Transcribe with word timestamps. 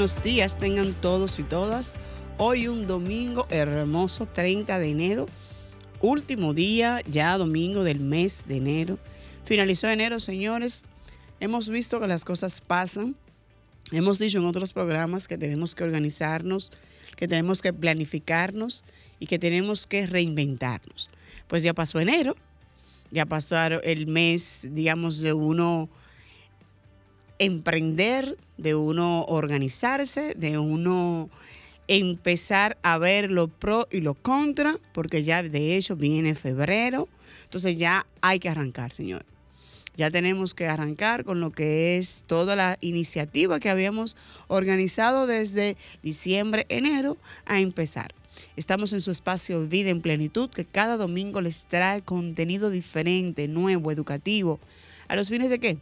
buenos 0.00 0.22
días 0.22 0.56
tengan 0.56 0.94
todos 0.94 1.38
y 1.38 1.42
todas. 1.42 1.96
Hoy 2.38 2.68
un 2.68 2.86
domingo 2.86 3.46
hermoso, 3.50 4.24
30 4.24 4.78
de 4.78 4.88
enero, 4.88 5.26
último 6.00 6.54
día, 6.54 7.02
ya 7.06 7.36
domingo 7.36 7.84
del 7.84 8.00
mes 8.00 8.44
de 8.46 8.56
enero. 8.56 8.98
Finalizó 9.44 9.90
enero, 9.90 10.18
señores. 10.18 10.84
Hemos 11.38 11.68
visto 11.68 12.00
que 12.00 12.06
las 12.06 12.24
cosas 12.24 12.62
pasan. 12.62 13.14
Hemos 13.92 14.18
dicho 14.18 14.38
en 14.38 14.46
otros 14.46 14.72
programas 14.72 15.28
que 15.28 15.36
tenemos 15.36 15.74
que 15.74 15.84
organizarnos, 15.84 16.72
que 17.16 17.28
tenemos 17.28 17.60
que 17.60 17.74
planificarnos 17.74 18.84
y 19.18 19.26
que 19.26 19.38
tenemos 19.38 19.86
que 19.86 20.06
reinventarnos. 20.06 21.10
Pues 21.46 21.62
ya 21.62 21.74
pasó 21.74 22.00
enero, 22.00 22.36
ya 23.10 23.26
pasó 23.26 23.58
el 23.82 24.06
mes, 24.06 24.60
digamos, 24.62 25.20
de 25.20 25.34
uno 25.34 25.90
emprender, 27.40 28.36
de 28.58 28.74
uno 28.74 29.24
organizarse, 29.24 30.34
de 30.36 30.58
uno 30.58 31.30
empezar 31.88 32.78
a 32.82 32.98
ver 32.98 33.32
lo 33.32 33.48
pro 33.48 33.88
y 33.90 34.00
lo 34.00 34.14
contra, 34.14 34.78
porque 34.92 35.24
ya 35.24 35.42
de 35.42 35.76
hecho 35.76 35.96
viene 35.96 36.34
febrero, 36.36 37.08
entonces 37.44 37.76
ya 37.76 38.06
hay 38.20 38.38
que 38.38 38.50
arrancar, 38.50 38.92
señor. 38.92 39.24
Ya 39.96 40.10
tenemos 40.10 40.54
que 40.54 40.66
arrancar 40.66 41.24
con 41.24 41.40
lo 41.40 41.50
que 41.50 41.96
es 41.96 42.22
toda 42.26 42.54
la 42.56 42.76
iniciativa 42.80 43.58
que 43.58 43.70
habíamos 43.70 44.16
organizado 44.46 45.26
desde 45.26 45.76
diciembre, 46.02 46.66
enero, 46.68 47.16
a 47.46 47.58
empezar. 47.58 48.14
Estamos 48.56 48.92
en 48.92 49.00
su 49.00 49.10
espacio 49.10 49.66
Vida 49.66 49.90
en 49.90 50.02
Plenitud, 50.02 50.50
que 50.50 50.64
cada 50.64 50.96
domingo 50.96 51.40
les 51.40 51.66
trae 51.66 52.02
contenido 52.02 52.70
diferente, 52.70 53.48
nuevo, 53.48 53.90
educativo. 53.90 54.60
¿A 55.08 55.16
los 55.16 55.28
fines 55.28 55.50
de 55.50 55.58
qué? 55.58 55.78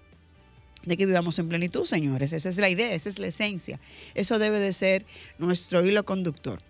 De 0.84 0.96
que 0.96 1.06
vivamos 1.06 1.38
en 1.38 1.48
plenitud, 1.48 1.84
señores. 1.84 2.32
Esa 2.32 2.48
es 2.48 2.56
la 2.58 2.70
idea, 2.70 2.92
esa 2.94 3.08
es 3.08 3.18
la 3.18 3.26
esencia. 3.26 3.80
Eso 4.14 4.38
debe 4.38 4.60
de 4.60 4.72
ser 4.72 5.04
nuestro 5.38 5.84
hilo 5.84 6.04
conductor. 6.04 6.60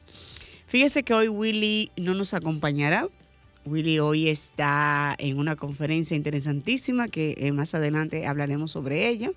Fíjese 0.67 1.03
que 1.03 1.15
hoy 1.15 1.29
Willy 1.29 1.91
no 1.97 2.15
nos 2.15 2.35
acompañará. 2.35 3.09
Willy 3.65 3.99
hoy 3.99 4.29
está 4.29 5.15
en 5.19 5.39
una 5.39 5.57
conferencia 5.57 6.17
interesantísima 6.17 7.09
que 7.09 7.35
eh, 7.39 7.53
más 7.53 7.75
adelante 7.75 8.27
hablaremos 8.27 8.73
sobre 8.73 9.09
ella. 9.09 9.31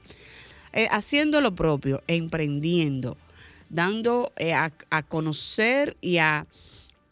Eh, 0.74 0.88
haciendo 0.90 1.42
lo 1.42 1.54
propio, 1.54 2.02
emprendiendo, 2.08 3.18
dando 3.70 4.32
eh, 4.38 4.54
a, 4.54 4.72
conocer 5.04 5.98
y, 6.00 6.18
a, 6.18 6.48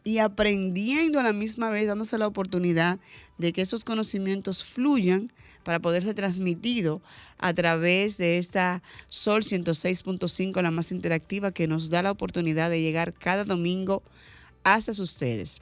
y 0.03 0.19
aprendiendo 0.19 1.19
a 1.19 1.23
la 1.23 1.33
misma 1.33 1.69
vez, 1.69 1.87
dándose 1.87 2.17
la 2.17 2.27
oportunidad 2.27 2.99
de 3.37 3.53
que 3.53 3.61
esos 3.61 3.83
conocimientos 3.83 4.63
fluyan 4.63 5.31
para 5.63 5.79
poder 5.79 6.03
ser 6.03 6.15
transmitido 6.15 7.01
a 7.37 7.53
través 7.53 8.17
de 8.17 8.37
esta 8.37 8.81
Sol 9.07 9.43
106.5, 9.43 10.61
la 10.61 10.71
más 10.71 10.91
interactiva, 10.91 11.51
que 11.51 11.67
nos 11.67 11.89
da 11.89 12.01
la 12.01 12.11
oportunidad 12.11 12.69
de 12.69 12.81
llegar 12.81 13.13
cada 13.13 13.43
domingo 13.43 14.03
hasta 14.63 14.91
ustedes. 14.91 15.59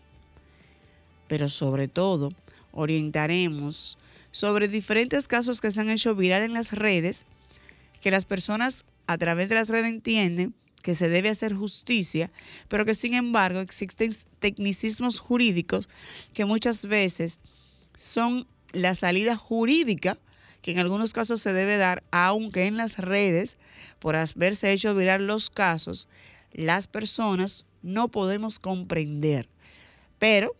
Pero 1.26 1.48
sobre 1.48 1.88
todo, 1.88 2.32
orientaremos 2.72 3.98
sobre 4.30 4.68
diferentes 4.68 5.26
casos 5.26 5.60
que 5.60 5.72
se 5.72 5.80
han 5.80 5.90
hecho 5.90 6.14
viral 6.14 6.42
en 6.42 6.52
las 6.52 6.72
redes, 6.72 7.26
que 8.00 8.10
las 8.10 8.24
personas 8.24 8.84
a 9.06 9.18
través 9.18 9.48
de 9.48 9.56
las 9.56 9.68
redes 9.68 9.88
entienden 9.88 10.54
que 10.82 10.94
se 10.94 11.08
debe 11.08 11.28
hacer 11.28 11.54
justicia, 11.54 12.30
pero 12.68 12.84
que 12.84 12.94
sin 12.94 13.14
embargo 13.14 13.60
existen 13.60 14.14
tecnicismos 14.38 15.18
jurídicos 15.18 15.88
que 16.34 16.44
muchas 16.44 16.86
veces 16.86 17.40
son 17.96 18.46
la 18.72 18.94
salida 18.94 19.36
jurídica 19.36 20.18
que 20.62 20.72
en 20.72 20.78
algunos 20.78 21.12
casos 21.12 21.40
se 21.40 21.52
debe 21.52 21.76
dar, 21.76 22.02
aunque 22.10 22.66
en 22.66 22.76
las 22.76 22.98
redes, 22.98 23.58
por 23.98 24.16
haberse 24.16 24.72
hecho 24.72 24.94
virar 24.94 25.20
los 25.20 25.50
casos, 25.50 26.08
las 26.52 26.86
personas 26.86 27.64
no 27.82 28.08
podemos 28.08 28.58
comprender. 28.58 29.48
Pero 30.18 30.56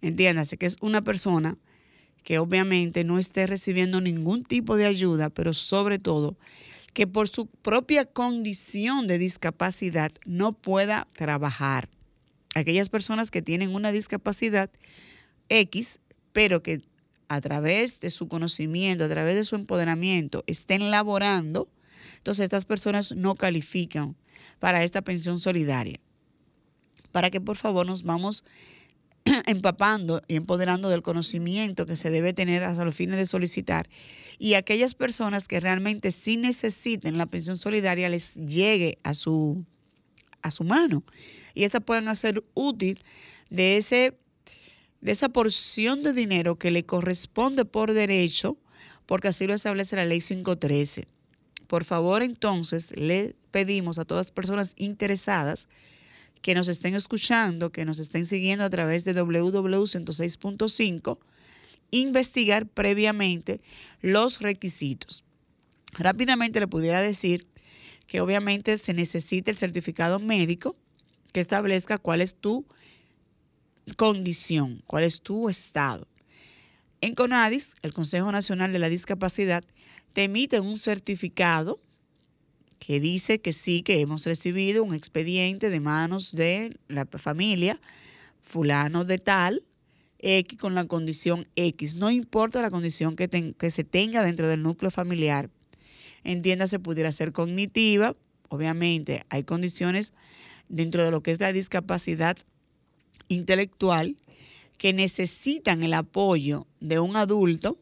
Entiéndase 0.00 0.56
que 0.56 0.66
es 0.66 0.76
una 0.80 1.02
persona 1.02 1.58
que 2.24 2.38
obviamente 2.38 3.04
no 3.04 3.18
esté 3.18 3.46
recibiendo 3.46 4.00
ningún 4.00 4.42
tipo 4.42 4.76
de 4.76 4.86
ayuda, 4.86 5.30
pero 5.30 5.54
sobre 5.54 5.98
todo 5.98 6.36
que 6.94 7.06
por 7.06 7.28
su 7.28 7.46
propia 7.46 8.06
condición 8.06 9.06
de 9.06 9.18
discapacidad 9.18 10.12
no 10.24 10.52
pueda 10.52 11.06
trabajar. 11.16 11.88
Aquellas 12.54 12.88
personas 12.88 13.30
que 13.30 13.42
tienen 13.42 13.74
una 13.74 13.92
discapacidad 13.92 14.70
X, 15.48 16.00
pero 16.32 16.62
que 16.62 16.80
a 17.28 17.40
través 17.40 18.00
de 18.00 18.10
su 18.10 18.28
conocimiento, 18.28 19.04
a 19.04 19.08
través 19.08 19.34
de 19.34 19.44
su 19.44 19.56
empoderamiento, 19.56 20.44
estén 20.46 20.90
laborando, 20.90 21.68
entonces 22.18 22.44
estas 22.44 22.64
personas 22.64 23.12
no 23.12 23.34
califican 23.34 24.16
para 24.60 24.84
esta 24.84 25.02
pensión 25.02 25.40
solidaria. 25.40 26.00
Para 27.12 27.30
que 27.30 27.40
por 27.40 27.56
favor 27.56 27.86
nos 27.86 28.04
vamos 28.04 28.44
empapando 29.46 30.22
y 30.28 30.36
empoderando 30.36 30.88
del 30.88 31.02
conocimiento 31.02 31.86
que 31.86 31.96
se 31.96 32.10
debe 32.10 32.32
tener 32.32 32.64
hasta 32.64 32.84
los 32.84 32.94
fines 32.94 33.16
de 33.16 33.26
solicitar 33.26 33.88
y 34.38 34.54
aquellas 34.54 34.94
personas 34.94 35.48
que 35.48 35.60
realmente 35.60 36.10
sí 36.10 36.36
necesiten 36.36 37.18
la 37.18 37.26
pensión 37.26 37.56
solidaria 37.56 38.08
les 38.08 38.34
llegue 38.34 38.98
a 39.02 39.14
su, 39.14 39.64
a 40.42 40.50
su 40.50 40.64
mano 40.64 41.04
y 41.54 41.64
esta 41.64 41.80
puedan 41.80 42.08
hacer 42.08 42.44
útil 42.54 43.02
de, 43.48 43.76
ese, 43.76 44.18
de 45.00 45.12
esa 45.12 45.28
porción 45.28 46.02
de 46.02 46.12
dinero 46.12 46.58
que 46.58 46.70
le 46.70 46.84
corresponde 46.84 47.64
por 47.64 47.92
derecho, 47.92 48.58
porque 49.06 49.28
así 49.28 49.46
lo 49.46 49.54
establece 49.54 49.96
la 49.96 50.04
ley 50.04 50.20
513. 50.20 51.06
Por 51.66 51.84
favor, 51.84 52.22
entonces, 52.22 52.92
le 52.96 53.36
pedimos 53.50 53.98
a 53.98 54.04
todas 54.04 54.26
las 54.26 54.32
personas 54.32 54.74
interesadas 54.76 55.68
que 56.44 56.54
nos 56.54 56.68
estén 56.68 56.94
escuchando, 56.94 57.72
que 57.72 57.86
nos 57.86 57.98
estén 57.98 58.26
siguiendo 58.26 58.66
a 58.66 58.70
través 58.70 59.06
de 59.06 59.14
www.106.5, 59.14 61.18
investigar 61.90 62.68
previamente 62.68 63.62
los 64.02 64.40
requisitos. 64.40 65.24
Rápidamente 65.94 66.60
le 66.60 66.68
pudiera 66.68 67.00
decir 67.00 67.46
que 68.06 68.20
obviamente 68.20 68.76
se 68.76 68.92
necesita 68.92 69.50
el 69.50 69.56
certificado 69.56 70.18
médico 70.18 70.76
que 71.32 71.40
establezca 71.40 71.96
cuál 71.96 72.20
es 72.20 72.36
tu 72.36 72.66
condición, 73.96 74.82
cuál 74.86 75.04
es 75.04 75.22
tu 75.22 75.48
estado. 75.48 76.06
En 77.00 77.14
CONADIS, 77.14 77.74
el 77.80 77.94
Consejo 77.94 78.30
Nacional 78.32 78.70
de 78.70 78.80
la 78.80 78.90
Discapacidad, 78.90 79.64
te 80.12 80.24
emite 80.24 80.60
un 80.60 80.76
certificado 80.76 81.80
que 82.84 83.00
dice 83.00 83.40
que 83.40 83.54
sí, 83.54 83.82
que 83.82 84.02
hemos 84.02 84.26
recibido 84.26 84.84
un 84.84 84.94
expediente 84.94 85.70
de 85.70 85.80
manos 85.80 86.32
de 86.32 86.76
la 86.86 87.06
familia, 87.06 87.80
fulano 88.42 89.06
de 89.06 89.18
tal, 89.18 89.64
X 90.18 90.58
con 90.58 90.74
la 90.74 90.84
condición 90.84 91.48
X. 91.56 91.96
No 91.96 92.10
importa 92.10 92.60
la 92.60 92.70
condición 92.70 93.16
que, 93.16 93.54
que 93.56 93.70
se 93.70 93.84
tenga 93.84 94.22
dentro 94.22 94.48
del 94.48 94.62
núcleo 94.62 94.90
familiar. 94.90 95.48
Entiéndase, 96.24 96.78
pudiera 96.78 97.10
ser 97.10 97.32
cognitiva. 97.32 98.16
Obviamente, 98.50 99.24
hay 99.30 99.44
condiciones 99.44 100.12
dentro 100.68 101.02
de 101.02 101.10
lo 101.10 101.22
que 101.22 101.30
es 101.30 101.40
la 101.40 101.54
discapacidad 101.54 102.36
intelectual 103.28 104.18
que 104.76 104.92
necesitan 104.92 105.82
el 105.84 105.94
apoyo 105.94 106.66
de 106.80 106.98
un 106.98 107.16
adulto 107.16 107.78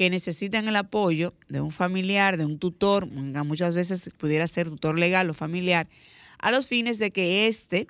que 0.00 0.08
necesitan 0.08 0.66
el 0.66 0.76
apoyo 0.76 1.34
de 1.50 1.60
un 1.60 1.72
familiar, 1.72 2.38
de 2.38 2.46
un 2.46 2.58
tutor, 2.58 3.06
muchas 3.06 3.74
veces 3.74 4.08
pudiera 4.16 4.46
ser 4.46 4.70
tutor 4.70 4.98
legal 4.98 5.28
o 5.28 5.34
familiar, 5.34 5.90
a 6.38 6.50
los 6.50 6.66
fines 6.66 6.98
de 6.98 7.10
que 7.10 7.46
éste 7.48 7.86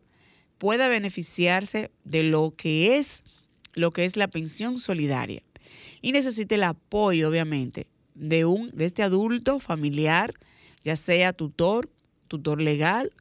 pueda 0.59 0.89
beneficiarse 0.89 1.93
de 2.03 2.25
lo 2.25 2.53
que 2.57 2.97
es 2.97 3.23
lo 3.75 3.93
que 3.93 4.07
es 4.07 4.17
la 4.17 4.27
pensión 4.27 4.79
solidaria 4.79 5.45
y 6.03 6.11
necesite 6.11 6.57
el 6.57 6.65
apoyo 6.65 7.29
obviamente 7.29 7.87
de 8.17 8.45
un 8.45 8.73
de 8.73 8.87
este 8.87 9.05
adulto 9.05 9.61
familiar, 9.61 10.35
ya 10.83 10.97
sea 10.97 11.33
tutor, 11.33 11.89
tutor 12.27 12.61
legal 12.61 13.13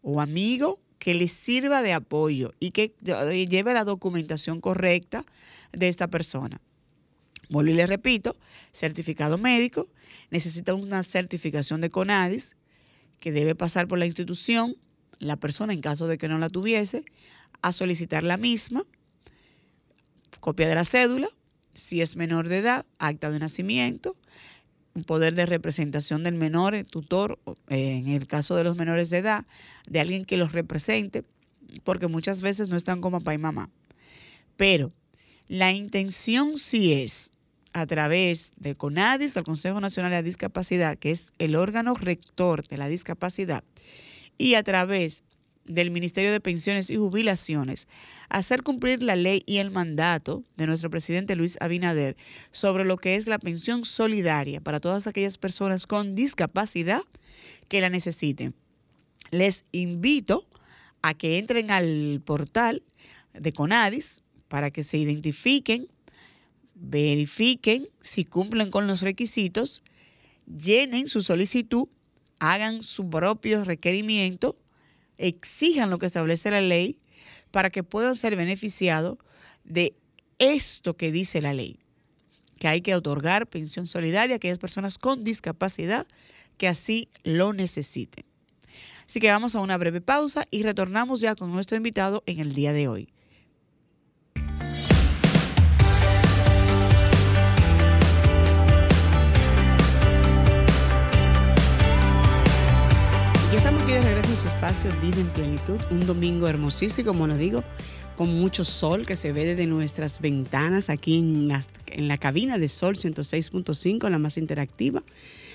o 0.00 0.22
amigo 0.22 0.80
que 0.98 1.12
le 1.12 1.28
sirva 1.28 1.82
de 1.82 1.92
apoyo 1.92 2.54
y 2.60 2.70
que 2.70 2.94
lleve 3.02 3.74
la 3.74 3.84
documentación 3.84 4.62
correcta 4.62 5.26
de 5.74 5.88
esta 5.88 6.08
persona. 6.08 6.62
Vuelvo 7.48 7.70
y 7.70 7.74
le 7.74 7.86
repito, 7.86 8.36
certificado 8.72 9.38
médico, 9.38 9.88
necesita 10.30 10.74
una 10.74 11.02
certificación 11.02 11.80
de 11.80 11.90
CONADIS 11.90 12.56
que 13.20 13.32
debe 13.32 13.54
pasar 13.54 13.88
por 13.88 13.98
la 13.98 14.06
institución, 14.06 14.76
la 15.18 15.36
persona 15.36 15.72
en 15.72 15.80
caso 15.80 16.06
de 16.06 16.18
que 16.18 16.28
no 16.28 16.38
la 16.38 16.50
tuviese, 16.50 17.04
a 17.62 17.72
solicitar 17.72 18.22
la 18.22 18.36
misma, 18.36 18.84
copia 20.40 20.68
de 20.68 20.74
la 20.74 20.84
cédula, 20.84 21.28
si 21.72 22.02
es 22.02 22.16
menor 22.16 22.48
de 22.48 22.58
edad, 22.58 22.86
acta 22.98 23.30
de 23.30 23.38
nacimiento, 23.38 24.16
un 24.94 25.04
poder 25.04 25.34
de 25.34 25.46
representación 25.46 26.24
del 26.24 26.34
menor, 26.34 26.74
el 26.74 26.84
tutor, 26.84 27.38
eh, 27.68 27.92
en 27.96 28.08
el 28.08 28.26
caso 28.26 28.56
de 28.56 28.64
los 28.64 28.76
menores 28.76 29.10
de 29.10 29.18
edad, 29.18 29.46
de 29.86 30.00
alguien 30.00 30.24
que 30.24 30.36
los 30.36 30.52
represente, 30.52 31.24
porque 31.84 32.08
muchas 32.08 32.42
veces 32.42 32.68
no 32.68 32.76
están 32.76 33.00
con 33.00 33.12
papá 33.12 33.34
y 33.34 33.38
mamá. 33.38 33.70
Pero 34.56 34.92
la 35.46 35.72
intención 35.72 36.58
sí 36.58 36.92
es 36.92 37.32
a 37.72 37.86
través 37.86 38.52
de 38.56 38.74
CONADIS, 38.74 39.36
el 39.36 39.44
Consejo 39.44 39.80
Nacional 39.80 40.10
de 40.10 40.18
la 40.18 40.22
Discapacidad, 40.22 40.98
que 40.98 41.10
es 41.10 41.32
el 41.38 41.56
órgano 41.56 41.94
rector 41.94 42.66
de 42.66 42.76
la 42.76 42.88
discapacidad, 42.88 43.64
y 44.36 44.54
a 44.54 44.62
través 44.62 45.22
del 45.64 45.90
Ministerio 45.90 46.32
de 46.32 46.40
Pensiones 46.40 46.90
y 46.90 46.96
Jubilaciones, 46.96 47.86
hacer 48.28 48.62
cumplir 48.62 49.02
la 49.02 49.16
ley 49.16 49.42
y 49.46 49.58
el 49.58 49.70
mandato 49.70 50.44
de 50.56 50.66
nuestro 50.66 50.90
presidente 50.90 51.36
Luis 51.36 51.56
Abinader 51.60 52.16
sobre 52.52 52.84
lo 52.84 52.96
que 52.96 53.14
es 53.16 53.26
la 53.26 53.38
pensión 53.38 53.84
solidaria 53.84 54.60
para 54.60 54.80
todas 54.80 55.06
aquellas 55.06 55.38
personas 55.38 55.86
con 55.86 56.14
discapacidad 56.14 57.02
que 57.68 57.80
la 57.80 57.90
necesiten. 57.90 58.54
Les 59.30 59.64
invito 59.72 60.48
a 61.02 61.14
que 61.14 61.38
entren 61.38 61.70
al 61.70 62.22
portal 62.24 62.82
de 63.34 63.52
CONADIS 63.52 64.24
para 64.48 64.70
que 64.70 64.84
se 64.84 64.96
identifiquen 64.96 65.88
verifiquen 66.80 67.88
si 68.00 68.24
cumplen 68.24 68.70
con 68.70 68.86
los 68.86 69.02
requisitos, 69.02 69.82
llenen 70.46 71.08
su 71.08 71.22
solicitud, 71.22 71.88
hagan 72.38 72.82
su 72.82 73.08
propio 73.10 73.64
requerimiento, 73.64 74.56
exijan 75.16 75.90
lo 75.90 75.98
que 75.98 76.06
establece 76.06 76.50
la 76.50 76.60
ley 76.60 76.98
para 77.50 77.70
que 77.70 77.82
puedan 77.82 78.14
ser 78.14 78.36
beneficiados 78.36 79.18
de 79.64 79.94
esto 80.38 80.96
que 80.96 81.10
dice 81.10 81.40
la 81.40 81.52
ley, 81.52 81.80
que 82.58 82.68
hay 82.68 82.80
que 82.80 82.94
otorgar 82.94 83.48
pensión 83.48 83.86
solidaria 83.86 84.34
a 84.34 84.36
aquellas 84.36 84.58
personas 84.58 84.98
con 84.98 85.24
discapacidad 85.24 86.06
que 86.56 86.68
así 86.68 87.08
lo 87.24 87.52
necesiten. 87.52 88.24
Así 89.06 89.20
que 89.20 89.30
vamos 89.30 89.54
a 89.54 89.60
una 89.60 89.78
breve 89.78 90.00
pausa 90.00 90.46
y 90.50 90.62
retornamos 90.62 91.20
ya 91.20 91.34
con 91.34 91.50
nuestro 91.50 91.76
invitado 91.76 92.22
en 92.26 92.40
el 92.40 92.52
día 92.52 92.72
de 92.72 92.88
hoy. 92.88 93.08
Aquí 103.88 103.94
de 103.94 104.02
regreso 104.02 104.30
en 104.30 104.36
su 104.36 104.48
espacio 104.48 104.90
Vida 105.00 105.18
en 105.18 105.28
Plenitud, 105.28 105.80
un 105.90 106.06
domingo 106.06 106.46
hermosísimo, 106.46 107.08
como 107.08 107.26
lo 107.26 107.38
digo, 107.38 107.64
con 108.18 108.38
mucho 108.38 108.62
sol 108.62 109.06
que 109.06 109.16
se 109.16 109.32
ve 109.32 109.46
desde 109.46 109.66
nuestras 109.66 110.20
ventanas 110.20 110.90
aquí 110.90 111.16
en, 111.16 111.50
en 111.86 112.08
la 112.08 112.18
cabina 112.18 112.58
de 112.58 112.68
Sol 112.68 112.96
106.5, 112.96 114.10
la 114.10 114.18
más 114.18 114.36
interactiva. 114.36 115.02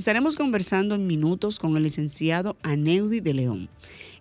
Estaremos 0.00 0.34
conversando 0.34 0.94
en 0.94 1.06
minutos 1.06 1.58
con 1.58 1.76
el 1.76 1.82
licenciado 1.82 2.56
Aneudi 2.62 3.20
de 3.20 3.34
León. 3.34 3.68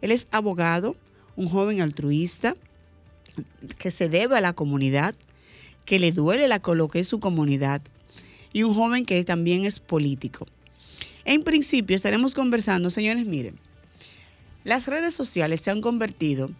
Él 0.01 0.11
es 0.11 0.27
abogado, 0.29 0.97
un 1.37 1.47
joven 1.47 1.79
altruista, 1.79 2.57
que 3.77 3.89
se 3.89 4.09
debe 4.09 4.35
a 4.35 4.41
la 4.41 4.51
comunidad, 4.51 5.15
que 5.85 5.97
le 5.97 6.11
duele 6.11 6.49
la 6.49 6.59
coloque 6.59 7.05
su 7.05 7.21
comunidad, 7.21 7.81
y 8.51 8.63
un 8.63 8.73
joven 8.73 9.05
que 9.05 9.23
también 9.23 9.63
es 9.63 9.79
político. 9.79 10.47
En 11.23 11.43
principio 11.45 11.95
estaremos 11.95 12.33
conversando, 12.33 12.89
señores, 12.89 13.25
miren, 13.25 13.57
las 14.65 14.85
redes 14.85 15.13
sociales 15.13 15.61
se 15.61 15.71
han 15.71 15.79
convertido 15.79 16.51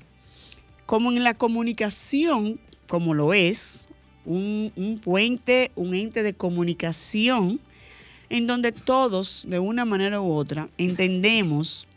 como 0.85 1.11
en 1.11 1.25
la 1.25 1.33
comunicación, 1.33 2.57
como 2.87 3.13
lo 3.13 3.33
es, 3.33 3.89
un, 4.23 4.71
un 4.77 4.97
puente, 4.97 5.71
un 5.75 5.93
ente 5.93 6.23
de 6.23 6.33
comunicación, 6.33 7.59
en 8.29 8.47
donde 8.47 8.71
todos, 8.71 9.45
de 9.47 9.59
una 9.59 9.85
manera 9.85 10.21
u 10.21 10.31
otra, 10.31 10.69
entendemos 10.77 11.87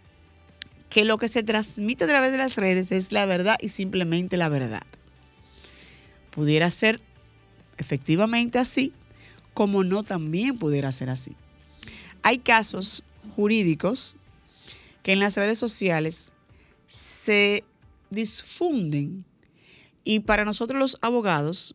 que 0.89 1.05
lo 1.05 1.19
que 1.19 1.29
se 1.29 1.43
transmite 1.43 2.05
a 2.05 2.07
través 2.09 2.33
de 2.33 2.39
las 2.39 2.57
redes 2.57 2.93
es 2.93 3.13
la 3.13 3.27
verdad 3.27 3.57
y 3.61 3.69
simplemente 3.69 4.37
la 4.37 4.49
verdad. 4.49 4.83
Pudiera 6.31 6.71
ser 6.71 7.01
efectivamente 7.79 8.59
así, 8.59 8.93
como 9.55 9.85
no 9.85 10.03
también 10.03 10.59
pudiera 10.59 10.93
ser 10.93 11.11
así. 11.11 11.33
Hay 12.23 12.39
casos 12.39 13.05
jurídicos 13.37 14.17
que 15.03 15.13
en 15.13 15.21
las 15.21 15.37
redes 15.37 15.59
sociales 15.59 16.33
se 16.87 17.65
disfunden 18.11 19.25
y 20.05 20.21
para 20.21 20.45
nosotros 20.45 20.79
los 20.79 20.99
abogados 21.01 21.75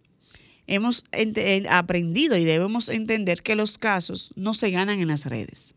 hemos 0.68 1.06
aprendido 1.70 2.38
y 2.38 2.44
debemos 2.44 2.90
entender 2.90 3.42
que 3.42 3.56
los 3.56 3.78
casos 3.78 4.34
no 4.36 4.54
se 4.54 4.70
ganan 4.70 5.00
en 5.00 5.08
las 5.08 5.26
redes, 5.26 5.74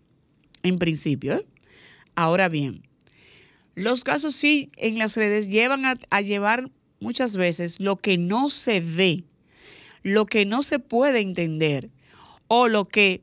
en 0.63 0.79
principio. 0.79 1.35
¿eh? 1.35 1.47
Ahora 2.17 2.49
bien, 2.49 2.83
los 3.77 4.03
casos 4.05 4.35
sí 4.35 4.71
en 4.77 4.99
las 4.99 5.17
redes 5.17 5.49
llevan 5.49 5.87
a, 5.87 5.95
a 6.11 6.21
llevar 6.21 6.71
muchas 6.99 7.37
veces 7.37 7.79
lo 7.79 7.97
que 7.97 8.19
no 8.19 8.51
se 8.51 8.81
ve, 8.81 9.25
lo 10.03 10.27
que 10.27 10.45
no 10.45 10.63
se 10.63 10.81
puede 10.81 11.21
entender 11.21 11.91
o 12.49 12.67
lo 12.67 12.89
que 12.89 13.23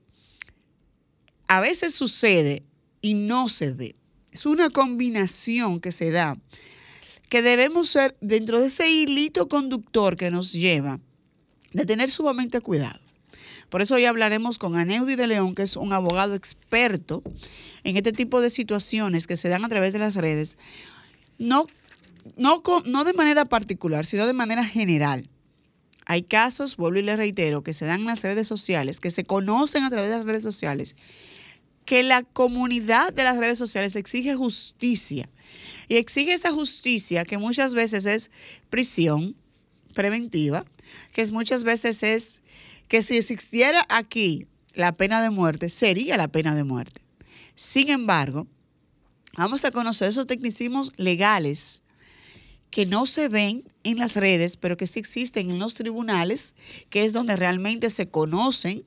a 1.48 1.60
veces 1.60 1.94
sucede 1.94 2.64
y 3.02 3.14
no 3.14 3.50
se 3.50 3.72
ve. 3.72 3.96
Es 4.32 4.46
una 4.46 4.70
combinación 4.70 5.82
que 5.82 5.92
se 5.92 6.12
da, 6.12 6.38
que 7.28 7.42
debemos 7.42 7.90
ser 7.90 8.16
dentro 8.22 8.62
de 8.62 8.68
ese 8.68 8.90
hilito 8.90 9.50
conductor 9.50 10.16
que 10.16 10.32
nos 10.32 10.54
lleva 10.54 11.02
de 11.74 11.86
tener 11.86 12.10
sumamente 12.10 12.62
cuidado. 12.62 13.00
Por 13.70 13.82
eso 13.82 13.96
hoy 13.96 14.06
hablaremos 14.06 14.58
con 14.58 14.76
Aneudi 14.76 15.16
de 15.16 15.28
León, 15.28 15.54
que 15.54 15.64
es 15.64 15.76
un 15.76 15.92
abogado 15.92 16.36
experto 16.36 17.22
en 17.84 17.98
este 17.98 18.14
tipo 18.14 18.40
de 18.40 18.50
situaciones 18.50 19.28
que 19.28 19.36
se 19.36 19.50
dan 19.50 19.66
a 19.66 19.70
través 19.70 19.92
de 19.92 20.00
las 20.00 20.16
redes, 20.16 20.58
no, 21.38 21.68
no, 22.38 22.64
no 22.86 23.04
de 23.04 23.14
manera 23.14 23.46
particular, 23.46 24.06
sino 24.06 24.26
de 24.26 24.34
manera 24.34 24.64
general. 24.64 25.30
Hay 26.06 26.24
casos, 26.24 26.78
vuelvo 26.78 27.00
y 27.00 27.04
les 27.04 27.18
reitero, 27.18 27.64
que 27.64 27.74
se 27.74 27.86
dan 27.86 28.02
en 28.02 28.06
las 28.06 28.22
redes 28.22 28.48
sociales, 28.48 29.02
que 29.02 29.12
se 29.12 29.26
conocen 29.26 29.84
a 29.84 29.90
través 29.90 30.10
de 30.10 30.18
las 30.18 30.26
redes 30.26 30.44
sociales, 30.44 30.96
que 31.84 32.04
la 32.04 32.24
comunidad 32.24 33.12
de 33.12 33.26
las 33.26 33.38
redes 33.38 33.58
sociales 33.58 33.98
exige 33.98 34.34
justicia. 34.34 35.30
Y 35.90 35.98
exige 35.98 36.34
esa 36.34 36.52
justicia 36.52 37.26
que 37.26 37.38
muchas 37.38 37.74
veces 37.74 38.06
es 38.06 38.32
prisión 38.70 39.36
preventiva, 39.94 40.66
que 41.12 41.26
muchas 41.32 41.64
veces 41.64 42.04
es 42.04 42.42
que 42.88 43.02
si 43.02 43.18
existiera 43.18 43.86
aquí 43.90 44.48
la 44.74 44.94
pena 44.94 45.22
de 45.22 45.30
muerte, 45.30 45.70
sería 45.70 46.18
la 46.18 46.28
pena 46.28 46.56
de 46.56 46.64
muerte. 46.64 47.02
Sin 47.56 47.90
embargo, 47.90 48.48
vamos 49.36 49.66
a 49.66 49.72
conocer 49.72 50.10
esos 50.10 50.28
tecnicismos 50.28 50.92
legales 50.98 51.84
que 52.70 52.86
no 52.86 53.06
se 53.06 53.30
ven 53.30 53.64
en 53.84 53.98
las 53.98 54.16
redes, 54.16 54.58
pero 54.58 54.78
que 54.78 54.88
sí 54.88 55.00
existen 55.00 55.50
en 55.50 55.60
los 55.60 55.74
tribunales, 55.74 56.56
que 56.90 57.06
es 57.06 57.14
donde 57.14 57.36
realmente 57.36 57.90
se 57.90 58.10
conocen 58.10 58.84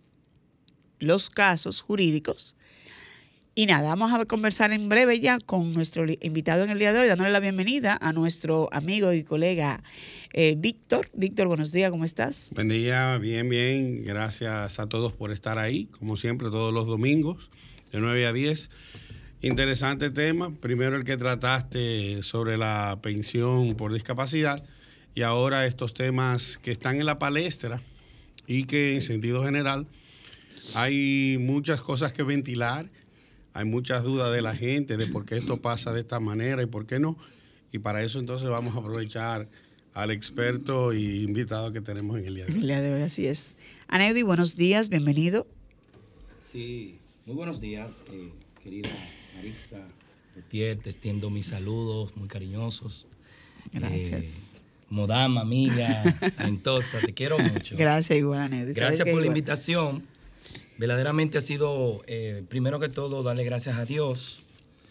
los 0.99 1.31
casos 1.31 1.81
jurídicos. 1.81 2.57
Y 3.55 3.67
nada, 3.67 3.89
vamos 3.89 4.13
a 4.13 4.25
conversar 4.27 4.73
en 4.73 4.89
breve 4.89 5.19
ya 5.19 5.39
con 5.41 5.73
nuestro 5.73 6.05
invitado 6.21 6.63
en 6.63 6.71
el 6.71 6.79
día 6.79 6.93
de 6.93 7.01
hoy, 7.01 7.09
dándole 7.09 7.31
la 7.31 7.41
bienvenida 7.41 7.99
a 8.01 8.13
nuestro 8.13 8.69
amigo 8.73 9.13
y 9.13 9.25
colega 9.25 9.83
eh, 10.33 10.55
Víctor. 10.57 11.11
Víctor, 11.13 11.49
buenos 11.49 11.73
días, 11.73 11.91
¿cómo 11.91 12.05
estás? 12.05 12.51
Buen 12.55 12.69
día, 12.69 13.19
bien, 13.19 13.49
bien. 13.49 14.05
Gracias 14.05 14.79
a 14.79 14.87
todos 14.87 15.13
por 15.13 15.33
estar 15.33 15.59
ahí, 15.59 15.87
como 15.87 16.17
siempre, 16.17 16.49
todos 16.51 16.73
los 16.73 16.87
domingos, 16.87 17.51
de 17.93 18.01
9 18.01 18.27
a 18.27 18.33
10. 18.33 18.71
Interesante 19.43 20.11
tema. 20.11 20.55
Primero 20.61 20.97
el 20.97 21.05
que 21.05 21.17
trataste 21.17 22.23
sobre 22.23 22.59
la 22.59 22.99
pensión 23.03 23.75
por 23.75 23.93
discapacidad 23.93 24.63
y 25.15 25.23
ahora 25.23 25.67
estos 25.67 25.95
temas 25.95 26.59
que 26.59 26.71
están 26.71 27.01
en 27.01 27.07
la 27.07 27.19
palestra 27.19 27.83
y 28.47 28.65
que 28.65 28.95
en 28.95 29.01
sentido 29.01 29.43
general 29.45 29.87
hay 30.75 31.39
muchas 31.41 31.81
cosas 31.81 32.13
que 32.13 32.23
ventilar, 32.23 32.91
hay 33.55 33.65
muchas 33.65 34.05
dudas 34.05 34.33
de 34.33 34.43
la 34.43 34.55
gente 34.55 34.97
de 34.97 35.07
por 35.07 35.25
qué 35.25 35.39
esto 35.39 35.61
pasa 35.61 35.93
de 35.93 36.01
esta 36.01 36.21
manera 36.21 36.63
y 36.63 36.67
por 36.67 36.87
qué 36.87 37.01
no. 37.01 37.17
Y 37.73 37.79
para 37.79 38.03
eso 38.03 38.19
entonces 38.19 38.49
vamos 38.49 38.77
a 38.77 38.79
aprovechar 38.79 39.49
al 39.95 40.11
experto 40.11 40.93
y 40.93 41.23
invitado 41.23 41.73
que 41.73 41.81
tenemos 41.81 42.19
en 42.19 42.27
el 42.27 42.35
día 42.37 42.47
de 42.47 42.53
hoy. 42.53 42.59
El 42.59 42.67
día 42.67 42.81
de 42.81 42.95
hoy, 42.95 43.03
así 43.03 43.27
es. 43.27 43.57
Aneudi, 43.89 44.23
buenos 44.23 44.57
días, 44.57 44.89
bienvenido. 44.89 45.47
Sí, 46.45 46.99
muy 47.27 47.37
buenos 47.37 47.61
días, 47.61 48.05
eh, 48.13 48.33
querida 48.63 48.89
Marixa 49.37 49.87
Gutiérrez, 50.35 50.83
te 50.83 50.91
extiendo 50.91 51.31
mis 51.31 51.47
saludos 51.47 52.17
muy 52.17 52.29
cariñosos. 52.29 53.07
Gracias. 53.73 54.55
Eh, 54.55 54.61
Modama, 54.89 55.43
amiga, 55.43 56.03
Entosa, 56.39 56.99
te 57.01 57.15
quiero 57.15 57.39
mucho. 57.39 57.77
Gracias, 57.77 58.19
igual, 58.19 58.41
Aneudi. 58.41 58.73
Gracias 58.73 59.09
por 59.09 59.21
la 59.21 59.27
invitación. 59.27 60.05
Verdaderamente 60.79 61.39
ha 61.39 61.41
sido, 61.41 62.03
eh, 62.07 62.43
primero 62.49 62.81
que 62.81 62.89
todo, 62.89 63.23
darle 63.23 63.45
gracias 63.45 63.77
a 63.77 63.85
Dios. 63.85 64.43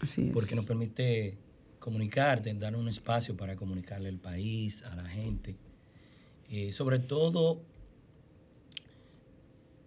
Así 0.01 0.27
es. 0.27 0.33
Porque 0.33 0.55
nos 0.55 0.65
permite 0.65 1.35
comunicarte, 1.79 2.53
dar 2.53 2.75
un 2.75 2.87
espacio 2.89 3.35
para 3.35 3.55
comunicarle 3.55 4.09
al 4.09 4.19
país, 4.19 4.83
a 4.83 4.95
la 4.95 5.09
gente. 5.09 5.55
Eh, 6.51 6.71
sobre 6.73 6.99
todo, 6.99 7.61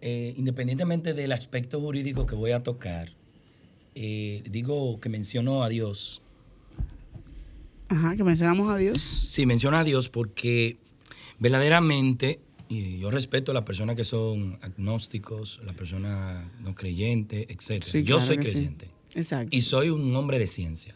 eh, 0.01 0.33
independientemente 0.37 1.13
del 1.13 1.31
aspecto 1.31 1.79
jurídico 1.79 2.25
que 2.25 2.35
voy 2.35 2.51
a 2.51 2.63
tocar, 2.63 3.11
eh, 3.95 4.43
digo 4.49 4.99
que 4.99 5.09
menciono 5.09 5.63
a 5.63 5.69
Dios. 5.69 6.21
Ajá, 7.89 8.15
que 8.15 8.23
mencionamos 8.23 8.69
a 8.69 8.77
Dios. 8.77 9.01
Sí, 9.01 9.45
menciono 9.45 9.77
a 9.77 9.83
Dios 9.83 10.09
porque 10.09 10.77
verdaderamente, 11.39 12.39
y 12.69 12.97
yo 12.97 13.11
respeto 13.11 13.51
a 13.51 13.53
las 13.53 13.63
personas 13.63 13.95
que 13.95 14.03
son 14.03 14.57
agnósticos, 14.61 15.59
las 15.63 15.75
personas 15.75 16.49
no 16.61 16.73
creyentes, 16.73 17.45
etc. 17.49 17.83
Sí, 17.83 18.03
yo 18.03 18.17
claro 18.17 18.33
soy 18.33 18.35
sí. 18.37 18.41
creyente. 18.41 18.87
Exacto. 19.13 19.55
Y 19.55 19.61
soy 19.61 19.89
un 19.89 20.15
hombre 20.15 20.39
de 20.39 20.47
ciencia. 20.47 20.95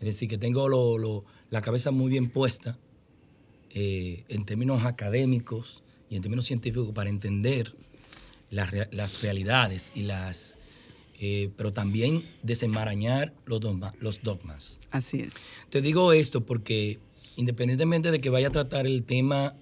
Es 0.00 0.06
decir, 0.06 0.28
que 0.28 0.38
tengo 0.38 0.68
lo- 0.68 0.98
lo- 0.98 1.24
la 1.50 1.60
cabeza 1.60 1.90
muy 1.90 2.10
bien 2.10 2.30
puesta 2.30 2.78
eh, 3.70 4.24
en 4.28 4.44
términos 4.46 4.84
académicos 4.84 5.82
y 6.08 6.16
en 6.16 6.22
términos 6.22 6.46
científicos 6.46 6.90
para 6.92 7.08
entender 7.10 7.74
las, 8.50 8.70
rea- 8.70 8.88
las 8.90 9.22
realidades 9.22 9.92
y 9.94 10.02
las... 10.02 10.56
eh, 11.20 11.50
pero 11.56 11.70
también 11.70 12.24
desenmarañar 12.42 13.34
los, 13.46 13.60
dogma- 13.60 13.92
los 14.00 14.22
dogmas. 14.22 14.80
Así 14.90 15.20
es. 15.20 15.54
Te 15.68 15.80
digo 15.82 16.12
esto 16.14 16.44
porque 16.44 16.98
independientemente 17.36 18.10
de 18.10 18.20
que 18.20 18.30
vaya 18.30 18.48
a 18.48 18.50
tratar 18.50 18.86
el 18.86 19.04
tema 19.04 19.54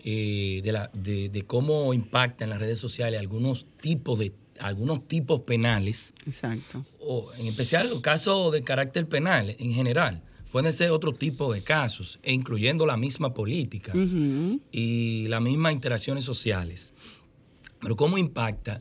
eh, 0.00 0.60
de, 0.64 0.72
la- 0.72 0.90
de- 0.92 1.28
de 1.30 1.42
cómo 1.42 1.94
impacta 1.94 2.44
en 2.44 2.50
las 2.50 2.58
redes 2.58 2.78
sociales 2.78 3.18
algunos 3.20 3.66
tipos 3.80 4.18
de 4.18 4.32
algunos 4.60 5.06
tipos 5.08 5.40
penales, 5.40 6.14
Exacto. 6.26 6.84
o 7.00 7.32
en 7.38 7.46
especial 7.46 7.90
los 7.90 8.00
casos 8.00 8.52
de 8.52 8.62
carácter 8.62 9.08
penal 9.08 9.56
en 9.58 9.72
general, 9.72 10.22
pueden 10.52 10.72
ser 10.72 10.90
otro 10.90 11.12
tipo 11.12 11.52
de 11.52 11.62
casos, 11.62 12.20
e 12.22 12.32
incluyendo 12.32 12.86
la 12.86 12.96
misma 12.96 13.34
política 13.34 13.92
y 14.70 15.26
las 15.28 15.42
mismas 15.42 15.72
interacciones 15.72 16.24
sociales. 16.24 16.92
Pero 17.80 17.96
cómo 17.96 18.18
impacta 18.18 18.80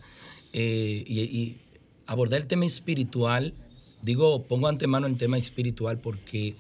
eh, 0.53 1.03
y, 1.08 1.22
y 1.22 1.58
abordar 2.06 2.42
el 2.42 2.48
tema 2.48 2.65
espiritual, 2.65 3.53
digo, 4.01 4.44
pongo 4.44 4.68
antemano 4.68 5.08
el 5.08 5.18
tema 5.18 5.38
espiritual 5.38 5.98
porque 5.98 6.56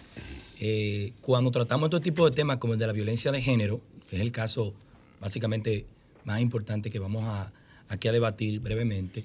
eh, 0.59 1.13
cuando 1.21 1.51
tratamos 1.51 1.87
otro 1.87 1.99
tipo 1.99 2.29
de 2.29 2.35
temas 2.35 2.57
como 2.57 2.73
el 2.73 2.79
de 2.79 2.87
la 2.87 2.93
violencia 2.93 3.31
de 3.31 3.41
género, 3.41 3.81
que 4.09 4.15
es 4.15 4.21
el 4.21 4.31
caso 4.31 4.73
básicamente 5.19 5.85
más 6.25 6.39
importante 6.41 6.89
que 6.89 6.99
vamos 6.99 7.23
a, 7.25 7.51
aquí 7.93 8.07
a 8.07 8.11
debatir 8.11 8.59
brevemente, 8.59 9.23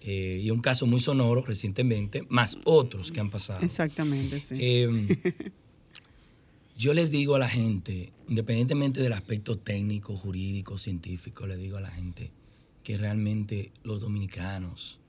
eh, 0.00 0.40
y 0.42 0.50
un 0.50 0.60
caso 0.60 0.86
muy 0.86 1.00
sonoro 1.00 1.42
recientemente, 1.42 2.26
más 2.28 2.58
otros 2.64 3.10
que 3.10 3.20
han 3.20 3.30
pasado. 3.30 3.60
Exactamente, 3.62 4.38
sí. 4.40 4.54
Eh, 4.58 5.18
yo 6.76 6.92
les 6.92 7.10
digo 7.10 7.34
a 7.34 7.38
la 7.38 7.48
gente, 7.48 8.12
independientemente 8.28 9.00
del 9.00 9.14
aspecto 9.14 9.58
técnico, 9.58 10.16
jurídico, 10.16 10.76
científico, 10.78 11.46
le 11.46 11.56
digo 11.56 11.78
a 11.78 11.80
la 11.80 11.90
gente 11.90 12.30
que 12.82 12.98
realmente 12.98 13.72
los 13.82 14.00
dominicanos 14.00 15.00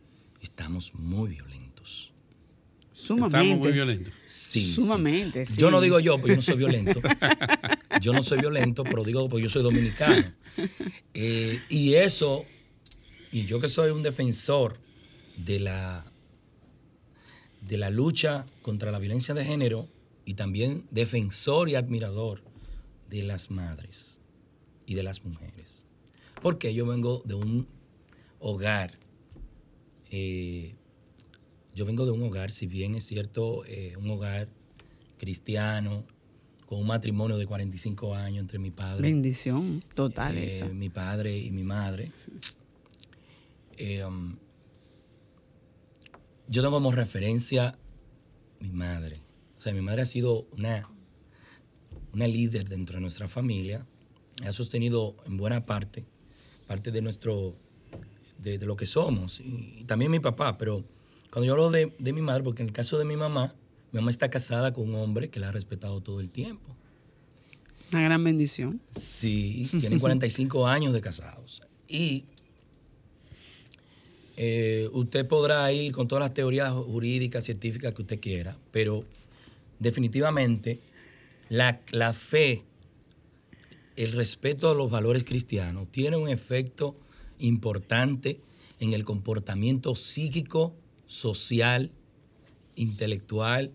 estamos 0.41 0.93
muy 0.95 1.29
violentos. 1.29 2.13
Sumamente. 2.93 3.37
Estamos 3.37 3.59
muy 3.59 3.71
violentos. 3.73 4.13
Sí. 4.25 4.73
Sumamente, 4.73 5.43
sí. 5.43 5.59
Yo 5.59 5.69
no 5.69 5.81
digo 5.81 5.99
yo, 5.99 6.17
porque 6.17 6.29
yo 6.29 6.35
no 6.37 6.41
soy 6.41 6.55
violento. 6.55 7.01
yo 7.99 8.13
no 8.13 8.23
soy 8.23 8.39
violento, 8.39 8.85
pero 8.85 9.03
digo, 9.03 9.27
pues 9.27 9.43
yo 9.43 9.49
soy 9.49 9.61
dominicano. 9.61 10.31
Eh, 11.13 11.59
y 11.67 11.95
eso, 11.95 12.45
y 13.35 13.45
yo 13.45 13.59
que 13.59 13.67
soy 13.67 13.91
un 13.91 14.01
defensor 14.01 14.77
de 15.35 15.59
la, 15.59 16.05
de 17.67 17.75
la 17.77 17.89
lucha 17.89 18.45
contra 18.61 18.93
la 18.93 18.97
violencia 18.97 19.33
de 19.33 19.43
género 19.43 19.89
y 20.23 20.35
también 20.35 20.85
defensor 20.89 21.67
y 21.67 21.75
admirador 21.75 22.43
de 23.09 23.23
las 23.23 23.51
madres 23.51 24.21
y 24.85 24.95
de 24.95 25.03
las 25.03 25.25
mujeres. 25.25 25.85
Porque 26.41 26.73
yo 26.73 26.85
vengo 26.85 27.23
de 27.25 27.33
un 27.33 27.67
hogar, 28.39 28.97
eh, 30.11 30.75
yo 31.75 31.85
vengo 31.85 32.05
de 32.05 32.11
un 32.11 32.23
hogar, 32.23 32.53
si 32.53 32.67
bien 32.67 32.95
es 32.95 33.03
cierto, 33.03 33.65
eh, 33.65 33.97
un 33.97 34.09
hogar 34.11 34.47
cristiano, 35.17 36.05
con 36.67 36.79
un 36.79 36.87
matrimonio 36.87 37.35
de 37.35 37.45
45 37.45 38.15
años 38.15 38.39
entre 38.39 38.59
mi 38.59 38.71
padre. 38.71 39.01
Bendición 39.01 39.83
total 39.93 40.37
eh, 40.37 40.47
esa. 40.47 40.69
Mi 40.69 40.87
padre 40.87 41.37
y 41.37 41.51
mi 41.51 41.63
madre. 41.63 42.13
Eh, 43.77 44.03
um, 44.03 44.37
yo 46.47 46.61
tengo 46.61 46.75
como 46.75 46.91
referencia 46.91 47.77
mi 48.59 48.71
madre. 48.71 49.21
O 49.57 49.61
sea, 49.61 49.73
mi 49.73 49.81
madre 49.81 50.03
ha 50.03 50.05
sido 50.05 50.47
una, 50.51 50.89
una 52.13 52.27
líder 52.27 52.67
dentro 52.67 52.95
de 52.95 53.01
nuestra 53.01 53.27
familia. 53.27 53.85
Ha 54.45 54.51
sostenido 54.51 55.15
en 55.25 55.37
buena 55.37 55.65
parte, 55.65 56.05
parte 56.67 56.91
de 56.91 57.01
nuestro, 57.01 57.55
de, 58.37 58.57
de 58.57 58.65
lo 58.65 58.75
que 58.75 58.85
somos. 58.85 59.39
Y, 59.39 59.79
y 59.79 59.83
también 59.85 60.11
mi 60.11 60.19
papá, 60.19 60.57
pero 60.57 60.83
cuando 61.31 61.45
yo 61.47 61.53
hablo 61.53 61.71
de, 61.71 61.93
de 61.99 62.13
mi 62.13 62.21
madre, 62.21 62.43
porque 62.43 62.61
en 62.61 62.69
el 62.69 62.73
caso 62.73 62.97
de 62.97 63.05
mi 63.05 63.17
mamá, 63.17 63.55
mi 63.91 63.99
mamá 63.99 64.11
está 64.11 64.29
casada 64.29 64.73
con 64.73 64.89
un 64.89 64.95
hombre 64.95 65.29
que 65.29 65.39
la 65.39 65.49
ha 65.49 65.51
respetado 65.51 66.01
todo 66.01 66.19
el 66.19 66.29
tiempo. 66.29 66.75
Una 67.91 68.03
gran 68.03 68.23
bendición. 68.23 68.81
Sí, 68.95 69.69
tienen 69.79 69.99
45 69.99 70.67
años 70.67 70.93
de 70.93 71.01
casados. 71.01 71.61
Y 71.87 72.25
eh, 74.37 74.89
usted 74.91 75.25
podrá 75.27 75.71
ir 75.71 75.91
con 75.91 76.07
todas 76.07 76.23
las 76.23 76.33
teorías 76.33 76.71
jurídicas, 76.73 77.43
científicas 77.43 77.93
que 77.93 78.01
usted 78.01 78.19
quiera, 78.19 78.57
pero 78.71 79.05
definitivamente 79.79 80.79
la, 81.49 82.13
fe, 82.13 82.63
el 83.95 84.11
respeto 84.11 84.69
a 84.69 84.73
los 84.73 84.91
valores 84.91 85.23
cristianos, 85.23 85.87
tiene 85.91 86.17
un 86.17 86.27
efecto 86.27 86.95
importante 87.39 88.39
en 88.79 88.93
el 88.93 89.05
comportamiento 89.05 89.95
psíquico, 89.95 90.73
social, 91.07 91.91
intelectual, 92.75 93.71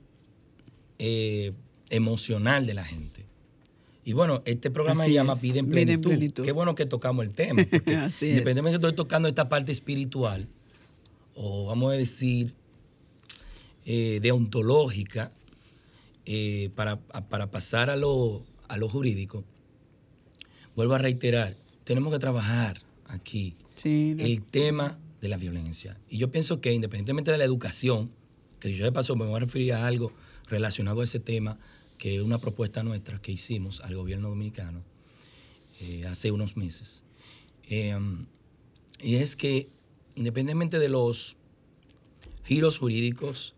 eh, 0.99 1.53
emocional 1.89 2.67
de 2.67 2.75
la 2.75 2.85
gente. 2.85 3.30
Y 4.05 4.13
bueno, 4.13 4.43
este 4.45 4.71
programa 4.71 5.03
Así 5.03 5.11
se 5.11 5.15
llama 5.15 5.35
Vida 5.41 5.61
en 5.61 5.69
Plenitud. 5.69 6.11
Plenitud. 6.11 6.45
Qué 6.45 6.53
bueno 6.53 6.75
que 6.75 6.87
tocamos 6.87 7.25
el 7.25 7.33
tema. 7.33 7.63
Porque 7.63 7.93
independientemente 7.93 8.63
de 8.63 8.71
que 8.71 8.77
estoy 8.77 8.95
tocando 8.95 9.29
esta 9.29 9.49
parte 9.49 9.73
espiritual, 9.73 10.49
o 11.35 11.67
vamos 11.67 11.93
a 11.93 11.97
decir, 11.97 12.55
eh, 13.85 14.19
deontológica, 14.23 15.33
eh, 16.25 16.71
para, 16.75 17.01
para 17.01 17.51
pasar 17.51 17.91
a 17.91 17.97
lo, 17.97 18.45
a 18.69 18.79
lo 18.79 18.89
jurídico, 18.89 19.45
vuelvo 20.77 20.95
a 20.95 20.99
reiterar, 20.99 21.57
tenemos 21.85 22.13
que 22.13 22.19
trabajar 22.19 22.81
aquí 23.07 23.57
Sí, 23.75 24.15
el 24.19 24.43
tema 24.43 24.99
de 25.23 25.29
la 25.29 25.39
violencia. 25.39 25.99
Y 26.09 26.19
yo 26.19 26.31
pienso 26.31 26.61
que 26.61 26.73
independientemente 26.73 27.31
de 27.31 27.39
la 27.39 27.45
educación, 27.45 28.11
que 28.59 28.75
yo 28.75 28.85
de 28.85 28.93
paso 28.93 29.17
me 29.17 29.25
voy 29.25 29.37
a 29.37 29.41
referir 29.41 29.73
a 29.73 29.87
algo 29.87 30.13
relacionado 30.49 31.01
a 31.01 31.05
ese 31.05 31.19
tema, 31.19 31.59
que 32.01 32.23
una 32.23 32.39
propuesta 32.39 32.83
nuestra 32.83 33.21
que 33.21 33.31
hicimos 33.31 33.83
al 33.83 33.95
gobierno 33.95 34.31
dominicano 34.31 34.83
eh, 35.81 36.07
hace 36.07 36.31
unos 36.31 36.57
meses. 36.57 37.05
Eh, 37.69 37.95
y 39.03 39.17
es 39.17 39.37
que 39.37 39.69
independientemente 40.15 40.79
de 40.79 40.89
los 40.89 41.37
giros 42.45 42.79
jurídicos, 42.79 43.55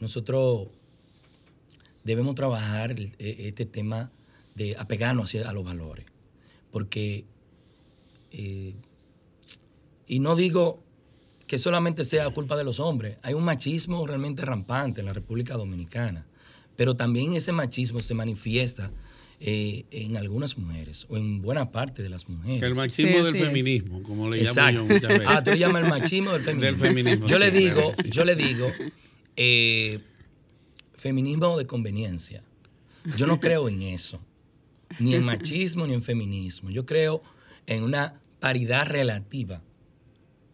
nosotros 0.00 0.68
debemos 2.04 2.36
trabajar 2.36 2.94
e- 2.98 3.12
este 3.18 3.66
tema 3.66 4.12
de 4.54 4.76
apegarnos 4.76 5.34
a 5.34 5.52
los 5.52 5.64
valores. 5.64 6.06
Porque 6.70 7.24
eh, 8.30 8.74
y 10.06 10.20
no 10.20 10.36
digo 10.36 10.84
que 11.48 11.58
solamente 11.58 12.04
sea 12.04 12.30
culpa 12.30 12.56
de 12.56 12.62
los 12.62 12.78
hombres. 12.78 13.18
Hay 13.22 13.34
un 13.34 13.44
machismo 13.44 14.06
realmente 14.06 14.42
rampante 14.42 15.00
en 15.00 15.06
la 15.06 15.12
República 15.12 15.54
Dominicana. 15.54 16.26
Pero 16.76 16.96
también 16.96 17.34
ese 17.34 17.52
machismo 17.52 18.00
se 18.00 18.14
manifiesta 18.14 18.90
eh, 19.40 19.84
en 19.90 20.16
algunas 20.16 20.56
mujeres 20.58 21.06
o 21.08 21.16
en 21.16 21.42
buena 21.42 21.70
parte 21.70 22.02
de 22.02 22.08
las 22.08 22.28
mujeres. 22.28 22.62
El 22.62 22.74
machismo 22.74 23.10
Sí, 23.18 23.22
del 23.24 23.36
es. 23.36 23.42
feminismo, 23.42 24.02
como 24.02 24.30
le 24.30 24.38
llamo 24.38 24.48
Exacto. 24.50 24.72
yo 24.74 24.82
muchas 24.86 25.02
veces. 25.08 25.26
Ah, 25.28 25.44
tú 25.44 25.50
le 25.50 25.58
llamas 25.58 25.82
el 25.84 25.88
machismo 25.90 26.32
del 26.32 26.42
feminismo. 26.42 26.66
Del 26.66 26.76
feminismo, 26.88 27.26
Yo 27.26 27.36
sí, 27.36 27.42
le 27.44 27.50
digo, 27.50 27.92
sí. 27.94 28.10
yo 28.10 28.24
le 28.24 28.36
digo, 28.36 28.72
eh, 29.36 30.00
feminismo 30.96 31.58
de 31.58 31.66
conveniencia. 31.66 32.42
Yo 33.16 33.26
no 33.26 33.38
creo 33.40 33.68
en 33.68 33.82
eso. 33.82 34.20
Ni 34.98 35.14
en 35.14 35.24
machismo 35.24 35.86
ni 35.86 35.94
en 35.94 36.02
feminismo. 36.02 36.70
Yo 36.70 36.86
creo 36.86 37.22
en 37.66 37.82
una 37.82 38.20
paridad 38.40 38.86
relativa 38.86 39.62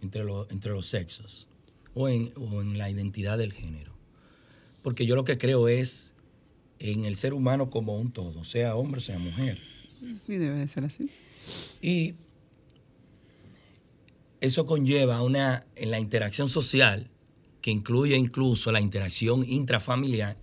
entre, 0.02 0.24
lo- 0.24 0.48
entre 0.50 0.72
los 0.72 0.86
sexos 0.86 1.46
o 1.94 2.08
en, 2.08 2.32
o 2.36 2.60
en 2.62 2.78
la 2.78 2.90
identidad 2.90 3.38
del 3.38 3.52
género. 3.52 3.92
Porque 4.82 5.06
yo 5.06 5.14
lo 5.16 5.24
que 5.24 5.36
creo 5.38 5.68
es 5.68 6.14
en 6.78 7.04
el 7.04 7.16
ser 7.16 7.34
humano 7.34 7.68
como 7.70 7.98
un 7.98 8.10
todo, 8.12 8.44
sea 8.44 8.74
hombre, 8.76 9.00
sea 9.00 9.18
mujer. 9.18 9.58
y 10.26 10.34
debe 10.36 10.58
de 10.58 10.66
ser 10.66 10.84
así. 10.84 11.10
Y 11.82 12.14
eso 14.40 14.64
conlleva 14.64 15.22
una, 15.22 15.66
en 15.76 15.90
la 15.90 15.98
interacción 16.00 16.48
social, 16.48 17.08
que 17.60 17.70
incluye 17.70 18.16
incluso 18.16 18.72
la 18.72 18.80
interacción 18.80 19.44
intrafamiliar, 19.46 20.36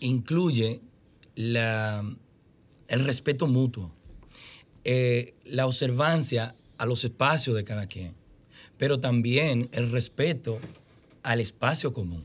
incluye 0.00 0.80
la- 1.34 2.04
el 2.86 3.04
respeto 3.04 3.46
mutuo, 3.48 3.90
eh, 4.84 5.34
la 5.44 5.66
observancia 5.66 6.54
a 6.78 6.86
los 6.86 7.04
espacios 7.04 7.56
de 7.56 7.64
cada 7.64 7.86
quien, 7.88 8.14
pero 8.78 9.00
también 9.00 9.68
el 9.72 9.90
respeto 9.90 10.60
al 11.24 11.40
espacio 11.40 11.92
común. 11.92 12.22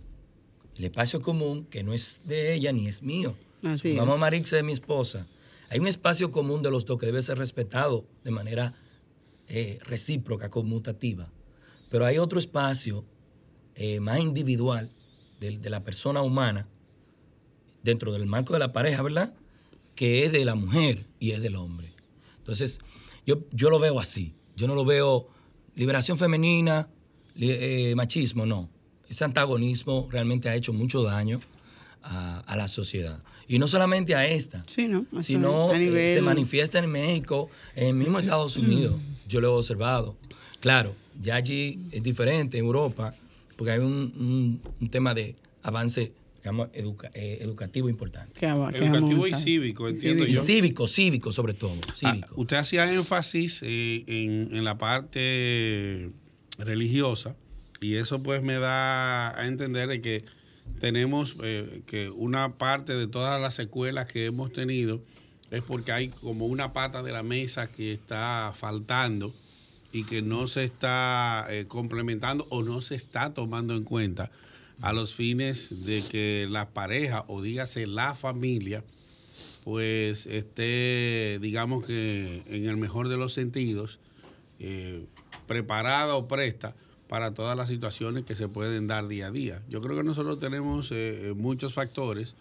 El 0.80 0.86
espacio 0.86 1.22
común 1.22 1.66
que 1.66 1.84
no 1.84 1.94
es 1.94 2.22
de 2.24 2.54
ella 2.54 2.72
ni 2.72 2.88
es 2.88 3.04
mío. 3.04 3.36
Así 3.64 3.94
Mamá 3.94 4.14
es. 4.14 4.20
Marixa 4.20 4.56
de 4.56 4.64
mi 4.64 4.72
esposa. 4.72 5.28
Hay 5.70 5.80
un 5.80 5.88
espacio 5.88 6.32
común 6.32 6.64
de 6.64 6.72
los 6.72 6.86
dos 6.86 6.98
que 6.98 7.06
debe 7.06 7.22
ser 7.22 7.38
respetado 7.38 8.06
de 8.24 8.32
manera 8.32 8.74
eh, 9.50 9.78
recíproca, 9.84 10.50
conmutativa. 10.50 11.30
Pero 11.90 12.06
hay 12.06 12.18
otro 12.18 12.40
espacio 12.40 13.04
eh, 13.76 14.00
más 14.00 14.22
individual 14.22 14.90
de, 15.42 15.58
de 15.58 15.70
la 15.70 15.84
persona 15.84 16.22
humana 16.22 16.66
dentro 17.84 18.14
del 18.14 18.26
marco 18.26 18.54
de 18.54 18.60
la 18.60 18.72
pareja, 18.72 19.02
¿verdad? 19.02 19.34
Que 19.96 20.24
es 20.26 20.32
de 20.32 20.46
la 20.46 20.56
mujer 20.56 21.06
y 21.20 21.32
es 21.32 21.42
del 21.42 21.58
hombre. 21.58 21.94
Entonces, 22.38 22.80
yo, 23.26 23.40
yo 23.52 23.70
lo 23.70 23.80
veo 23.80 24.00
así. 24.00 24.34
Yo 24.56 24.66
no 24.66 24.76
lo 24.76 24.86
veo 24.86 25.28
liberación 25.76 26.18
femenina, 26.18 26.88
eh, 27.36 27.94
machismo, 27.98 28.46
no. 28.46 28.70
Ese 29.10 29.24
antagonismo 29.24 30.08
realmente 30.12 30.50
ha 30.50 30.56
hecho 30.56 30.72
mucho 30.74 31.04
daño 31.04 31.40
a, 32.04 32.40
a 32.42 32.56
la 32.56 32.68
sociedad. 32.68 33.20
Y 33.48 33.60
no 33.60 33.68
solamente 33.68 34.16
a 34.16 34.26
esta, 34.28 34.64
Sí, 34.68 34.88
¿no? 34.88 35.06
Eso 35.12 35.22
sino 35.24 35.72
a 35.72 35.76
eh, 35.76 35.80
nivel- 35.80 36.14
se 36.14 36.22
manifiesta 36.22 36.80
en 36.80 36.90
México, 36.92 37.50
en 37.76 37.88
el 37.88 37.94
mismo 37.96 38.20
Estados 38.20 38.56
Unidos. 38.58 39.00
Yo 39.28 39.42
lo 39.42 39.48
he 39.48 39.58
observado. 39.58 40.16
Claro, 40.60 40.96
ya 41.22 41.36
allí 41.36 41.80
es 41.92 42.04
diferente, 42.04 42.58
en 42.58 42.66
Europa, 42.66 43.16
porque 43.58 43.72
hay 43.72 43.80
un, 43.80 44.14
un- 44.18 44.62
un 44.80 44.90
tema 44.90 45.14
de 45.14 45.36
avance 45.64 46.14
digamos, 46.38 46.70
educa- 46.74 47.12
eh, 47.14 47.40
educativo 47.42 47.90
importante. 47.90 48.40
Educativo 48.74 49.28
y 49.28 49.34
cívico, 49.34 49.90
entiendo 49.90 50.26
Y 50.26 50.34
yo. 50.34 50.42
cívico, 50.42 50.88
cívico 50.88 51.34
sobre 51.34 51.54
todo, 51.54 51.76
Ah, 51.90 51.94
cívico. 51.96 52.34
usted 52.38 52.56
hacía 52.58 52.94
énfasis 52.94 53.62
eh, 53.64 54.06
en, 54.08 54.56
en 54.56 54.64
la 54.64 54.78
parte 54.78 56.12
religiosa 56.58 57.36
y 57.82 57.96
eso 57.96 58.22
pues 58.22 58.42
me 58.42 58.56
da 58.56 59.38
a 59.38 59.48
entender 59.48 59.88
de 59.88 60.02
que 60.02 60.26
tenemos 60.80 61.36
eh, 61.44 61.82
que 61.88 62.10
una 62.10 62.54
parte 62.58 62.96
de 62.96 63.08
todas 63.08 63.42
las 63.42 63.56
secuelas 63.56 64.12
que 64.12 64.26
hemos 64.26 64.52
tenido 64.54 65.02
es 65.52 65.62
porque 65.64 65.92
hay 65.92 66.10
como 66.10 66.46
una 66.46 66.74
pata 66.74 67.02
de 67.04 67.12
la 67.12 67.24
mesa 67.24 67.68
que 67.68 67.92
está 67.92 68.54
faltando 68.56 69.34
y 69.92 70.04
que 70.04 70.22
no 70.22 70.48
se 70.48 70.64
está 70.64 71.48
eh, 71.50 71.66
complementando 71.68 72.46
o 72.50 72.64
no 72.64 72.82
se 72.82 72.96
está 72.96 73.34
tomando 73.34 73.76
en 73.76 73.84
cuenta 73.84 74.32
a 74.82 74.94
los 74.94 75.16
fines 75.16 75.86
de 75.86 76.04
que 76.04 76.48
la 76.50 76.70
pareja 76.70 77.26
o 77.28 77.42
dígase 77.42 77.88
la 77.88 78.14
familia 78.14 78.84
pues 79.64 80.26
esté, 80.26 81.38
digamos 81.42 81.86
que 81.86 82.44
en 82.48 82.66
el 82.68 82.78
mejor 82.78 83.10
de 83.10 83.18
los 83.18 83.34
sentidos, 83.34 84.00
eh, 84.60 85.06
preparada 85.48 86.16
o 86.16 86.28
presta 86.28 86.76
para 87.10 87.34
todas 87.34 87.58
las 87.58 87.68
situaciones 87.68 88.24
que 88.24 88.36
se 88.36 88.48
pueden 88.48 88.86
dar 88.88 89.08
día 89.08 89.28
a 89.28 89.32
día. 89.32 89.62
Yo 89.68 89.82
creo 89.82 89.98
que 89.98 90.04
nosotros 90.04 90.40
tenemos 90.40 90.90
eh, 90.92 91.34
muchos 91.36 91.74
factores 91.74 92.36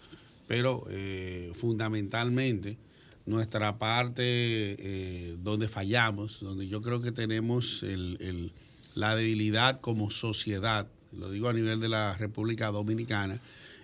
pero 0.46 0.86
eh, 0.88 1.52
fundamentalmente 1.56 2.78
nuestra 3.26 3.76
parte 3.78 4.22
eh, 4.24 5.36
donde 5.42 5.68
fallamos, 5.68 6.38
donde 6.40 6.68
yo 6.68 6.80
creo 6.80 7.02
que 7.02 7.12
tenemos 7.12 7.82
el- 7.82 8.16
el- 8.20 8.52
la 8.94 9.14
debilidad 9.14 9.80
como 9.82 10.10
sociedad, 10.10 10.86
lo 11.12 11.30
digo 11.30 11.48
a 11.50 11.52
nivel 11.52 11.80
de 11.80 11.90
la 11.90 12.16
República 12.16 12.68
Dominicana, 12.68 13.40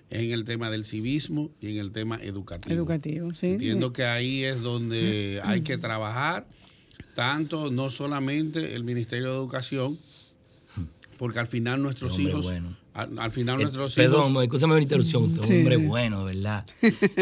es 0.08 0.20
en 0.20 0.32
el 0.32 0.46
tema 0.46 0.70
del 0.70 0.86
civismo 0.86 1.50
y 1.60 1.68
en 1.72 1.76
el 1.78 1.92
tema 1.92 2.16
educativo. 2.22 2.74
Educativo, 2.74 3.34
sí. 3.34 3.48
Entiendo 3.48 3.92
que 3.92 4.04
ahí 4.04 4.44
es 4.44 4.60
donde 4.62 5.40
hay 5.44 5.60
que 5.60 5.76
trabajar, 5.76 6.46
tanto 7.14 7.70
no 7.70 7.90
solamente 7.90 8.74
el 8.74 8.84
Ministerio 8.84 9.30
de 9.32 9.36
Educación, 9.36 9.98
porque 11.16 11.38
al 11.38 11.46
final 11.46 11.82
nuestros 11.82 12.12
Hombre 12.14 12.28
hijos, 12.30 12.42
bueno. 12.44 12.76
al, 12.94 13.18
al 13.18 13.30
final 13.32 13.58
Eh, 13.60 13.62
nuestros 13.64 13.94
Perdón, 13.94 14.30
hijos, 14.32 14.42
escúchame 14.44 14.72
una 14.74 14.82
interrupción. 14.82 15.22
Usted 15.24 15.40
es 15.42 15.46
Sí. 15.46 15.52
un 15.54 15.58
hombre 15.60 15.76
bueno, 15.76 16.24
de 16.26 16.34
verdad. 16.34 16.66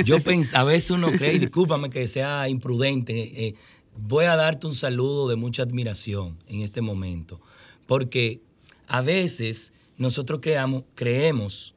Yo 0.05 0.21
pens 0.25 0.55
a 0.55 0.65
veces 0.65 0.91
uno 0.91 1.11
cree, 1.13 1.35
y 1.35 1.39
discúlpame 1.39 1.91
que 1.91 2.07
sea 2.09 2.49
imprudente, 2.49 3.47
eh, 3.49 3.55
voy 3.97 4.25
a 4.27 4.37
darte 4.37 4.67
un 4.67 4.75
saludo 4.75 5.29
de 5.29 5.37
mucha 5.37 5.63
admiración 5.63 6.39
en 6.47 6.61
este 6.63 6.81
momento. 6.81 7.41
Porque 7.87 8.41
a 8.87 9.01
veces 9.03 9.73
nosotros 9.99 10.39
creamos, 10.43 10.85
creemos, 10.95 11.75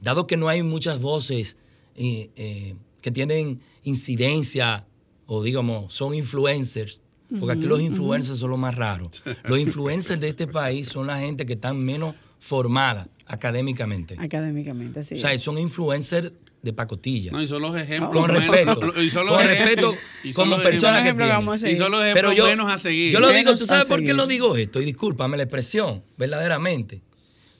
dado 0.00 0.26
que 0.26 0.36
no 0.36 0.48
hay 0.48 0.62
muchas 0.62 1.00
voces 1.00 1.56
eh, 1.94 2.30
eh, 2.36 2.74
que 3.02 3.10
tienen 3.10 3.60
incidencia 3.84 4.86
o 5.26 5.42
digamos 5.42 5.92
son 5.94 6.14
influencers, 6.14 7.00
porque 7.38 7.52
aquí 7.58 7.66
los 7.66 7.80
influencers 7.80 8.38
son 8.38 8.50
los 8.50 8.58
más 8.58 8.74
raros. 8.74 9.22
Los 9.44 9.58
influencers 9.58 10.20
de 10.20 10.28
este 10.28 10.46
país 10.46 10.88
son 10.88 11.06
la 11.06 11.18
gente 11.18 11.44
que 11.46 11.54
están 11.54 11.78
menos 11.78 12.14
formada 12.38 13.08
académicamente. 13.26 14.16
Académicamente, 14.18 15.00
así 15.00 15.14
O 15.14 15.18
sea, 15.18 15.32
es. 15.32 15.40
son 15.42 15.58
influencers 15.58 16.32
de 16.62 16.72
pacotilla. 16.72 17.32
no, 17.32 17.42
y 17.42 17.48
son 17.48 17.60
los 17.62 17.76
ejemplos 17.76 18.10
Con 18.12 18.30
respeto. 18.30 18.80
y 19.00 19.10
son 19.10 19.26
los 19.26 19.36
Con 19.36 19.46
respeto 19.46 19.94
y 20.22 20.32
son 20.32 20.44
como 20.44 20.56
los 20.56 20.64
persona 20.64 21.00
ejemplos- 21.00 21.02
que 21.02 21.08
Ejemplo 21.08 21.26
que 21.26 21.32
vamos 21.32 21.54
a 21.54 21.56
tiene. 21.58 21.60
seguir. 21.60 21.74
y 21.76 21.78
son 21.82 21.90
los 21.92 22.00
Pero 22.00 22.10
ejemplos 22.12 22.36
yo, 22.36 22.44
buenos 22.44 22.70
a 22.72 22.78
seguir. 22.78 23.12
yo 23.12 23.20
lo 23.20 23.28
digo, 23.30 23.54
¿tú 23.56 23.66
sabes 23.66 23.86
por 23.86 24.04
qué 24.04 24.14
lo 24.14 24.26
digo 24.26 24.56
esto? 24.56 24.80
Y 24.80 24.84
discúlpame 24.84 25.36
la 25.36 25.42
expresión, 25.44 26.02
verdaderamente. 26.16 27.02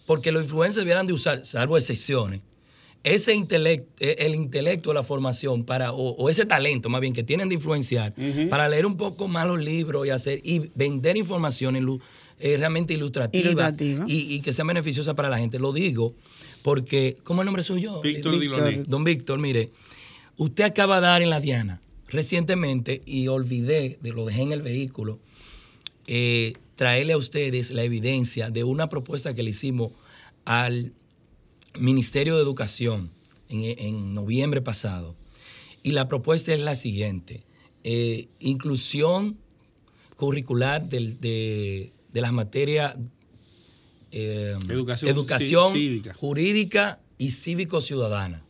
Porque 0.07 0.31
los 0.33 0.45
influencers 0.45 0.83
debieran 0.85 1.07
de 1.07 1.13
usar, 1.13 1.45
salvo 1.45 1.77
excepciones, 1.79 2.41
ese 3.05 3.35
intelecto, 3.35 3.91
el 4.01 4.35
intelecto, 4.35 4.93
la 4.93 5.03
formación, 5.03 5.65
para, 5.65 5.93
o, 5.93 6.11
o 6.11 6.29
ese 6.31 6.47
talento 6.47 6.89
más 6.89 7.01
bien 7.01 7.13
que 7.13 7.23
tienen 7.25 7.49
de 7.49 7.57
influenciar, 7.57 8.15
para 8.49 8.69
leer 8.69 8.87
un 8.87 8.97
poco 8.97 9.27
más 9.29 9.47
los 9.47 9.61
libros 9.61 10.07
y 10.07 10.11
hacer, 10.11 10.41
y 10.45 10.71
vender 10.75 11.17
información 11.17 11.75
ilu- 11.75 12.01
eh, 12.39 12.57
realmente 12.57 12.95
ilustrativa, 12.95 13.43
Ilustrativa. 13.51 14.05
Y, 14.09 14.35
y 14.35 14.41
que 14.41 14.53
sea 14.53 14.65
beneficiosa 14.65 15.15
para 15.15 15.29
la 15.29 15.39
gente. 15.39 15.59
Lo 15.59 15.73
digo 15.73 16.15
porque, 16.63 17.17
¿cómo 17.23 17.41
es 17.41 17.43
el 17.43 17.47
nombre 17.47 17.63
suyo? 17.63 18.01
Víctor 18.03 18.39
Diloné. 18.41 18.85
Don 18.89 19.05
Víctor, 19.05 19.39
mire, 19.39 19.71
usted 20.37 20.65
acaba 20.65 21.01
de 21.01 21.07
dar 21.07 21.23
en 21.23 21.31
la 21.31 21.41
Diana 21.41 21.81
recientemente 22.09 23.01
y 23.07 23.29
olvidé, 23.29 23.99
de 24.01 24.11
lo 24.13 24.27
dejé 24.27 24.43
en 24.43 24.53
el 24.53 24.63
vehículo, 24.63 25.19
eh, 26.07 26.53
traerle 26.77 27.13
a 27.15 27.17
ustedes 27.17 27.71
la 27.71 27.83
evidencia 27.85 28.51
de 28.51 28.65
una 28.65 28.89
propuesta 28.89 29.35
que 29.35 29.43
le 29.43 29.51
hicimos 29.51 29.93
al 30.45 30.93
Ministerio 31.79 32.37
de 32.37 32.43
Educación 32.43 33.11
en, 33.49 33.63
en 33.79 34.15
noviembre 34.15 34.61
pasado. 34.61 35.15
Y 35.83 35.93
la 35.93 36.07
propuesta 36.09 36.53
es 36.55 36.61
la 36.61 36.75
siguiente, 36.75 37.43
eh, 37.85 38.29
inclusión 38.39 39.37
curricular 40.17 40.89
del- 40.89 41.19
de, 41.19 41.93
de 42.13 42.21
las 42.21 42.33
materias 42.33 42.95
eh, 44.13 44.57
Educación 45.11 45.65
jurídica 46.15 47.01
y 47.19 47.31
cívico-ciudadana. 47.31 48.45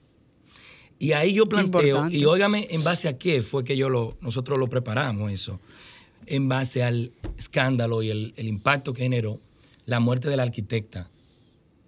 Y 0.98 1.12
ahí 1.12 1.32
yo 1.34 1.46
planteo, 1.46 1.80
Importante. 1.80 2.16
y 2.18 2.24
óigame 2.24 2.66
en 2.70 2.84
base 2.84 3.08
a 3.08 3.16
qué 3.18 3.42
fue 3.42 3.64
que 3.64 3.76
yo 3.76 3.88
lo, 3.88 4.16
nosotros 4.20 4.58
lo 4.58 4.68
preparamos 4.68 5.32
eso, 5.32 5.58
en 6.26 6.48
base 6.48 6.82
al 6.82 7.12
escándalo 7.38 8.02
y 8.02 8.10
el, 8.10 8.34
el 8.36 8.46
impacto 8.48 8.92
que 8.92 9.02
generó 9.02 9.40
la 9.86 9.98
muerte 10.00 10.28
de 10.28 10.36
la 10.36 10.42
arquitecta. 10.44 11.10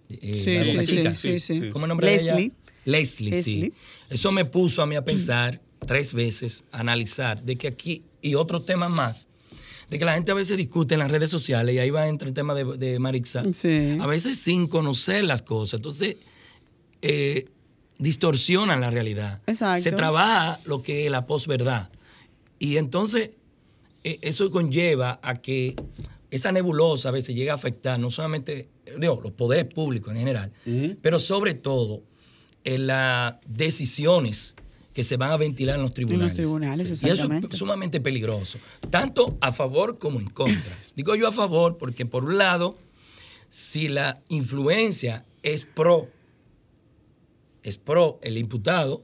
Eh, 0.09 0.35
Sí, 0.35 0.55
la 0.57 0.63
sí, 0.63 0.71
Boca 0.71 0.85
sí, 0.85 0.95
Chica. 0.95 1.15
sí, 1.15 1.39
sí. 1.39 1.69
¿Cómo 1.71 1.87
nombre 1.87 2.07
de 2.09 2.15
ella? 2.15 2.35
Leslie. 2.35 2.51
Leslie, 2.85 3.31
Leslie. 3.31 3.43
sí. 3.43 3.73
Eso 4.09 4.31
me 4.31 4.45
puso 4.45 4.81
a 4.81 4.85
mí 4.85 4.95
a 4.95 5.03
pensar 5.03 5.61
tres 5.87 6.13
veces, 6.13 6.63
a 6.71 6.79
analizar, 6.81 7.43
de 7.43 7.55
que 7.57 7.67
aquí, 7.67 8.03
y 8.21 8.35
otros 8.35 8.65
temas 8.65 8.89
más, 8.91 9.27
de 9.89 9.99
que 9.99 10.05
la 10.05 10.13
gente 10.13 10.31
a 10.31 10.35
veces 10.35 10.57
discute 10.57 10.93
en 10.95 10.99
las 10.99 11.11
redes 11.11 11.29
sociales, 11.29 11.75
y 11.75 11.79
ahí 11.79 11.89
va 11.89 12.07
entre 12.07 12.27
el 12.27 12.33
tema 12.33 12.53
de, 12.55 12.63
de 12.77 12.97
Marixa, 12.99 13.43
Sí. 13.53 13.97
a 13.99 14.07
veces 14.07 14.37
sin 14.37 14.67
conocer 14.67 15.23
las 15.23 15.41
cosas. 15.41 15.79
Entonces, 15.79 16.17
eh, 17.01 17.45
distorsionan 17.97 18.81
la 18.81 18.91
realidad. 18.91 19.41
Exacto. 19.47 19.83
Se 19.83 19.91
trabaja 19.91 20.59
lo 20.65 20.81
que 20.83 21.05
es 21.05 21.11
la 21.11 21.25
posverdad. 21.25 21.89
Y 22.59 22.77
entonces, 22.77 23.31
eh, 24.03 24.19
eso 24.21 24.49
conlleva 24.51 25.19
a 25.23 25.35
que 25.35 25.75
esa 26.31 26.51
nebulosa 26.51 27.09
a 27.09 27.11
veces 27.11 27.35
llega 27.35 27.53
a 27.53 27.55
afectar 27.55 27.99
no 27.99 28.11
solamente 28.11 28.67
digo, 28.99 29.19
los 29.21 29.31
poderes 29.33 29.65
públicos 29.65 30.11
en 30.13 30.19
general, 30.19 30.51
pero 31.01 31.19
sobre 31.19 31.53
todo 31.53 32.03
en 32.63 32.87
las 32.87 33.35
decisiones 33.47 34.55
que 34.93 35.03
se 35.03 35.17
van 35.17 35.31
a 35.31 35.37
ventilar 35.37 35.75
en 35.75 35.81
los 35.81 35.93
tribunales. 35.93 36.35
tribunales, 36.35 37.03
Y 37.03 37.09
eso 37.09 37.27
es 37.31 37.57
sumamente 37.57 37.99
peligroso, 37.99 38.59
tanto 38.89 39.37
a 39.41 39.51
favor 39.51 39.97
como 39.97 40.19
en 40.19 40.29
contra. 40.29 40.77
Digo 40.95 41.15
yo 41.15 41.27
a 41.27 41.31
favor 41.31 41.77
porque 41.77 42.05
por 42.05 42.23
un 42.23 42.37
lado, 42.37 42.77
si 43.49 43.89
la 43.89 44.21
influencia 44.29 45.25
es 45.43 45.65
pro, 45.65 46.09
es 47.61 47.77
pro 47.77 48.19
el 48.23 48.37
imputado, 48.37 49.03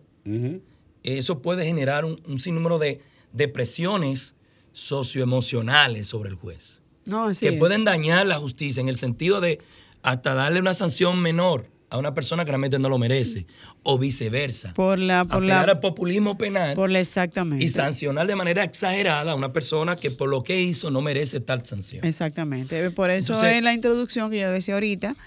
eso 1.04 1.42
puede 1.42 1.66
generar 1.66 2.06
un, 2.06 2.22
un 2.26 2.40
sinnúmero 2.40 2.80
de 2.80 3.02
depresiones 3.34 4.36
socioemocionales 4.74 6.08
sobre 6.08 6.30
el 6.30 6.36
juez, 6.36 6.81
No, 7.06 7.28
que 7.38 7.50
es. 7.50 7.58
pueden 7.58 7.84
dañar 7.84 8.26
la 8.28 8.38
justicia 8.38 8.82
en 8.82 8.90
el 8.90 8.96
sentido 8.96 9.42
de 9.42 9.60
hasta 10.04 10.34
darle 10.34 10.60
una 10.60 10.74
sanción 10.74 11.22
menor 11.22 11.68
a 11.90 11.98
una 11.98 12.14
persona 12.14 12.46
que 12.46 12.52
realmente 12.52 12.80
no 12.80 12.88
lo 12.88 12.98
merece, 12.98 13.46
o 13.84 13.98
viceversa. 13.98 14.74
Por 14.74 14.98
la, 14.98 15.26
por 15.26 15.44
la, 15.44 15.62
al 15.62 15.80
populismo 15.82 16.38
penal 16.38 16.74
por 16.74 16.90
la 16.90 17.02
exactamente. 17.02 17.66
y 17.66 17.68
sancionar 17.68 18.28
de 18.28 18.36
manera 18.38 18.64
exagerada 18.64 19.34
a 19.34 19.36
una 19.36 19.52
persona 19.52 19.98
que 19.98 20.10
por 20.10 20.30
lo 20.30 20.42
que 20.42 20.62
hizo 20.62 20.90
no 20.90 21.02
merece 21.02 21.42
tal 21.42 21.66
sanción. 21.66 22.06
Exactamente. 22.06 22.92
Por 22.92 23.12
eso 23.12 23.34
Entonces- 23.34 23.58
es 23.58 23.64
la 23.64 23.74
introducción 23.74 24.32
que 24.32 24.40
yo 24.40 24.52
decía 24.52 24.76
ahorita, 24.76 25.18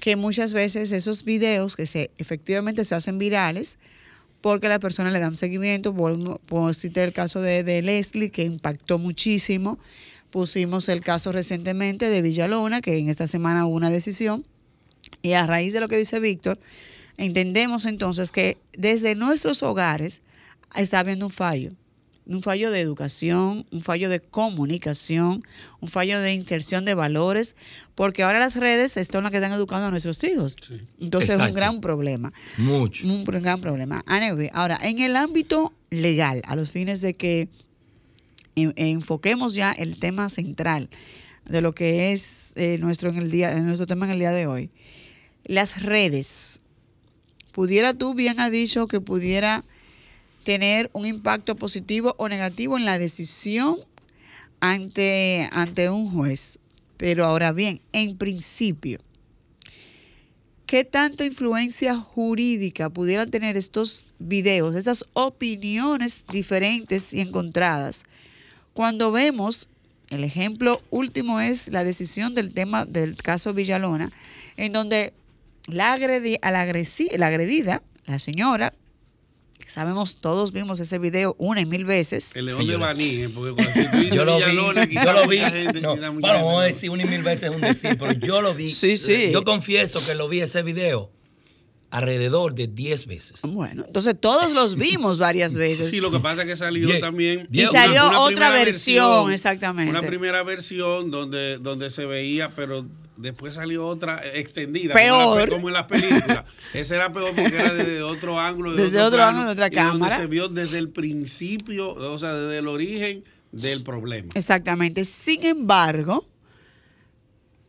que 0.00 0.16
muchas 0.16 0.54
veces 0.54 0.92
esos 0.92 1.24
videos 1.24 1.76
que 1.76 1.84
se 1.84 2.10
efectivamente 2.16 2.86
se 2.86 2.94
hacen 2.94 3.18
virales, 3.18 3.78
porque 4.40 4.66
a 4.66 4.70
la 4.70 4.78
persona 4.78 5.10
le 5.10 5.18
dan 5.18 5.36
seguimiento, 5.36 5.94
por, 5.94 6.40
por 6.40 6.74
citar 6.74 7.04
el 7.04 7.12
caso 7.12 7.42
de, 7.42 7.64
de 7.64 7.82
Leslie, 7.82 8.30
que 8.30 8.44
impactó 8.44 8.98
muchísimo. 8.98 9.78
Pusimos 10.30 10.88
el 10.88 11.00
caso 11.00 11.32
recientemente 11.32 12.10
de 12.10 12.22
Villalona, 12.22 12.80
que 12.80 12.98
en 12.98 13.08
esta 13.08 13.26
semana 13.26 13.66
hubo 13.66 13.74
una 13.74 13.90
decisión. 13.90 14.44
Y 15.22 15.32
a 15.32 15.46
raíz 15.46 15.72
de 15.72 15.80
lo 15.80 15.88
que 15.88 15.96
dice 15.96 16.20
Víctor, 16.20 16.58
entendemos 17.16 17.86
entonces 17.86 18.30
que 18.30 18.58
desde 18.72 19.14
nuestros 19.14 19.62
hogares 19.62 20.22
está 20.74 21.00
habiendo 21.00 21.26
un 21.26 21.32
fallo. 21.32 21.72
Un 22.26 22.42
fallo 22.42 22.70
de 22.70 22.80
educación, 22.80 23.64
un 23.72 23.82
fallo 23.82 24.10
de 24.10 24.20
comunicación, 24.20 25.42
un 25.80 25.88
fallo 25.88 26.20
de 26.20 26.34
inserción 26.34 26.84
de 26.84 26.92
valores, 26.92 27.56
porque 27.94 28.22
ahora 28.22 28.38
las 28.38 28.56
redes 28.56 28.92
son 29.10 29.22
las 29.22 29.30
que 29.30 29.38
están 29.38 29.52
educando 29.52 29.86
a 29.86 29.90
nuestros 29.90 30.22
hijos. 30.24 30.54
Entonces 31.00 31.30
es 31.30 31.40
un 31.40 31.54
gran 31.54 31.80
problema. 31.80 32.30
Mucho. 32.58 33.08
Un 33.08 33.24
gran 33.24 33.62
problema. 33.62 34.04
Anyway, 34.04 34.50
ahora, 34.52 34.78
en 34.82 34.98
el 34.98 35.16
ámbito 35.16 35.72
legal, 35.88 36.42
a 36.44 36.54
los 36.54 36.70
fines 36.70 37.00
de 37.00 37.14
que 37.14 37.48
enfoquemos 38.76 39.54
ya 39.54 39.72
el 39.72 39.98
tema 39.98 40.28
central 40.28 40.90
de 41.48 41.60
lo 41.60 41.74
que 41.74 42.12
es 42.12 42.52
eh, 42.56 42.78
nuestro, 42.78 43.10
en 43.10 43.16
el 43.16 43.30
día, 43.30 43.58
nuestro 43.60 43.86
tema 43.86 44.06
en 44.06 44.12
el 44.12 44.18
día 44.18 44.32
de 44.32 44.46
hoy, 44.46 44.70
las 45.44 45.82
redes. 45.82 46.60
Pudiera 47.52 47.94
tú, 47.94 48.14
bien 48.14 48.38
ha 48.38 48.50
dicho, 48.50 48.86
que 48.86 49.00
pudiera 49.00 49.64
tener 50.44 50.90
un 50.92 51.06
impacto 51.06 51.56
positivo 51.56 52.14
o 52.18 52.28
negativo 52.28 52.76
en 52.76 52.84
la 52.84 52.98
decisión 52.98 53.78
ante, 54.60 55.48
ante 55.52 55.90
un 55.90 56.10
juez. 56.10 56.58
Pero 56.96 57.24
ahora 57.24 57.52
bien, 57.52 57.80
en 57.92 58.16
principio, 58.16 59.00
¿qué 60.66 60.84
tanta 60.84 61.24
influencia 61.24 61.96
jurídica 61.96 62.90
pudieran 62.90 63.30
tener 63.30 63.56
estos 63.56 64.04
videos, 64.18 64.74
esas 64.74 65.04
opiniones 65.12 66.24
diferentes 66.30 67.14
y 67.14 67.20
encontradas? 67.20 68.04
Cuando 68.78 69.10
vemos, 69.10 69.66
el 70.08 70.22
ejemplo 70.22 70.80
último 70.90 71.40
es 71.40 71.66
la 71.66 71.82
decisión 71.82 72.32
del 72.34 72.54
tema 72.54 72.84
del 72.84 73.16
caso 73.16 73.52
Villalona, 73.52 74.12
en 74.56 74.72
donde 74.72 75.12
la, 75.66 75.96
agredi- 75.98 76.38
a 76.42 76.52
la, 76.52 76.64
agresi- 76.64 77.10
la 77.16 77.26
agredida, 77.26 77.82
la 78.06 78.20
señora, 78.20 78.72
que 79.58 79.68
sabemos, 79.68 80.18
todos 80.20 80.52
vimos 80.52 80.78
ese 80.78 81.00
video 81.00 81.34
una 81.40 81.60
y 81.60 81.66
mil 81.66 81.84
veces, 81.84 82.36
El 82.36 82.46
león 82.46 82.64
de 82.68 82.76
Baní, 82.76 83.26
porque 83.34 83.52
cuando 83.52 83.72
si 83.74 83.88
tú 83.90 83.96
dices 83.96 84.14
Yo 84.14 84.24
lo 84.24 84.36
vi, 84.38 84.94
yo 84.94 85.12
lo 85.12 85.26
vi. 85.26 85.38
gente- 85.38 85.80
no, 85.80 85.96
bueno, 85.96 86.20
vamos 86.20 86.62
a 86.62 86.66
decir 86.66 86.90
una 86.90 87.02
y 87.02 87.06
mil 87.06 87.24
veces 87.24 87.50
un 87.50 87.60
decir, 87.60 87.96
pero 87.98 88.12
yo 88.12 88.40
lo 88.40 88.54
vi. 88.54 88.68
Sí, 88.68 88.96
sí. 88.96 89.32
Yo 89.32 89.42
confieso 89.42 90.06
que 90.06 90.14
lo 90.14 90.28
vi 90.28 90.40
ese 90.42 90.62
video 90.62 91.10
alrededor 91.90 92.54
de 92.54 92.66
10 92.66 93.06
veces. 93.06 93.42
Bueno, 93.54 93.84
entonces 93.86 94.14
todos 94.20 94.52
los 94.52 94.76
vimos 94.76 95.18
varias 95.18 95.54
veces. 95.66 95.90
Sí, 95.90 96.00
lo 96.00 96.10
que 96.10 96.20
pasa 96.20 96.42
es 96.42 96.48
que 96.48 96.56
salió 96.56 97.00
también. 97.00 97.48
Y 97.50 97.62
Y 97.62 97.66
salió 97.66 98.20
otra 98.20 98.50
versión, 98.50 99.32
exactamente. 99.32 99.90
Una 99.90 100.02
primera 100.02 100.42
versión 100.42 101.10
donde, 101.10 101.58
donde 101.58 101.90
se 101.90 102.04
veía, 102.06 102.54
pero 102.54 102.86
después 103.16 103.54
salió 103.54 103.86
otra 103.86 104.20
extendida. 104.34 104.94
Peor. 104.94 105.48
Como 105.50 105.68
en, 105.68 105.74
la, 105.74 105.80
las 105.80 105.88
películas. 105.88 106.44
Esa 106.74 106.96
era 106.96 107.12
peor 107.12 107.34
porque 107.34 107.54
era 107.54 107.72
desde 107.72 108.02
otro 108.02 108.38
ángulo. 108.38 108.74
de 108.74 108.82
Desde 108.84 109.00
otro 109.00 109.16
plano, 109.18 109.40
ángulo, 109.40 109.46
de 109.46 109.52
otra 109.52 109.66
y 109.66 109.74
donde 109.74 109.98
cámara. 109.98 110.16
se 110.18 110.26
vio 110.26 110.48
desde 110.48 110.78
el 110.78 110.90
principio, 110.90 111.90
o 111.94 112.18
sea, 112.18 112.34
desde 112.34 112.58
el 112.58 112.68
origen 112.68 113.24
del 113.52 113.82
problema. 113.82 114.28
Exactamente. 114.34 115.04
Sin 115.04 115.44
embargo, 115.44 116.26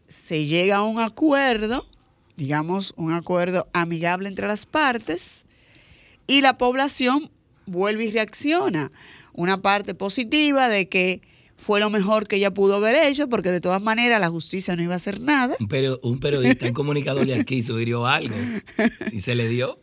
se 0.08 0.46
llega 0.46 0.78
a 0.78 0.84
un 0.84 1.00
acuerdo, 1.00 1.89
digamos, 2.40 2.94
un 2.96 3.12
acuerdo 3.12 3.68
amigable 3.74 4.30
entre 4.30 4.48
las 4.48 4.66
partes, 4.66 5.44
y 6.26 6.40
la 6.42 6.58
población 6.58 7.30
vuelve 7.66 8.06
y 8.06 8.12
reacciona. 8.12 8.92
Una 9.34 9.62
parte 9.62 9.94
positiva 9.94 10.70
de 10.70 10.88
que 10.88 11.22
fue 11.58 11.82
lo 11.82 11.90
mejor 11.90 12.28
que 12.28 12.38
ella 12.38 12.54
pudo 12.54 12.78
haber 12.78 12.96
hecho, 12.96 13.28
porque 13.28 13.52
de 13.52 13.60
todas 13.60 13.82
maneras 13.82 14.22
la 14.22 14.30
justicia 14.30 14.76
no 14.78 14.84
iba 14.84 14.94
a 14.94 14.98
hacer 14.98 15.20
nada. 15.20 15.56
Un, 15.60 15.68
perio- 15.68 16.00
un 16.02 16.20
periodista, 16.22 16.66
un 16.66 16.74
comunicador 16.82 17.26
de 17.26 17.36
aquí 17.36 17.62
sugirió 17.62 18.08
algo 18.08 18.36
y 19.12 19.20
se 19.20 19.36
le 19.36 19.50
dio. 19.50 19.80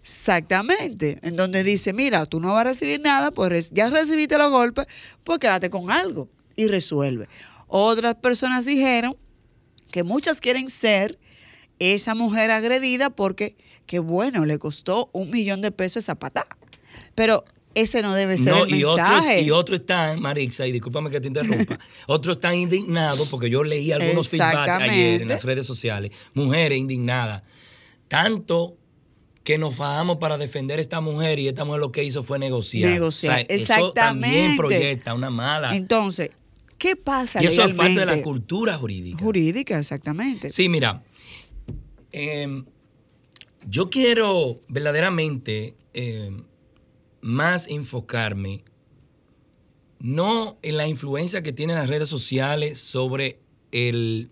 Exactamente. 0.00 1.18
En 1.22 1.34
donde 1.34 1.64
dice, 1.64 1.92
mira, 1.92 2.26
tú 2.26 2.38
no 2.38 2.52
vas 2.52 2.60
a 2.60 2.64
recibir 2.64 3.00
nada, 3.00 3.30
pues 3.32 3.70
ya 3.72 3.90
recibiste 3.90 4.38
los 4.38 4.50
golpes, 4.50 4.86
pues 5.24 5.38
quédate 5.40 5.70
con 5.70 5.90
algo 5.90 6.28
y 6.54 6.66
resuelve. 6.68 7.26
Otras 7.66 8.14
personas 8.16 8.64
dijeron 8.64 9.16
que 9.90 10.02
muchas 10.04 10.40
quieren 10.40 10.68
ser 10.68 11.18
esa 11.78 12.14
mujer 12.14 12.50
agredida 12.50 13.10
porque, 13.10 13.56
que 13.86 13.98
bueno, 13.98 14.44
le 14.44 14.58
costó 14.58 15.10
un 15.12 15.30
millón 15.30 15.60
de 15.60 15.70
pesos 15.70 16.04
esa 16.04 16.14
patada. 16.14 16.56
Pero 17.14 17.44
ese 17.74 18.02
no 18.02 18.14
debe 18.14 18.36
ser 18.36 18.52
No, 18.52 18.64
el 18.64 18.74
y, 18.74 18.84
otros, 18.84 19.08
mensaje. 19.08 19.42
y 19.42 19.50
otros 19.50 19.80
están, 19.80 20.20
Marixa, 20.20 20.66
y 20.66 20.72
discúlpame 20.72 21.10
que 21.10 21.20
te 21.20 21.28
interrumpa, 21.28 21.78
otros 22.06 22.36
están 22.36 22.54
indignados 22.54 23.28
porque 23.28 23.50
yo 23.50 23.64
leí 23.64 23.90
algunos 23.92 24.28
feedback 24.28 24.54
ayer 24.54 24.66
en 24.66 24.72
Exactamente. 24.82 25.24
las 25.26 25.44
redes 25.44 25.66
sociales. 25.66 26.12
Mujeres 26.34 26.78
indignadas. 26.78 27.42
Tanto 28.08 28.76
que 29.42 29.58
nos 29.58 29.74
fajamos 29.74 30.16
para 30.18 30.38
defender 30.38 30.78
a 30.78 30.80
esta 30.80 31.00
mujer 31.00 31.38
y 31.38 31.48
esta 31.48 31.64
mujer 31.64 31.80
lo 31.80 31.92
que 31.92 32.02
hizo 32.04 32.22
fue 32.22 32.38
negociar. 32.38 32.92
Negociar, 32.92 33.44
Eso 33.48 33.92
también 33.92 34.32
exactamente. 34.52 34.56
proyecta 34.56 35.14
una 35.14 35.30
mala. 35.30 35.76
Entonces, 35.76 36.30
¿qué 36.78 36.96
pasa 36.96 37.42
y 37.42 37.46
eso 37.46 37.64
es 37.64 37.74
falta 37.74 38.00
de 38.00 38.06
la 38.06 38.22
cultura 38.22 38.78
jurídica. 38.78 39.22
Jurídica, 39.22 39.78
exactamente. 39.78 40.48
Sí, 40.48 40.68
mira, 40.68 41.02
em, 42.16 42.64
yo 43.68 43.90
quiero 43.90 44.60
verdaderamente 44.68 45.74
em, 45.94 46.44
más 47.20 47.66
enfocarme 47.66 48.62
no 49.98 50.58
en 50.62 50.76
la 50.76 50.86
influencia 50.86 51.42
que 51.42 51.52
tienen 51.52 51.76
las 51.76 51.88
redes 51.88 52.08
sociales 52.08 52.80
sobre 52.80 53.38
el 53.72 54.30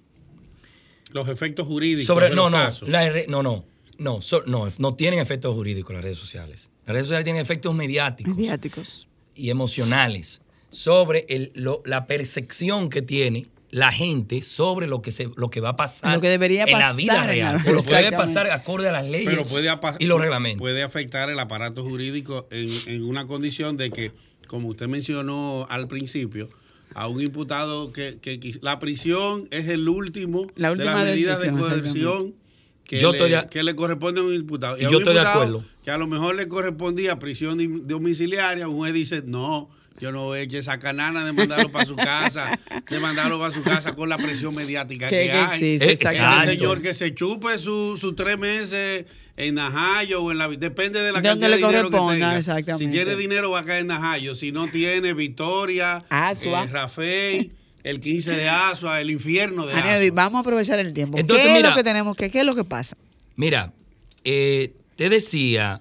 Los 1.11 1.29
efectos 1.29 1.66
jurídicos. 1.66 2.07
sobre 2.07 2.29
de 2.29 2.37
no 2.37 2.42
los 2.45 2.53
no 2.53 2.59
casos. 2.59 2.88
la 2.88 3.09
re- 3.11 3.27
no 3.29 3.42
no 3.42 3.64
no 3.99 4.21
so- 4.21 4.42
no 4.47 4.68
no 4.79 4.95
tienen 4.95 5.18
efectos 5.21 5.55
jurídicos 5.55 5.95
las 5.95 6.05
redes 6.05 6.18
sociales 6.18 6.71
las 6.85 6.95
redes 6.95 7.07
sociales 7.07 7.25
tienen 7.25 7.40
efectos 7.42 7.75
mediáticos 7.75 8.37
Mediáticos. 8.37 9.09
y 9.35 9.51
emocionales 9.51 10.40
sobre 10.71 11.27
el- 11.29 11.53
lo- 11.55 11.83
la 11.85 12.07
percepción 12.07 12.88
que 12.90 13.03
tiene 13.03 13.47
la 13.73 13.91
gente 13.91 14.43
sobre 14.43 14.87
lo 14.87 15.01
que 15.03 15.11
se 15.11 15.31
lo 15.35 15.49
que 15.51 15.61
va 15.61 15.71
a 15.71 15.77
pasar 15.77 16.15
Lo 16.15 16.21
que 16.21 16.29
debería 16.29 16.65
en 16.65 16.73
la 16.73 16.79
pasar 16.79 16.97
vida 16.97 17.27
real 17.27 17.63
la- 17.65 17.71
o 17.71 17.75
lo 17.75 17.83
que 17.83 17.95
debe 17.95 18.13
pasar 18.13 18.49
acorde 18.51 18.89
a 18.89 18.93
las 18.93 19.09
leyes 19.09 19.29
Pero 19.31 19.45
puede, 19.45 19.69
apa- 19.71 19.97
y 19.99 20.05
los 20.07 20.21
reglamentos. 20.21 20.61
puede 20.61 20.83
afectar 20.83 21.31
el 21.31 21.39
aparato 21.41 21.83
jurídico 21.83 22.47
en, 22.51 22.69
en 22.87 23.05
una 23.05 23.27
condición 23.27 23.77
de 23.79 23.91
que, 23.91 24.13
como 24.47 24.69
usted 24.69 24.89
mencionó 24.89 25.67
al 25.71 25.89
principio, 25.89 26.51
a 26.95 27.09
un 27.09 27.23
imputado 27.23 27.93
que, 27.95 28.19
que 28.21 28.59
la 28.61 28.79
prisión 28.79 29.49
es 29.51 29.67
el 29.69 29.89
último 29.89 30.47
La 30.55 30.69
de 30.69 30.73
última 30.75 30.95
las 30.95 31.05
medidas 31.05 31.41
de 31.41 31.51
coerción 31.53 32.35
que, 32.85 33.01
Yo 33.01 33.11
le, 33.13 33.17
estoy 33.19 33.31
de- 33.31 33.47
que 33.49 33.63
le 33.63 33.75
corresponde 33.75 34.21
a 34.21 34.25
un 34.25 34.35
imputado. 34.35 34.77
Y 34.77 34.81
a 34.85 34.91
yo 34.91 34.99
un 34.99 35.03
estoy 35.03 35.15
de 35.15 35.21
imputado 35.21 35.41
acuerdo. 35.45 35.65
Que 35.83 35.91
a 35.93 35.97
lo 35.97 36.07
mejor 36.07 36.35
le 36.35 36.47
correspondía 36.47 37.19
prisión 37.19 37.87
domiciliaria, 37.89 38.69
un 38.69 38.77
juez 38.77 38.93
dice, 38.93 39.23
no, 39.25 39.71
yo 40.03 40.11
no 40.11 40.25
voy 40.25 40.41
a 40.41 40.43
echar 40.43 40.59
esa 40.59 40.79
canana 40.81 41.25
de 41.25 41.33
mandarlo 41.33 41.71
para 41.71 41.87
su 41.87 41.95
casa, 41.95 42.59
de 42.91 42.99
mandarlo 42.99 43.38
para 43.38 43.55
su 43.55 43.62
casa 43.62 43.95
con 43.95 44.09
la 44.09 44.19
presión 44.19 44.53
mediática 44.53 45.09
Que- 45.09 45.27
que, 45.27 45.31
hay. 45.33 45.45
existe, 45.55 45.85
Eh, 45.87 45.93
Ese 45.93 46.47
señor 46.57 46.83
que 46.83 46.93
se 46.93 47.15
chupe 47.15 47.57
sus 47.61 48.01
su 48.01 48.12
tres 48.15 48.37
meses 48.37 49.07
en 49.37 49.55
Najayo 49.55 50.21
o 50.25 50.33
en 50.33 50.38
la 50.38 50.49
depende 50.49 51.01
de 51.01 51.12
la 51.12 51.21
De 51.21 51.29
cantidad 51.29 51.49
le 51.51 51.57
de 51.59 51.62
dinero 51.67 51.88
que 51.88 51.97
corresponda, 51.97 52.12
tenga. 52.15 52.37
exactamente. 52.38 52.85
Si 52.85 52.91
tiene 52.91 53.15
dinero 53.17 53.53
va 53.53 53.61
a 53.61 53.65
caer 53.65 53.83
en 53.83 53.87
Najayo, 53.87 54.35
si 54.35 54.51
no 54.51 54.69
tiene 54.73 55.15
Victoria, 55.15 56.05
Asua. 56.09 56.65
eh, 56.65 56.67
Rafael, 56.67 57.53
el 57.85 58.01
15 58.01 58.33
de 58.33 58.49
Asua, 58.49 59.01
el 59.01 59.09
infierno 59.12 59.67
de 59.67 59.75
Asua. 59.75 60.11
vamos 60.12 60.38
a 60.38 60.41
aprovechar 60.41 60.81
el 60.81 60.93
tiempo. 60.93 61.17
Entonces, 61.17 61.45
¿Qué 61.47 61.51
es 61.53 61.57
mira- 61.59 61.71
lo 61.71 61.77
que 61.77 61.85
tenemos 61.85 62.17
que, 62.17 62.29
qué 62.29 62.41
es 62.41 62.47
lo 62.47 62.57
que 62.57 62.65
pasa? 62.65 62.97
Mira, 63.37 63.73
eh, 64.25 64.73
te 64.97 65.09
decía 65.09 65.81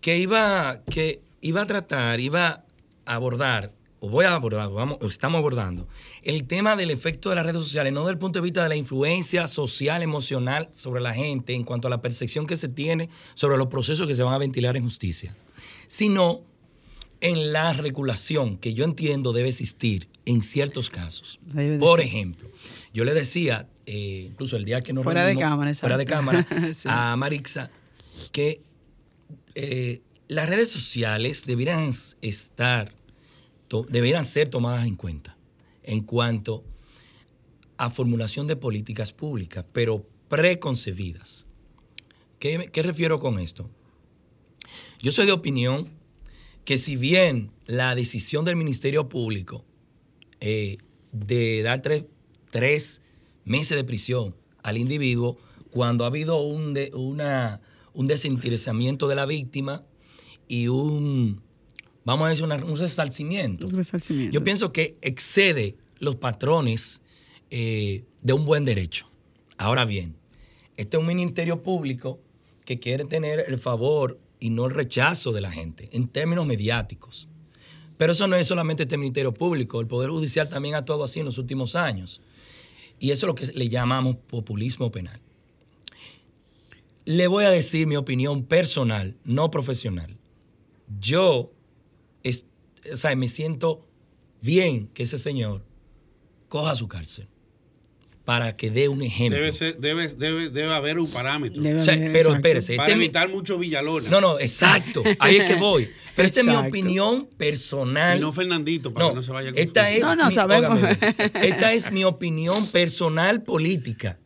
que 0.00 0.18
iba, 0.18 0.80
que 0.88 1.20
iba 1.40 1.62
a 1.62 1.66
tratar, 1.66 2.20
iba 2.20 2.64
a 3.06 3.14
abordar, 3.14 3.72
o 4.00 4.08
voy 4.08 4.24
a 4.24 4.34
abordar, 4.34 4.70
vamos, 4.70 4.98
o 5.00 5.06
estamos 5.06 5.38
abordando, 5.38 5.88
el 6.22 6.44
tema 6.44 6.76
del 6.76 6.90
efecto 6.90 7.30
de 7.30 7.36
las 7.36 7.46
redes 7.46 7.62
sociales, 7.62 7.92
no 7.92 8.00
desde 8.00 8.12
el 8.12 8.18
punto 8.18 8.38
de 8.38 8.44
vista 8.44 8.62
de 8.62 8.68
la 8.68 8.76
influencia 8.76 9.46
social, 9.46 10.02
emocional 10.02 10.68
sobre 10.72 11.00
la 11.00 11.14
gente 11.14 11.54
en 11.54 11.64
cuanto 11.64 11.88
a 11.88 11.90
la 11.90 12.00
percepción 12.00 12.46
que 12.46 12.56
se 12.56 12.68
tiene 12.68 13.08
sobre 13.34 13.56
los 13.56 13.68
procesos 13.68 14.06
que 14.06 14.14
se 14.14 14.22
van 14.22 14.34
a 14.34 14.38
ventilar 14.38 14.76
en 14.76 14.84
justicia, 14.84 15.34
sino 15.88 16.42
en 17.20 17.52
la 17.52 17.72
regulación 17.72 18.58
que 18.58 18.74
yo 18.74 18.84
entiendo 18.84 19.32
debe 19.32 19.48
existir 19.48 20.08
en 20.24 20.42
ciertos 20.42 20.90
casos. 20.90 21.40
Por 21.80 22.00
ejemplo, 22.00 22.48
yo 22.94 23.04
le 23.04 23.14
decía, 23.14 23.66
eh, 23.86 24.28
incluso 24.30 24.56
el 24.56 24.64
día 24.64 24.82
que 24.82 24.92
nos 24.92 25.02
Fuera 25.02 25.24
de 25.24 25.36
cámara, 25.36 25.74
fuera 25.74 25.96
de 25.96 26.04
cámara, 26.04 26.46
Sí. 26.74 26.88
a 26.88 27.16
Marixa, 27.16 27.70
que 28.30 28.60
eh, 29.54 30.02
las 30.28 30.48
redes 30.48 30.70
sociales 30.70 31.44
debieran 31.46 31.90
estar, 32.22 32.94
to- 33.66 33.86
debieran 33.88 34.24
ser 34.24 34.48
tomadas 34.48 34.86
en 34.86 34.96
cuenta 34.96 35.36
en 35.82 36.02
cuanto 36.02 36.64
a 37.78 37.88
formulación 37.88 38.46
de 38.46 38.56
políticas 38.56 39.12
públicas, 39.12 39.64
pero 39.72 40.06
preconcebidas. 40.28 41.46
¿Qué, 42.38 42.70
refiero 42.82 43.18
con 43.18 43.38
esto? 43.38 43.70
Yo 45.00 45.12
soy 45.12 45.26
de 45.26 45.32
opinión 45.32 45.88
que 46.64 46.76
si 46.76 46.96
bien 46.96 47.50
la 47.66 47.94
decisión 47.94 48.44
del 48.44 48.56
Ministerio 48.56 49.08
Público 49.08 49.64
eh, 50.40 50.76
de 51.12 51.62
dar 51.62 51.80
tres, 52.50 53.00
meses 53.44 53.76
de 53.76 53.84
prisión 53.84 54.36
al 54.62 54.76
individuo 54.76 55.38
cuando 55.70 56.04
ha 56.04 56.08
habido 56.08 56.42
un, 56.42 56.78
un 56.92 58.06
desinteresamiento 58.06 59.08
de 59.08 59.14
la 59.14 59.24
víctima 59.24 59.84
y 60.48 60.68
un, 60.68 61.40
vamos 62.04 62.26
a 62.26 62.30
decir, 62.30 62.44
una- 62.44 62.56
un 62.56 62.76
resarcimiento. 62.76 63.66
Yo 64.32 64.42
pienso 64.44 64.72
que 64.72 64.96
excede 65.02 65.76
los 65.98 66.16
patrones 66.16 67.00
eh, 67.50 68.04
de 68.22 68.32
un 68.32 68.44
buen 68.44 68.64
derecho. 68.64 69.06
Ahora 69.56 69.84
bien, 69.84 70.16
este 70.76 70.96
es 70.96 71.00
un 71.00 71.06
ministerio 71.06 71.62
público 71.62 72.20
que 72.64 72.78
quiere 72.78 73.04
tener 73.04 73.44
el 73.48 73.58
favor 73.58 74.18
y 74.40 74.50
no 74.50 74.66
el 74.66 74.72
rechazo 74.72 75.32
de 75.32 75.40
la 75.40 75.50
gente 75.50 75.88
en 75.92 76.08
términos 76.08 76.46
mediáticos. 76.46 77.26
Pero 77.96 78.12
eso 78.12 78.28
no 78.28 78.36
es 78.36 78.46
solamente 78.46 78.84
este 78.84 78.96
ministerio 78.96 79.32
público, 79.32 79.80
el 79.80 79.86
Poder 79.88 80.10
Judicial 80.10 80.48
también 80.48 80.74
ha 80.76 80.78
actuado 80.78 81.02
así 81.02 81.18
en 81.20 81.26
los 81.26 81.38
últimos 81.38 81.74
años. 81.74 82.20
Y 83.00 83.10
eso 83.10 83.26
es 83.26 83.28
lo 83.28 83.34
que 83.34 83.46
le 83.46 83.68
llamamos 83.68 84.16
populismo 84.28 84.90
penal. 84.92 85.20
Le 87.04 87.26
voy 87.26 87.44
a 87.44 87.50
decir 87.50 87.86
mi 87.86 87.96
opinión 87.96 88.44
personal, 88.44 89.16
no 89.24 89.50
profesional. 89.50 90.16
Yo 91.00 91.52
es- 92.22 92.46
o 92.92 92.96
sea, 92.96 93.14
me 93.16 93.28
siento 93.28 93.86
bien 94.40 94.88
que 94.88 95.02
ese 95.04 95.18
señor 95.18 95.64
coja 96.48 96.74
su 96.76 96.88
cárcel 96.88 97.28
para 98.24 98.56
que 98.56 98.70
dé 98.70 98.88
un 98.88 99.00
ejemplo. 99.02 99.38
Debe, 99.38 99.52
ser, 99.52 99.78
debe, 99.78 100.06
debe, 100.08 100.50
debe 100.50 100.72
haber 100.74 100.98
un 100.98 101.10
parámetro. 101.10 101.62
Debe 101.62 101.80
O 101.80 101.82
sea, 101.82 101.94
haber, 101.94 102.12
pero 102.12 102.28
exacto. 102.30 102.36
espérese, 102.48 102.76
para 102.76 102.86
este 102.88 102.92
es 102.92 102.98
mi- 102.98 103.04
evitar 103.06 103.28
mucho 103.30 103.58
Villalona. 103.58 104.10
No, 104.10 104.20
no, 104.20 104.38
exacto. 104.38 105.02
Ahí 105.18 105.36
es 105.38 105.44
que 105.44 105.54
voy. 105.60 105.88
Pero 106.14 106.28
esta 106.28 106.40
es 106.40 106.46
mi 106.46 106.54
opinión 106.54 107.26
personal. 107.38 108.18
Y 108.18 108.20
no 108.20 108.32
Fernandito, 108.32 108.92
para 108.92 109.06
No, 109.06 109.10
que 109.12 109.16
no 109.16 109.22
se 109.22 109.32
vaya 109.32 109.48
a 109.50 109.52
esta 109.54 109.90
es 109.90 110.00
No, 110.02 110.14
no, 110.14 110.28
mi- 110.28 110.34
sabemos. 110.34 110.78
esta 111.42 111.72
es 111.72 111.90
mi 111.90 112.04
opinión 112.04 112.66
personal 112.66 113.42
política. 113.42 114.18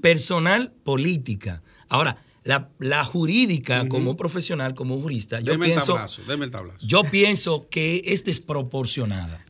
Personal 0.00 0.72
política. 0.84 1.62
Ahora, 1.88 2.16
la, 2.48 2.70
la 2.78 3.04
jurídica, 3.04 3.86
como 3.88 4.16
profesional, 4.16 4.74
como 4.74 4.98
jurista, 4.98 5.38
yo 5.40 5.52
Deme 5.52 5.66
el 5.66 5.72
pienso, 5.72 5.92
tablazo, 5.92 6.22
deme 6.26 6.46
el 6.46 6.50
tablazo. 6.50 6.78
yo 6.80 7.02
pienso 7.04 7.68
que 7.68 8.02
es 8.06 8.24
desproporcionada. 8.24 9.44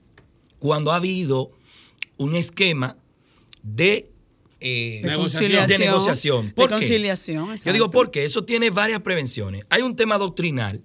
Cuando 0.58 0.90
ha 0.90 0.96
habido 0.96 1.52
un 2.16 2.34
esquema 2.34 2.96
de 3.62 4.10
eh, 4.60 4.98
De 5.04 5.10
Negociación. 5.10 5.66
de 5.68 5.78
negociación. 5.78 6.52
Yo 7.64 7.72
digo 7.72 7.88
porque 7.90 8.24
eso 8.24 8.42
tiene 8.44 8.70
varias 8.70 9.00
prevenciones. 9.02 9.64
Hay 9.70 9.82
un 9.82 9.94
tema 9.94 10.18
doctrinal. 10.18 10.82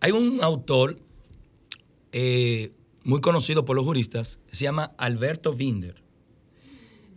Hay 0.00 0.12
un 0.12 0.40
autor 0.42 0.98
eh, 2.12 2.72
muy 3.02 3.22
conocido 3.22 3.64
por 3.64 3.76
los 3.76 3.86
juristas, 3.86 4.38
que 4.50 4.56
se 4.56 4.64
llama 4.64 4.92
Alberto 4.98 5.54
Binder. 5.54 6.02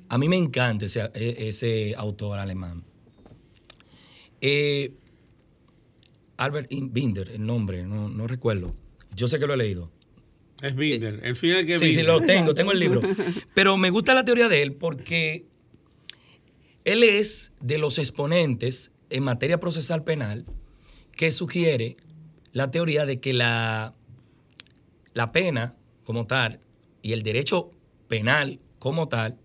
A 0.08 0.18
mí 0.18 0.30
me 0.30 0.38
encanta 0.38 0.86
ese, 0.86 1.02
e- 1.14 1.48
ese 1.50 1.94
autor 1.98 2.40
alemán. 2.40 2.86
Eh, 4.42 4.94
Albert 6.38 6.70
Binder, 6.70 7.30
el 7.30 7.46
nombre, 7.46 7.84
no, 7.84 8.10
no 8.10 8.28
recuerdo. 8.28 8.76
Yo 9.16 9.28
sé 9.28 9.40
que 9.40 9.48
lo 9.48 9.54
he 9.54 9.58
leído. 9.58 9.92
Es 10.62 10.76
Binder. 10.76 11.20
El 11.24 11.36
fin 11.36 11.52
es 11.52 11.66
que 11.66 11.78
Sí, 11.78 11.94
sí, 11.94 12.04
lo 12.04 12.22
tengo, 12.22 12.54
tengo 12.54 12.72
el 12.72 12.80
libro. 12.80 13.02
Pero 13.54 13.78
me 13.78 13.90
gusta 13.90 14.14
la 14.14 14.26
teoría 14.26 14.48
de 14.48 14.62
él 14.62 14.74
porque 14.74 15.46
él 16.86 17.04
es 17.04 17.52
de 17.60 17.78
los 17.78 18.00
exponentes 18.00 18.92
en 19.10 19.24
materia 19.24 19.60
procesal 19.60 20.04
penal 20.04 20.46
que 21.12 21.32
sugiere 21.32 21.98
la 22.54 22.72
teoría 22.72 23.06
de 23.06 23.20
que 23.20 23.34
la, 23.34 23.94
la 25.14 25.32
pena 25.32 25.76
como 26.04 26.26
tal 26.28 26.60
y 27.02 27.14
el 27.14 27.24
derecho 27.24 27.72
penal 28.08 28.60
como 28.80 29.08
tal, 29.08 29.38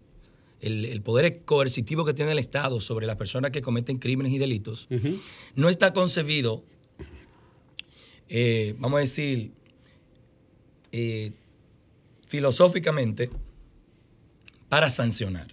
el, 0.63 0.87
el 0.87 1.03
poder 1.03 1.43
coercitivo 1.45 2.05
que 2.07 2.15
tiene 2.15 2.33
el 2.33 2.39
Estado 2.39 2.81
sobre 2.81 3.07
las 3.07 3.17
personas 3.17 3.51
que 3.51 3.61
cometen 3.61 3.99
crímenes 3.99 4.33
y 4.33 4.39
delitos, 4.39 4.89
no 5.55 5.69
está 5.69 5.93
concebido, 5.93 6.65
eh, 8.29 8.75
vamos 8.79 8.97
a 8.99 9.01
decir, 9.01 9.53
eh, 10.93 11.33
filosóficamente 12.27 13.29
para 14.69 14.89
sancionar. 14.89 15.49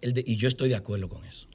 El 0.00 0.14
de- 0.14 0.24
y 0.26 0.36
yo 0.36 0.48
estoy 0.48 0.68
de 0.68 0.76
acuerdo 0.76 1.08
con 1.08 1.24
eso. 1.24 1.46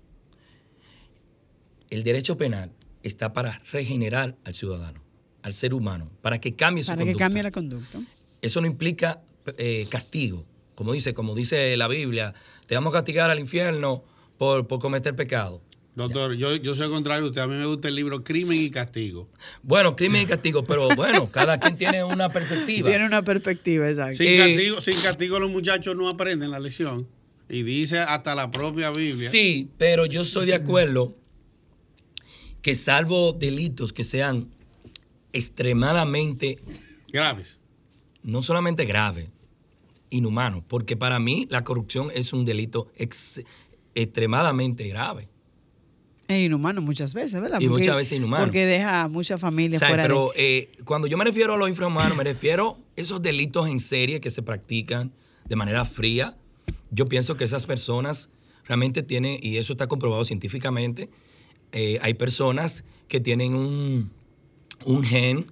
El 1.90 2.04
derecho 2.04 2.38
penal 2.38 2.72
está 3.04 3.34
para 3.34 3.62
regenerar 3.72 4.38
al 4.44 4.56
ciudadano, 4.56 5.02
al 5.42 5.54
ser 5.54 5.74
humano, 5.74 6.10
para 6.22 6.40
que 6.40 6.56
cambie 6.56 6.84
su 6.84 6.88
Para 6.88 7.00
que 7.00 7.06
conducta. 7.12 7.26
cambie 7.26 7.44
la 7.44 7.52
conducta. 7.52 8.02
Eso 8.42 8.62
no 8.62 8.68
implica 8.68 9.22
eh, 9.58 9.88
castigo. 9.90 10.46
Como 10.76 10.94
dice, 10.94 11.14
como 11.14 11.36
dice 11.36 11.76
la 11.78 11.88
Biblia, 11.88 12.34
te 12.68 12.76
vamos 12.76 12.92
a 12.94 12.98
castigar 12.98 13.30
al 13.30 13.40
infierno 13.40 14.04
por, 14.38 14.68
por 14.68 14.80
cometer 14.80 15.16
pecado. 15.16 15.62
Doctor, 15.96 16.34
yo, 16.34 16.56
yo 16.56 16.76
soy 16.76 16.90
contrario 16.90 17.26
a 17.26 17.28
usted. 17.28 17.42
A 17.42 17.48
mí 17.48 17.54
me 17.54 17.68
gusta 17.68 17.88
el 17.88 17.94
libro 17.96 18.24
Crimen 18.24 18.60
y 18.60 18.72
Castigo. 18.72 19.30
Bueno, 19.62 19.96
crimen 19.96 20.24
y 20.24 20.26
castigo, 20.26 20.64
pero 20.64 20.90
bueno, 20.96 21.30
cada 21.32 21.60
quien 21.60 21.78
tiene 21.78 22.04
una 22.04 22.30
perspectiva. 22.30 22.90
Tiene 22.90 23.06
una 23.06 23.22
perspectiva, 23.24 23.88
exacto. 23.88 24.18
Sin, 24.18 24.28
Eh, 24.28 24.38
castigo, 24.40 24.82
sin 24.82 25.02
castigo 25.02 25.40
los 25.40 25.52
muchachos 25.52 25.96
no 25.96 26.10
aprenden 26.10 26.50
la 26.50 26.60
lección. 26.60 27.08
Y 27.48 27.62
dice 27.62 28.00
hasta 28.00 28.34
la 28.34 28.50
propia 28.50 28.90
Biblia. 28.90 29.30
Sí, 29.30 29.70
pero 29.78 30.08
yo 30.08 30.22
estoy 30.22 30.48
de 30.48 30.56
acuerdo 30.56 31.16
que 32.64 32.74
salvo 32.74 33.34
delitos 33.34 33.94
que 33.94 34.04
sean 34.04 34.48
extremadamente, 35.32 36.58
Graves. 37.12 37.60
no 38.24 38.42
solamente 38.42 38.86
graves, 38.86 39.30
inhumanos, 40.14 40.64
porque 40.68 40.96
para 40.96 41.20
mí 41.20 41.48
la 41.50 41.64
corrupción 41.64 42.10
es 42.14 42.34
un 42.34 42.46
delito 42.46 42.88
ex- 42.96 43.42
extremadamente 43.96 44.88
grave. 44.88 45.30
Es 46.28 46.46
inhumano 46.46 46.82
muchas 46.82 47.14
veces, 47.14 47.42
¿verdad? 47.42 47.60
Y 47.60 47.68
muchas 47.68 47.96
veces 47.98 48.18
inhumano. 48.18 48.46
Porque 48.46 48.66
deja 48.66 49.04
a 49.04 49.08
muchas 49.10 49.42
familias 49.42 49.80
¿Sabe? 49.80 49.92
fuera 49.92 50.04
Pero 50.04 50.32
de... 50.36 50.58
eh, 50.58 50.72
cuando 50.86 51.08
yo 51.08 51.18
me 51.18 51.26
refiero 51.26 51.54
a 51.54 51.58
los 51.58 51.68
infrahumanos, 51.68 52.18
me 52.18 52.24
refiero 52.24 52.78
a 52.80 53.02
esos 53.02 53.22
delitos 53.22 53.68
en 53.68 53.80
serie 53.80 54.22
que 54.22 54.30
se 54.30 54.42
practican 54.42 55.12
de 55.46 55.56
manera 55.58 55.84
fría. 55.84 56.38
Yo 56.92 57.08
pienso 57.08 57.36
que 57.36 57.44
esas 57.44 57.66
personas 57.66 58.30
realmente 58.66 59.04
tienen, 59.04 59.38
y 59.42 59.58
eso 59.58 59.74
está 59.74 59.88
comprobado 59.88 60.24
científicamente, 60.24 61.10
eh, 61.74 62.00
hay 62.02 62.14
personas 62.14 62.86
que 63.10 63.20
tienen 63.20 63.54
un, 63.56 64.12
un 64.86 65.04
gen 65.04 65.52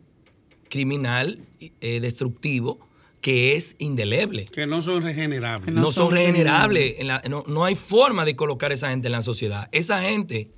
criminal 0.69 1.39
eh, 1.59 1.99
destructivo 1.99 2.79
que 3.21 3.55
es 3.55 3.75
indeleble. 3.79 4.45
Que 4.45 4.65
no 4.67 4.81
son 4.81 5.03
regenerables. 5.03 5.73
No, 5.73 5.81
No 5.81 5.91
son 5.91 6.05
son 6.07 6.13
regenerables. 6.13 6.95
en 6.99 7.07
la- 7.07 7.21
no, 7.29 7.43
no 7.47 7.63
hay 7.65 7.75
forma 7.75 8.25
de 8.25 8.35
colocar 8.35 8.71
a 8.71 8.73
esa 8.73 8.89
gente 8.89 9.07
en 9.07 9.11
la 9.13 9.21
sociedad. 9.21 9.69
Esa 9.71 10.01
gente 10.01 10.49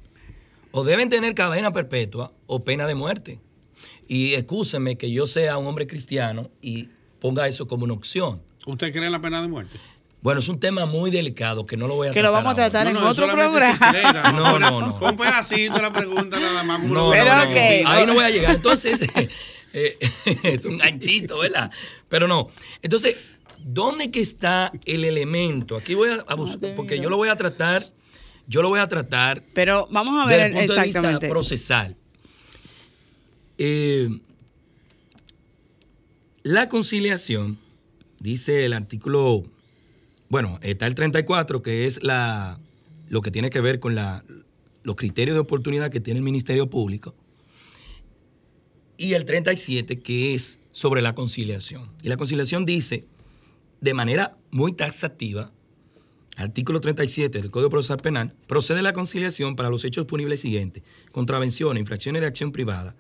o 0.72 0.84
deben 0.84 1.10
tener 1.10 1.36
cadena 1.36 1.72
perpetua 1.74 2.32
o 2.48 2.64
pena 2.64 2.88
de 2.88 2.96
muerte. 2.96 3.40
Y 4.08 4.34
excúsenme 4.36 4.98
que 4.98 5.12
yo 5.12 5.28
sea 5.28 5.58
un 5.58 5.68
hombre 5.68 5.88
cristiano 5.88 6.50
y 6.62 6.90
ponga 7.20 7.48
eso 7.48 7.68
como 7.68 7.84
una 7.84 7.94
opción. 7.94 8.42
¿Usted 8.66 8.92
cree 8.92 9.06
en 9.06 9.12
la 9.12 9.22
pena 9.22 9.42
de 9.42 9.48
muerte? 9.50 9.78
Bueno, 10.22 10.40
es 10.40 10.48
un 10.48 10.58
tema 10.58 10.86
muy 10.86 11.12
delicado 11.12 11.66
que 11.66 11.76
no 11.76 11.86
lo 11.86 11.96
voy 11.96 12.08
a 12.08 12.12
Que 12.12 12.22
lo 12.22 12.30
tratar 12.30 12.44
vamos 12.46 12.58
a 12.60 12.64
ahora. 12.64 12.72
tratar 12.72 12.88
en 12.88 12.94
No, 12.94 13.02
no, 13.02 13.10
otro 13.10 13.28
programa. 13.30 13.92
cree. 13.92 14.04
No, 14.34 14.58
no, 14.58 14.80
no. 14.82 14.96
Un 15.10 15.18
pedacito 15.18 15.82
la 15.82 15.92
pregunta 15.92 16.40
nada 16.40 16.64
más. 16.64 16.82
No, 16.82 16.94
lo- 16.94 17.12
Pero 17.12 17.26
no, 17.26 17.44
no, 17.46 17.52
ok. 17.52 17.58
Ahí 17.86 18.06
no 18.06 18.14
voy 18.14 18.24
a 18.24 18.30
llegar. 18.30 18.56
Entonces, 18.56 19.02
eh, 19.74 19.98
es 20.44 20.66
un 20.66 20.78
ganchito, 20.78 21.40
¿verdad? 21.40 21.72
Pero 22.08 22.28
no. 22.28 22.50
Entonces, 22.82 23.16
¿dónde 23.64 24.12
que 24.12 24.22
está 24.22 24.72
el 24.86 25.04
elemento? 25.04 25.76
Aquí 25.76 25.96
voy 25.96 26.10
a, 26.26 26.36
buscar, 26.36 26.76
porque 26.76 27.00
yo 27.00 27.10
lo 27.10 27.18
voy 27.18 27.30
a 27.30 27.36
tratar, 27.36 27.92
yo 28.48 28.62
lo 28.62 28.70
voy 28.70 28.80
a 28.82 28.88
tratar 28.88 29.44
Pero 29.54 29.88
vamos 29.90 30.16
a 30.24 30.30
desde 30.30 30.38
ver 30.38 30.52
el 30.52 30.58
punto 30.58 30.74
de 30.76 30.84
vista 30.84 31.20
procesal. 31.20 31.98
Eh, 33.58 34.10
la 36.44 36.70
conciliación, 36.70 37.58
dice 38.20 38.66
el 38.66 38.74
artículo, 38.74 39.44
bueno, 40.30 40.60
está 40.62 40.88
el 40.88 40.96
34, 40.96 41.62
que 41.62 41.86
es 41.86 42.04
la, 42.04 42.60
lo 43.08 43.22
que 43.22 43.32
tiene 43.32 43.50
que 43.50 43.62
ver 43.62 43.80
con 43.80 43.96
la, 43.96 44.24
los 44.84 44.96
criterios 44.98 45.36
de 45.36 45.40
oportunidad 45.40 45.90
que 45.90 46.00
tiene 46.02 46.18
el 46.18 46.24
Ministerio 46.24 46.70
Público, 46.70 47.16
y 48.98 49.14
el 49.14 49.26
37, 49.26 50.00
que 50.00 50.36
es 50.36 50.60
sobre 50.72 51.02
la 51.02 51.16
conciliación. 51.16 51.90
Y 52.02 52.10
la 52.10 52.18
conciliación 52.18 52.66
dice, 52.66 53.06
de 53.82 53.94
manera 53.94 54.38
muy 54.52 54.74
taxativa, 54.74 55.52
Artículo 56.36 56.82
37 56.82 57.42
del 57.42 57.52
Código 57.52 57.70
Procesal 57.70 57.98
Penal, 57.98 58.34
procede 58.48 58.82
la 58.82 58.94
conciliación 58.94 59.56
para 59.56 59.70
los 59.70 59.86
hechos 59.86 60.06
punibles 60.06 60.42
siguientes: 60.42 60.84
contravenciones, 61.12 61.80
infracciones 61.80 62.22
de 62.22 62.28
acción 62.28 62.52
privada. 62.52 62.96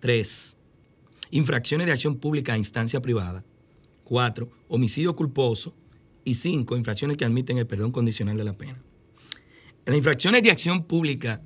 3. 0.00 0.56
Infracciones 1.30 1.86
de 1.86 1.92
acción 1.92 2.16
pública 2.16 2.52
a 2.52 2.58
instancia 2.58 3.00
privada. 3.00 3.42
4. 4.04 4.50
Homicidio 4.68 5.16
culposo. 5.16 5.74
Y 6.24 6.34
5. 6.34 6.76
Infracciones 6.76 7.16
que 7.16 7.24
admiten 7.24 7.56
el 7.56 7.66
perdón 7.66 7.90
condicional 7.90 8.36
de 8.36 8.44
la 8.44 8.52
pena. 8.52 8.82
En 9.86 9.92
las 9.92 9.96
infracciones 9.96 10.42
de 10.42 10.50
acción 10.50 10.84
pública, 10.84 11.42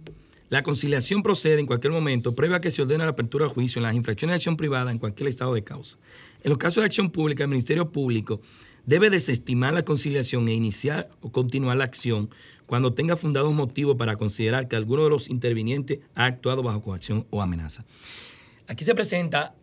la 0.48 0.62
conciliación 0.62 1.22
procede 1.22 1.60
en 1.60 1.66
cualquier 1.66 1.92
momento, 1.92 2.34
previo 2.34 2.56
a 2.56 2.60
que 2.60 2.70
se 2.70 2.82
ordene 2.82 3.04
la 3.04 3.10
apertura 3.10 3.44
del 3.44 3.54
juicio 3.54 3.80
en 3.80 3.84
las 3.84 3.94
infracciones 3.94 4.32
de 4.32 4.36
acción 4.36 4.56
privada 4.56 4.90
en 4.90 4.98
cualquier 4.98 5.28
estado 5.28 5.54
de 5.54 5.62
causa. 5.62 5.98
En 6.42 6.50
los 6.50 6.58
casos 6.58 6.82
de 6.82 6.86
acción 6.86 7.10
pública, 7.10 7.44
el 7.44 7.50
Ministerio 7.50 7.90
Público 7.90 8.40
debe 8.86 9.10
desestimar 9.10 9.74
la 9.74 9.84
conciliación 9.84 10.48
e 10.48 10.54
iniciar 10.54 11.10
o 11.20 11.30
continuar 11.30 11.76
la 11.76 11.84
acción 11.84 12.30
cuando 12.64 12.94
tenga 12.94 13.16
fundados 13.16 13.52
motivos 13.52 13.96
para 13.96 14.16
considerar 14.16 14.68
que 14.68 14.76
alguno 14.76 15.04
de 15.04 15.10
los 15.10 15.28
intervinientes 15.28 15.98
ha 16.14 16.24
actuado 16.24 16.62
bajo 16.62 16.82
coacción 16.82 17.26
o 17.30 17.42
amenaza. 17.42 17.84
Aquí 18.66 18.84
se 18.84 18.94
presenta 18.94 19.54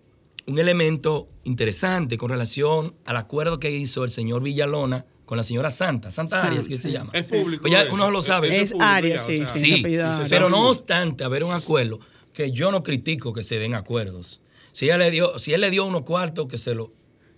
un 0.47 0.59
elemento 0.59 1.27
interesante 1.43 2.17
con 2.17 2.29
relación 2.29 2.93
al 3.05 3.17
acuerdo 3.17 3.59
que 3.59 3.71
hizo 3.71 4.03
el 4.03 4.11
señor 4.11 4.43
Villalona 4.43 5.05
con 5.25 5.37
la 5.37 5.43
señora 5.43 5.71
Santa, 5.71 6.11
Santa 6.11 6.37
San- 6.37 6.47
Arias, 6.47 6.67
que 6.67 6.77
se 6.77 6.91
llama. 6.91 7.11
Es 7.13 7.29
público. 7.29 7.61
Pues 7.61 7.73
ya 7.73 7.85
uno 7.91 8.11
lo 8.11 8.21
sabe. 8.21 8.61
Es 8.61 8.71
público 8.71 8.85
Arias, 8.89 9.27
ya, 9.27 9.35
sí, 9.37 9.41
o 9.41 9.45
sea, 9.45 9.53
sí. 9.61 9.83
Pero 10.29 10.49
no 10.49 10.69
obstante 10.69 11.23
haber 11.23 11.43
un 11.43 11.51
acuerdo, 11.53 11.99
que 12.33 12.51
yo 12.51 12.71
no 12.71 12.83
critico 12.83 13.33
que 13.33 13.43
se 13.43 13.57
den 13.59 13.73
acuerdos. 13.75 14.41
Si 14.71 14.85
ella 14.85 14.97
le 14.97 15.09
dio, 15.11 15.39
si 15.39 15.53
él 15.53 15.61
le 15.61 15.71
dio 15.71 15.85
unos 15.85 16.03
cuartos, 16.03 16.47
que 16.47 16.57
se 16.57 16.75
lo, 16.75 16.91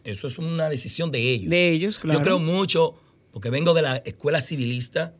eso 0.04 0.28
es 0.28 0.38
una 0.38 0.70
decisión 0.70 1.12
de 1.12 1.20
ellos. 1.20 1.50
De 1.50 1.70
ellos, 1.72 2.00
claro. 2.00 2.20
Yo 2.20 2.24
creo 2.24 2.40
mucho, 2.40 2.96
porque 3.32 3.50
vengo 3.50 3.74
de 3.74 3.84
la 3.84 3.98
escuela 3.98 4.42
civilista, 4.42 5.14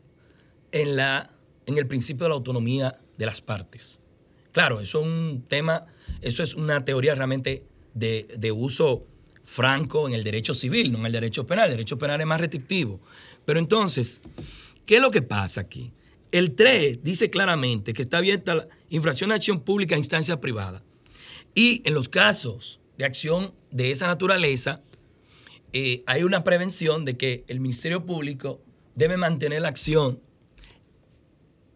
en, 0.72 0.96
la, 0.96 1.30
en 1.66 1.78
el 1.78 1.86
principio 1.86 2.24
de 2.24 2.30
la 2.30 2.34
autonomía 2.34 2.98
de 3.16 3.26
las 3.26 3.40
partes. 3.40 4.00
Claro, 4.52 4.80
eso 4.80 5.00
es 5.00 5.06
un 5.06 5.44
tema, 5.46 5.86
eso 6.20 6.42
es 6.42 6.54
una 6.54 6.84
teoría 6.84 7.14
realmente 7.14 7.64
de, 7.94 8.26
de 8.36 8.50
uso 8.52 9.00
franco 9.48 10.06
en 10.06 10.14
el 10.14 10.22
derecho 10.22 10.52
civil, 10.52 10.92
no 10.92 10.98
en 10.98 11.06
el 11.06 11.12
derecho 11.12 11.46
penal. 11.46 11.64
El 11.64 11.70
derecho 11.72 11.96
penal 11.96 12.20
es 12.20 12.26
más 12.26 12.38
restrictivo. 12.38 13.00
Pero 13.46 13.58
entonces, 13.58 14.20
¿qué 14.84 14.96
es 14.96 15.02
lo 15.02 15.10
que 15.10 15.22
pasa 15.22 15.62
aquí? 15.62 15.90
El 16.30 16.54
3 16.54 17.02
dice 17.02 17.30
claramente 17.30 17.94
que 17.94 18.02
está 18.02 18.18
abierta 18.18 18.54
la 18.54 18.68
infracción 18.90 19.30
de 19.30 19.36
acción 19.36 19.60
pública 19.60 19.94
a 19.94 19.98
instancia 19.98 20.38
privada. 20.38 20.82
Y 21.54 21.80
en 21.86 21.94
los 21.94 22.10
casos 22.10 22.78
de 22.98 23.06
acción 23.06 23.54
de 23.70 23.90
esa 23.90 24.06
naturaleza, 24.06 24.82
eh, 25.72 26.02
hay 26.06 26.24
una 26.24 26.44
prevención 26.44 27.06
de 27.06 27.16
que 27.16 27.44
el 27.48 27.60
Ministerio 27.60 28.04
Público 28.04 28.60
debe 28.96 29.16
mantener 29.16 29.62
la 29.62 29.68
acción 29.68 30.20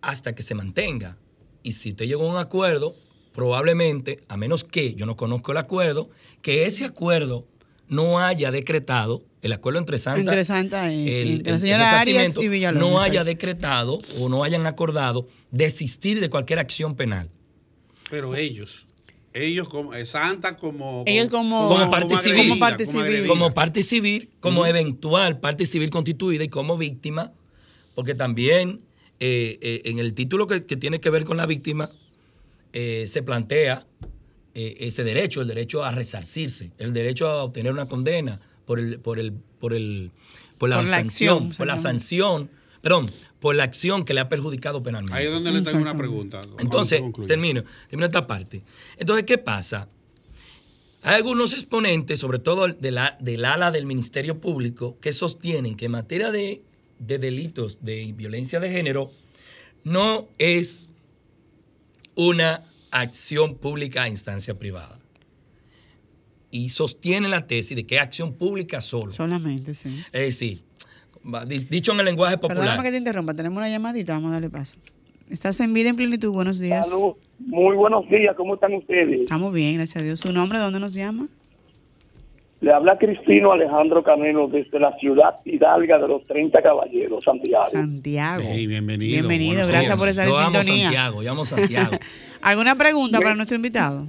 hasta 0.02 0.34
que 0.34 0.42
se 0.42 0.54
mantenga. 0.54 1.16
Y 1.62 1.72
si 1.72 1.92
usted 1.92 2.04
llegó 2.04 2.28
a 2.28 2.32
un 2.32 2.36
acuerdo, 2.36 2.94
probablemente, 3.32 4.22
a 4.28 4.36
menos 4.36 4.62
que 4.62 4.92
yo 4.92 5.06
no 5.06 5.16
conozco 5.16 5.52
el 5.52 5.58
acuerdo, 5.58 6.10
que 6.42 6.66
ese 6.66 6.84
acuerdo 6.84 7.46
no 7.92 8.18
haya 8.18 8.50
decretado, 8.50 9.22
el 9.42 9.52
acuerdo 9.52 9.78
entre 9.78 9.98
Santa, 9.98 10.20
Entre 10.20 10.44
Santa 10.44 10.92
y- 10.92 11.08
el- 11.08 11.30
entre 11.38 11.52
la 11.52 11.58
señora 11.60 11.88
el 11.90 11.98
Arias 12.00 12.36
y 12.36 12.48
Villalobos, 12.48 12.90
no 12.90 13.00
haya 13.00 13.22
decretado 13.24 14.00
o 14.18 14.28
no 14.28 14.44
hayan 14.44 14.66
acordado 14.66 15.28
desistir 15.50 16.18
de 16.20 16.30
cualquier 16.30 16.58
acción 16.58 16.94
penal. 16.96 17.28
Pero 18.10 18.34
ellos, 18.34 18.86
ellos 19.34 19.68
como 19.68 19.94
eh, 19.94 20.06
Santa 20.06 20.56
como 20.56 21.04
Ellos 21.06 21.28
como- 21.28 21.68
Como 21.68 21.90
parte 21.90 22.16
civil. 22.16 22.48
Como 22.48 22.58
parte 22.60 22.86
civil. 22.86 23.26
como 23.26 23.54
parte 23.54 23.82
civil, 23.82 24.30
como 24.40 24.64
eventual 24.66 25.38
parte 25.40 25.66
civil 25.66 25.90
constituida 25.90 26.44
y 26.44 26.48
como 26.48 26.76
víctima, 26.78 27.32
porque 27.94 28.14
también 28.14 28.82
eh, 29.20 29.58
eh, 29.60 29.82
en 29.84 29.98
el 29.98 30.14
título 30.14 30.46
que, 30.46 30.64
que 30.64 30.76
tiene 30.76 30.98
que 31.00 31.10
ver 31.10 31.24
con 31.24 31.36
la 31.36 31.46
víctima 31.46 31.90
eh, 32.72 33.04
se 33.06 33.22
plantea 33.22 33.86
eh, 34.54 34.76
ese 34.80 35.04
derecho, 35.04 35.40
el 35.42 35.48
derecho 35.48 35.84
a 35.84 35.90
resarcirse, 35.92 36.72
el 36.78 36.92
derecho 36.92 37.26
a 37.28 37.42
obtener 37.44 37.72
una 37.72 37.86
condena 37.86 38.40
por 38.66 38.78
el, 38.78 38.98
por 39.00 39.18
el, 39.18 39.32
por 39.58 39.72
el, 39.74 40.10
por 40.58 40.68
la 40.68 40.76
Por 40.76 40.84
la 40.84 40.90
sanción, 40.96 41.34
acción, 41.46 41.56
por 41.56 41.66
la 41.66 41.76
sanción, 41.76 42.50
perdón, 42.80 43.10
por 43.40 43.54
la 43.56 43.64
acción 43.64 44.04
que 44.04 44.14
le 44.14 44.20
ha 44.20 44.28
perjudicado 44.28 44.82
penalmente. 44.82 45.18
Ahí 45.18 45.26
es 45.26 45.32
donde 45.32 45.52
le 45.52 45.62
tengo 45.62 45.78
una 45.80 45.96
pregunta. 45.96 46.40
Entonces, 46.58 47.02
termino, 47.26 47.64
termino 47.88 48.06
esta 48.06 48.26
parte. 48.26 48.62
Entonces, 48.98 49.24
¿qué 49.24 49.38
pasa? 49.38 49.88
Hay 51.04 51.16
algunos 51.16 51.52
exponentes, 51.52 52.20
sobre 52.20 52.38
todo 52.38 52.68
de 52.68 52.90
la- 52.92 53.16
del 53.20 53.44
ala 53.44 53.70
del 53.72 53.86
Ministerio 53.86 54.40
Público, 54.40 54.98
que 55.00 55.12
sostienen 55.12 55.74
que 55.76 55.86
en 55.86 55.92
materia 55.92 56.30
de, 56.30 56.62
de 57.00 57.18
delitos 57.18 57.82
de 57.82 58.12
violencia 58.12 58.60
de 58.60 58.70
género 58.70 59.10
no 59.82 60.28
es 60.38 60.88
una 62.14 62.62
acción 62.92 63.56
pública 63.56 64.04
a 64.04 64.08
instancia 64.08 64.58
privada. 64.58 64.98
Y 66.50 66.68
sostienen 66.68 67.30
la 67.30 67.46
tesis 67.46 67.74
de 67.74 67.84
que 67.86 67.96
es 67.96 68.02
acción 68.02 68.34
pública 68.34 68.80
solo. 68.80 69.10
Solamente, 69.10 69.74
sí. 69.74 70.04
Es 70.12 70.38
decir, 70.38 70.62
dicho 71.68 71.92
en 71.92 72.00
el 72.00 72.04
lenguaje 72.04 72.36
popular. 72.36 72.58
Perdóname 72.58 72.84
que 72.84 72.90
te 72.90 72.98
interrumpa, 72.98 73.34
tenemos 73.34 73.56
una 73.56 73.68
llamadita, 73.68 74.12
vamos 74.12 74.30
a 74.30 74.34
darle 74.34 74.50
paso. 74.50 74.76
Estás 75.30 75.58
en 75.60 75.72
vida 75.72 75.88
en 75.88 75.96
plenitud, 75.96 76.30
buenos 76.30 76.58
días. 76.58 76.88
Salud. 76.88 77.14
Muy 77.38 77.74
buenos 77.74 78.08
días, 78.10 78.36
¿cómo 78.36 78.54
están 78.54 78.74
ustedes? 78.74 79.22
Estamos 79.22 79.52
bien, 79.52 79.74
gracias 79.74 79.96
a 79.96 80.02
Dios. 80.04 80.20
¿Su 80.20 80.30
nombre 80.30 80.58
dónde 80.58 80.78
nos 80.78 80.92
llama? 80.92 81.28
Le 82.62 82.72
habla 82.72 82.96
Cristino 82.96 83.50
Alejandro 83.50 84.04
Canelo 84.04 84.46
desde 84.46 84.78
la 84.78 84.92
ciudad 84.98 85.40
hidalga 85.44 85.98
de 85.98 86.06
los 86.06 86.24
30 86.28 86.62
Caballeros, 86.62 87.24
Santiago. 87.24 87.66
Santiago. 87.66 88.44
Hey, 88.46 88.68
bienvenido. 88.68 89.14
Bienvenido, 89.14 89.54
Buenos 89.54 89.68
gracias 89.68 89.88
días. 89.88 89.98
por 89.98 90.08
estar 90.08 90.28
Yo 90.28 90.36
en 90.38 90.46
amo 90.46 90.54
sintonía. 90.62 90.84
Santiago, 90.84 91.22
yo 91.24 91.32
amo 91.32 91.44
Santiago. 91.44 91.96
¿Alguna 92.40 92.76
pregunta 92.76 93.18
para 93.18 93.34
nuestro 93.34 93.56
invitado? 93.56 94.06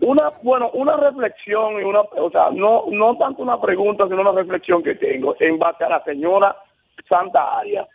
Una, 0.00 0.30
bueno, 0.42 0.70
una 0.72 0.96
reflexión 0.96 1.80
y 1.80 1.84
una, 1.84 2.00
o 2.00 2.30
sea, 2.32 2.50
no, 2.52 2.86
no 2.90 3.16
tanto 3.16 3.40
una 3.40 3.60
pregunta, 3.60 4.08
sino 4.08 4.20
una 4.20 4.32
reflexión 4.32 4.82
que 4.82 4.96
tengo 4.96 5.36
en 5.38 5.60
base 5.60 5.84
a 5.84 5.90
la 5.90 6.02
señora 6.02 6.56
Santa 7.08 7.60
Aria. 7.60 7.86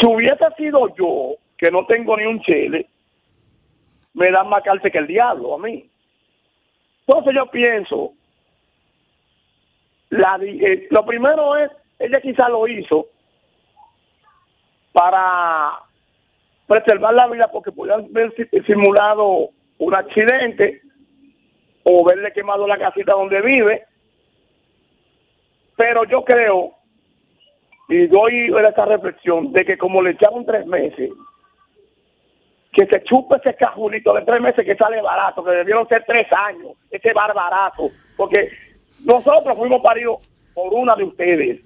Si 0.00 0.06
hubiese 0.06 0.46
sido 0.56 0.94
yo, 0.96 1.34
que 1.58 1.70
no 1.70 1.84
tengo 1.84 2.16
ni 2.16 2.24
un 2.24 2.40
chile, 2.40 2.86
me 4.14 4.30
dan 4.30 4.48
más 4.48 4.62
cárcel 4.62 4.90
que 4.90 4.98
el 4.98 5.06
diablo 5.06 5.56
a 5.56 5.58
mí. 5.58 5.90
Entonces 7.06 7.34
yo 7.34 7.46
pienso, 7.50 8.12
eh, 10.10 10.86
lo 10.90 11.04
primero 11.04 11.56
es, 11.56 11.70
ella 11.98 12.20
quizá 12.20 12.48
lo 12.48 12.66
hizo 12.66 13.06
para 14.92 15.80
preservar 16.66 17.14
la 17.14 17.26
vida 17.26 17.48
porque 17.50 17.72
podían 17.72 18.06
haber 18.06 18.32
si- 18.36 18.60
simulado 18.62 19.50
un 19.78 19.94
accidente 19.94 20.80
o 21.82 22.04
verle 22.04 22.32
quemado 22.32 22.66
la 22.66 22.78
casita 22.78 23.12
donde 23.12 23.40
vive. 23.42 23.84
Pero 25.76 26.04
yo 26.04 26.24
creo, 26.24 26.72
y 27.88 28.06
doy 28.06 28.50
esa 28.66 28.84
reflexión, 28.86 29.52
de 29.52 29.64
que 29.64 29.76
como 29.76 30.00
le 30.00 30.12
echaron 30.12 30.46
tres 30.46 30.64
meses, 30.66 31.10
que 32.74 32.86
se 32.86 33.02
chupe 33.04 33.36
ese 33.36 33.54
cajulito 33.54 34.12
de 34.14 34.22
tres 34.22 34.40
meses 34.40 34.64
que 34.64 34.74
sale 34.76 35.00
barato, 35.00 35.44
que 35.44 35.50
debieron 35.52 35.86
ser 35.88 36.04
tres 36.06 36.26
años, 36.32 36.72
ese 36.90 37.12
barbarato, 37.12 37.90
porque 38.16 38.48
nosotros 39.04 39.56
fuimos 39.56 39.80
paridos 39.82 40.18
por 40.54 40.72
una 40.74 40.96
de 40.96 41.04
ustedes. 41.04 41.60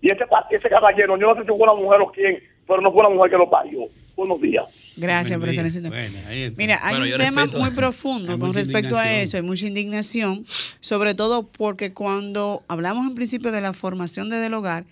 Y 0.00 0.10
ese, 0.10 0.24
ese 0.50 0.68
caballero, 0.68 1.16
yo 1.18 1.28
no 1.28 1.34
sé 1.34 1.40
si 1.42 1.48
fue 1.48 1.56
una 1.58 1.74
mujer 1.74 2.00
o 2.00 2.10
quién, 2.12 2.42
pero 2.66 2.80
no 2.80 2.92
fue 2.92 3.00
una 3.00 3.14
mujer 3.14 3.30
que 3.30 3.36
lo 3.38 3.50
parió. 3.50 3.80
Buenos 4.16 4.40
días. 4.40 4.94
Gracias 4.96 5.38
Buen 5.40 5.50
día. 5.50 5.62
Bueno, 5.88 6.18
está. 6.30 6.56
Mira, 6.56 6.78
hay 6.82 6.98
Bueno, 6.98 7.14
un 7.16 7.20
tema 7.20 7.42
respeto. 7.42 7.62
muy 7.64 7.70
profundo 7.70 8.38
con 8.38 8.54
respecto 8.54 8.96
a 8.96 9.12
eso, 9.12 9.36
hay 9.36 9.42
mucha 9.42 9.66
indignación, 9.66 10.44
sobre 10.80 11.14
todo 11.14 11.48
porque 11.48 11.92
cuando 11.92 12.62
hablamos 12.68 13.06
en 13.06 13.14
principio 13.14 13.50
de 13.50 13.60
la 13.60 13.72
formación 13.72 14.28
desde 14.28 14.46
el 14.46 14.54
hogar, 14.54 14.84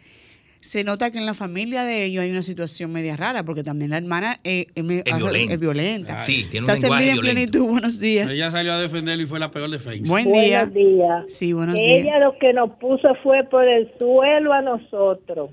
se 0.62 0.84
nota 0.84 1.10
que 1.10 1.18
en 1.18 1.26
la 1.26 1.34
familia 1.34 1.84
de 1.84 2.04
ellos 2.04 2.22
hay 2.22 2.30
una 2.30 2.42
situación 2.42 2.92
media 2.92 3.16
rara, 3.16 3.44
porque 3.44 3.62
también 3.62 3.90
la 3.90 3.98
hermana 3.98 4.40
eh, 4.44 4.66
es, 4.74 4.82
me- 4.84 5.02
Es 5.04 5.16
violenta. 5.18 5.52
es 5.54 5.60
violenta. 5.60 6.16
Sí, 6.24 6.46
tiene 6.50 6.64
un 6.64 6.70
Estás 6.70 6.76
en 6.76 6.82
lenguaje 6.82 7.08
en 7.10 7.12
violento. 7.14 7.34
plenitud, 7.34 7.66
buenos 7.70 8.00
días. 8.00 8.30
Ella 8.32 8.50
salió 8.50 8.72
a 8.72 8.78
defenderlo 8.78 9.22
y 9.22 9.26
fue 9.26 9.38
la 9.38 9.50
peor 9.50 9.68
defensa. 9.70 10.10
Buen 10.10 10.32
día. 10.32 10.64
Buenos 10.64 10.74
días. 10.74 11.24
Sí, 11.28 11.52
buenos 11.52 11.74
Ella 11.78 12.02
días. 12.04 12.20
lo 12.20 12.38
que 12.38 12.52
nos 12.52 12.70
puso 12.78 13.14
fue 13.22 13.44
por 13.44 13.68
el 13.68 13.90
suelo 13.98 14.52
a 14.52 14.62
nosotros. 14.62 15.50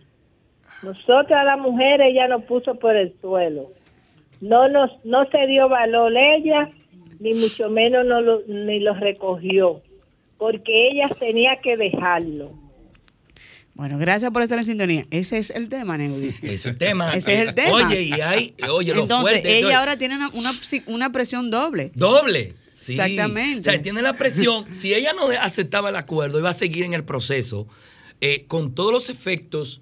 Nosotros 0.83 1.31
a 1.31 1.43
la 1.43 1.57
mujer 1.57 1.99
ella 2.01 2.27
nos 2.27 2.43
puso 2.45 2.75
por 2.75 2.95
el 2.95 3.13
suelo. 3.19 3.71
No 4.41 4.69
nos 4.69 4.91
no 5.03 5.25
se 5.29 5.45
dio 5.47 5.67
valor 5.67 6.13
ella, 6.15 6.69
ni 7.19 7.33
mucho 7.33 7.69
menos 7.69 8.05
no 8.05 8.21
lo, 8.21 8.41
ni 8.47 8.79
lo 8.79 8.93
recogió, 8.93 9.81
porque 10.37 10.91
ella 10.91 11.09
tenía 11.19 11.57
que 11.61 11.75
dejarlo. 11.75 12.51
Bueno, 13.79 13.97
gracias 13.97 14.29
por 14.31 14.41
estar 14.41 14.59
en 14.59 14.65
sintonía. 14.65 15.07
Ese 15.09 15.37
es 15.37 15.51
el 15.51 15.69
tema, 15.69 15.97
Neudi. 15.97 16.35
Ese 16.41 16.73
tema. 16.73 17.13
Ese 17.13 17.33
es 17.41 17.47
el 17.47 17.55
tema. 17.55 17.71
Oye, 17.75 18.01
y 18.01 18.11
hay, 18.11 18.53
oye, 18.69 18.93
lo 18.93 19.03
Entonces, 19.03 19.31
fuerte. 19.35 19.57
ella 19.57 19.79
ahora 19.79 19.97
tiene 19.97 20.17
una, 20.17 20.29
una, 20.87 21.11
presión 21.13 21.49
doble. 21.49 21.93
Doble. 21.95 22.55
Sí. 22.73 22.99
Exactamente. 22.99 23.69
O 23.69 23.71
sea, 23.71 23.81
tiene 23.81 24.01
la 24.01 24.11
presión. 24.11 24.65
si 24.75 24.93
ella 24.93 25.13
no 25.13 25.29
aceptaba 25.29 25.87
el 25.91 25.95
acuerdo, 25.95 26.39
iba 26.39 26.49
a 26.49 26.53
seguir 26.53 26.83
en 26.83 26.93
el 26.93 27.05
proceso 27.05 27.69
eh, 28.19 28.43
con 28.47 28.75
todos 28.75 28.91
los 28.91 29.07
efectos 29.09 29.81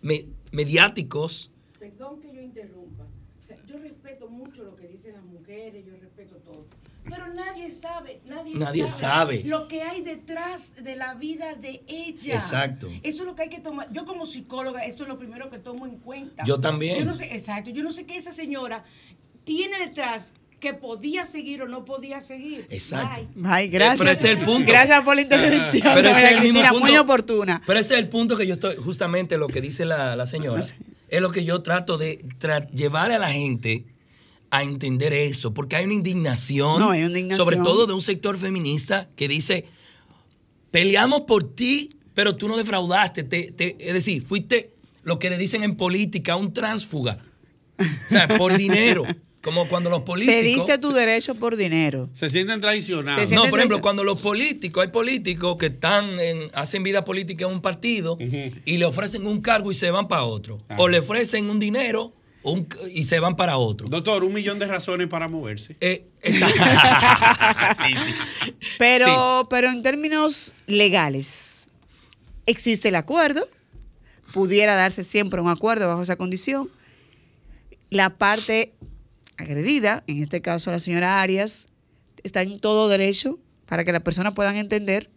me- 0.00 0.24
mediáticos. 0.50 1.50
Perdón 1.78 2.22
que 2.22 2.34
yo 2.34 2.40
interrumpa. 2.40 3.04
O 3.04 3.46
sea, 3.46 3.58
yo 3.66 3.76
respeto 3.76 4.26
mucho 4.30 4.64
lo 4.64 4.74
que 4.74 4.88
dicen 4.88 5.12
las 5.12 5.24
mujeres, 5.24 5.84
yo 5.84 5.92
respeto 6.00 6.36
todo. 6.36 6.66
Nadie 7.34 7.70
sabe, 7.72 8.20
nadie, 8.26 8.54
Nadie 8.54 8.88
sabe. 8.88 9.42
lo 9.44 9.66
que 9.68 9.82
hay 9.82 10.02
detrás 10.02 10.82
de 10.82 10.96
la 10.96 11.14
vida 11.14 11.54
de 11.54 11.82
ella. 11.86 12.34
Exacto. 12.34 12.88
Eso 13.02 13.22
es 13.22 13.26
lo 13.28 13.34
que 13.34 13.42
hay 13.42 13.48
que 13.48 13.60
tomar. 13.60 13.92
Yo 13.92 14.04
como 14.06 14.26
psicóloga, 14.26 14.84
esto 14.84 15.02
es 15.02 15.08
lo 15.08 15.18
primero 15.18 15.50
que 15.50 15.58
tomo 15.58 15.86
en 15.86 15.96
cuenta. 15.98 16.44
Yo 16.44 16.60
también. 16.60 16.98
Yo 16.98 17.04
no 17.04 17.14
sé, 17.14 17.34
exacto. 17.34 17.70
Yo 17.70 17.82
no 17.82 17.90
sé 17.90 18.06
qué 18.06 18.16
esa 18.16 18.32
señora 18.32 18.84
tiene 19.44 19.78
detrás 19.78 20.34
que 20.60 20.72
podía 20.72 21.26
seguir 21.26 21.60
o 21.62 21.68
no 21.68 21.84
podía 21.84 22.22
seguir. 22.22 22.66
Exacto. 22.70 23.26
Bye. 23.34 23.44
Ay, 23.50 23.68
gracias. 23.68 23.98
pero 23.98 24.10
ese 24.10 24.32
es 24.32 24.38
el 24.38 24.44
punto. 24.44 24.66
Gracias 24.70 25.02
por 25.02 25.14
la 25.14 25.20
intervención. 25.22 25.82
Pero 25.94 26.08
ese 26.08 26.24
es 26.24 26.32
el 26.32 26.38
Cristina, 26.38 26.70
punto. 26.70 26.86
muy 26.86 26.96
oportuna. 26.96 27.62
Pero 27.66 27.78
ese 27.80 27.94
es 27.94 28.00
el 28.00 28.08
punto 28.08 28.36
que 28.36 28.46
yo 28.46 28.54
estoy, 28.54 28.76
justamente 28.76 29.36
lo 29.36 29.48
que 29.48 29.60
dice 29.60 29.84
la, 29.84 30.16
la 30.16 30.24
señora, 30.24 30.64
es 31.08 31.20
lo 31.20 31.32
que 31.32 31.44
yo 31.44 31.62
trato 31.62 31.98
de 31.98 32.24
tra- 32.40 32.70
llevarle 32.70 33.16
a 33.16 33.18
la 33.18 33.30
gente 33.30 33.84
a 34.56 34.62
entender 34.62 35.12
eso, 35.12 35.52
porque 35.54 35.76
hay 35.76 35.84
una 35.84 35.94
indignación, 35.94 36.78
No, 36.80 36.90
hay 36.90 37.00
una 37.00 37.08
indignación. 37.08 37.44
sobre 37.44 37.56
todo 37.56 37.86
de 37.86 37.92
un 37.92 38.00
sector 38.00 38.38
feminista 38.38 39.08
que 39.16 39.26
dice, 39.28 39.66
peleamos 40.70 41.22
por 41.22 41.54
ti, 41.54 41.90
pero 42.14 42.36
tú 42.36 42.48
no 42.48 42.56
defraudaste, 42.56 43.24
te- 43.24 43.52
te- 43.52 43.76
es 43.78 43.92
decir, 43.94 44.22
fuiste 44.22 44.70
lo 45.02 45.18
que 45.18 45.30
le 45.30 45.38
dicen 45.38 45.62
en 45.62 45.76
política, 45.76 46.36
un 46.36 46.52
tránsfuga, 46.52 47.18
o 47.78 47.84
sea, 48.10 48.28
por 48.28 48.56
dinero, 48.58 49.04
como 49.42 49.68
cuando 49.68 49.90
los 49.90 50.02
políticos... 50.02 50.40
Cediste 50.40 50.78
tu 50.78 50.92
derecho 50.92 51.34
por 51.34 51.56
dinero. 51.56 52.08
Se 52.14 52.30
sienten 52.30 52.60
traicionados. 52.62 53.28
Se 53.28 53.34
No, 53.34 53.44
por 53.50 53.58
ejemplo, 53.58 53.80
cuando 53.82 54.02
los 54.02 54.18
políticos, 54.20 54.82
hay 54.84 54.90
políticos 54.90 55.56
que 55.58 55.66
están 55.66 56.18
en, 56.18 56.50
hacen 56.54 56.82
vida 56.82 57.04
política 57.04 57.44
en 57.44 57.50
un 57.52 57.60
partido 57.60 58.16
y 58.64 58.78
le 58.78 58.84
ofrecen 58.86 59.26
un 59.26 59.42
cargo 59.42 59.70
y 59.70 59.74
se 59.74 59.90
van 59.90 60.08
para 60.08 60.24
otro. 60.24 60.62
O 60.78 60.88
le 60.88 61.00
ofrecen 61.00 61.50
un 61.50 61.58
dinero 61.58 62.14
un- 62.44 62.68
y 62.92 63.04
se 63.04 63.18
van 63.20 63.36
para 63.36 63.56
otro. 63.56 63.88
Doctor, 63.88 64.22
un 64.24 64.32
millón 64.32 64.58
de 64.58 64.66
razones 64.66 65.08
para 65.08 65.28
moverse. 65.28 65.76
Eh, 65.80 66.06
esa- 66.22 66.48
Sí, 67.78 67.94
sí. 67.96 68.54
Pero, 68.78 69.46
pero 69.50 69.68
en 69.70 69.82
términos 69.82 70.54
legales, 70.66 71.68
existe 72.46 72.88
el 72.88 72.96
acuerdo, 72.96 73.48
pudiera 74.32 74.74
darse 74.74 75.04
siempre 75.04 75.40
un 75.40 75.48
acuerdo 75.48 75.88
bajo 75.88 76.02
esa 76.02 76.16
condición. 76.16 76.70
La 77.90 78.10
parte 78.16 78.74
agredida, 79.36 80.04
en 80.06 80.22
este 80.22 80.40
caso 80.40 80.70
la 80.70 80.80
señora 80.80 81.20
Arias, 81.20 81.66
está 82.22 82.42
en 82.42 82.60
todo 82.60 82.88
derecho 82.88 83.38
para 83.66 83.84
que 83.84 83.92
las 83.92 84.02
personas 84.02 84.34
puedan 84.34 84.56
entender 84.56 85.10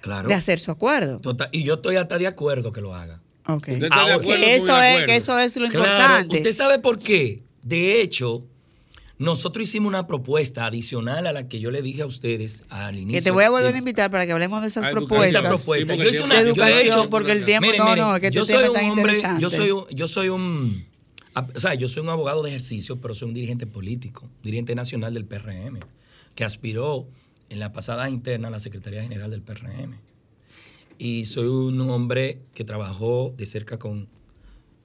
Claro. 0.00 0.28
de 0.28 0.34
hacer 0.34 0.60
su 0.60 0.70
acuerdo. 0.70 1.20
Total, 1.20 1.48
y 1.52 1.62
yo 1.62 1.74
estoy 1.74 1.96
hasta 1.96 2.18
de 2.18 2.26
acuerdo 2.26 2.72
que 2.72 2.80
lo 2.80 2.94
haga. 2.94 3.20
Ok. 3.46 3.68
Usted 3.68 3.82
está 3.84 3.86
de 3.96 4.00
Ahora, 4.00 4.14
acuerdo 4.14 4.44
Que 4.44 4.58
con 4.58 4.68
eso, 4.70 4.82
es, 4.82 5.04
que 5.04 5.16
eso 5.16 5.38
es 5.38 5.56
lo 5.56 5.68
Claro, 5.68 5.86
importante. 5.86 6.36
¿usted 6.38 6.52
sabe 6.52 6.78
por 6.78 6.98
qué? 6.98 7.42
De 7.62 8.00
hecho, 8.00 8.44
Nosotros 9.16 9.68
hicimos 9.68 9.88
una 9.90 10.08
propuesta 10.08 10.66
adicional 10.66 11.28
a 11.28 11.32
la 11.32 11.46
que 11.48 11.60
yo 11.60 11.70
le 11.70 11.82
dije 11.82 12.02
a 12.02 12.06
ustedes 12.06 12.64
al 12.68 12.96
inicio. 12.96 13.20
Que 13.20 13.22
te 13.22 13.30
voy 13.30 13.44
a 13.44 13.50
volver 13.50 13.68
a 13.68 13.72
de- 13.72 13.78
invitar 13.78 14.10
para 14.10 14.26
que 14.26 14.32
hablemos 14.32 14.60
de 14.60 14.66
esas 14.66 14.86
Ah, 14.86 14.90
propuestas. 14.90 15.44
esa 15.44 15.48
propuesta. 15.48 15.94
Yo 15.94 16.02
hice 16.08 16.18
el 16.18 16.24
una 16.24 16.34
de 16.38 16.42
tiempo- 16.52 16.56
yo 16.60 16.66
he 16.66 16.70
educación, 16.80 17.00
hecho- 17.02 17.10
porque 17.10 17.30
el 17.32 17.44
tiempo, 17.44 17.66
Miren, 17.66 17.78
no, 17.78 17.84
miren, 17.90 18.04
no, 18.04 18.14
es 18.16 18.20
que 18.20 18.30
yo 18.32 18.42
este 18.42 18.54
soy 18.54 18.66
un 18.68 18.74
tan 18.74 18.84
hombre, 18.90 19.02
interesante. 19.14 19.40
yo 19.42 19.50
soy 19.50 19.70
un, 19.70 19.86
yo 19.90 20.08
soy 20.08 20.28
un 20.30 20.84
o 21.54 21.60
sea, 21.60 21.74
yo 21.74 21.86
soy 21.88 22.02
un 22.02 22.08
abogado 22.08 22.42
de 22.42 22.48
ejercicio, 22.50 23.00
pero 23.00 23.14
soy 23.14 23.28
un 23.28 23.34
dirigente 23.34 23.66
político, 23.68 24.28
dirigente 24.42 24.74
nacional 24.74 25.14
del 25.14 25.26
PRM, 25.26 25.78
que 26.34 26.44
aspiró 26.44 27.06
en 27.50 27.60
la 27.60 27.72
pasada 27.72 28.10
interna 28.10 28.48
a 28.48 28.50
la 28.50 28.58
Secretaría 28.58 29.02
General 29.02 29.30
del 29.30 29.42
PRM. 29.42 29.94
Y 30.98 31.24
soy 31.24 31.46
un 31.46 31.80
hombre 31.82 32.40
que 32.54 32.64
trabajó 32.64 33.34
de 33.36 33.46
cerca 33.46 33.78
con, 33.78 34.08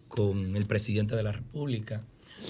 con 0.08 0.56
el 0.56 0.66
presidente 0.66 1.16
de 1.16 1.24
la 1.24 1.32
República, 1.32 2.04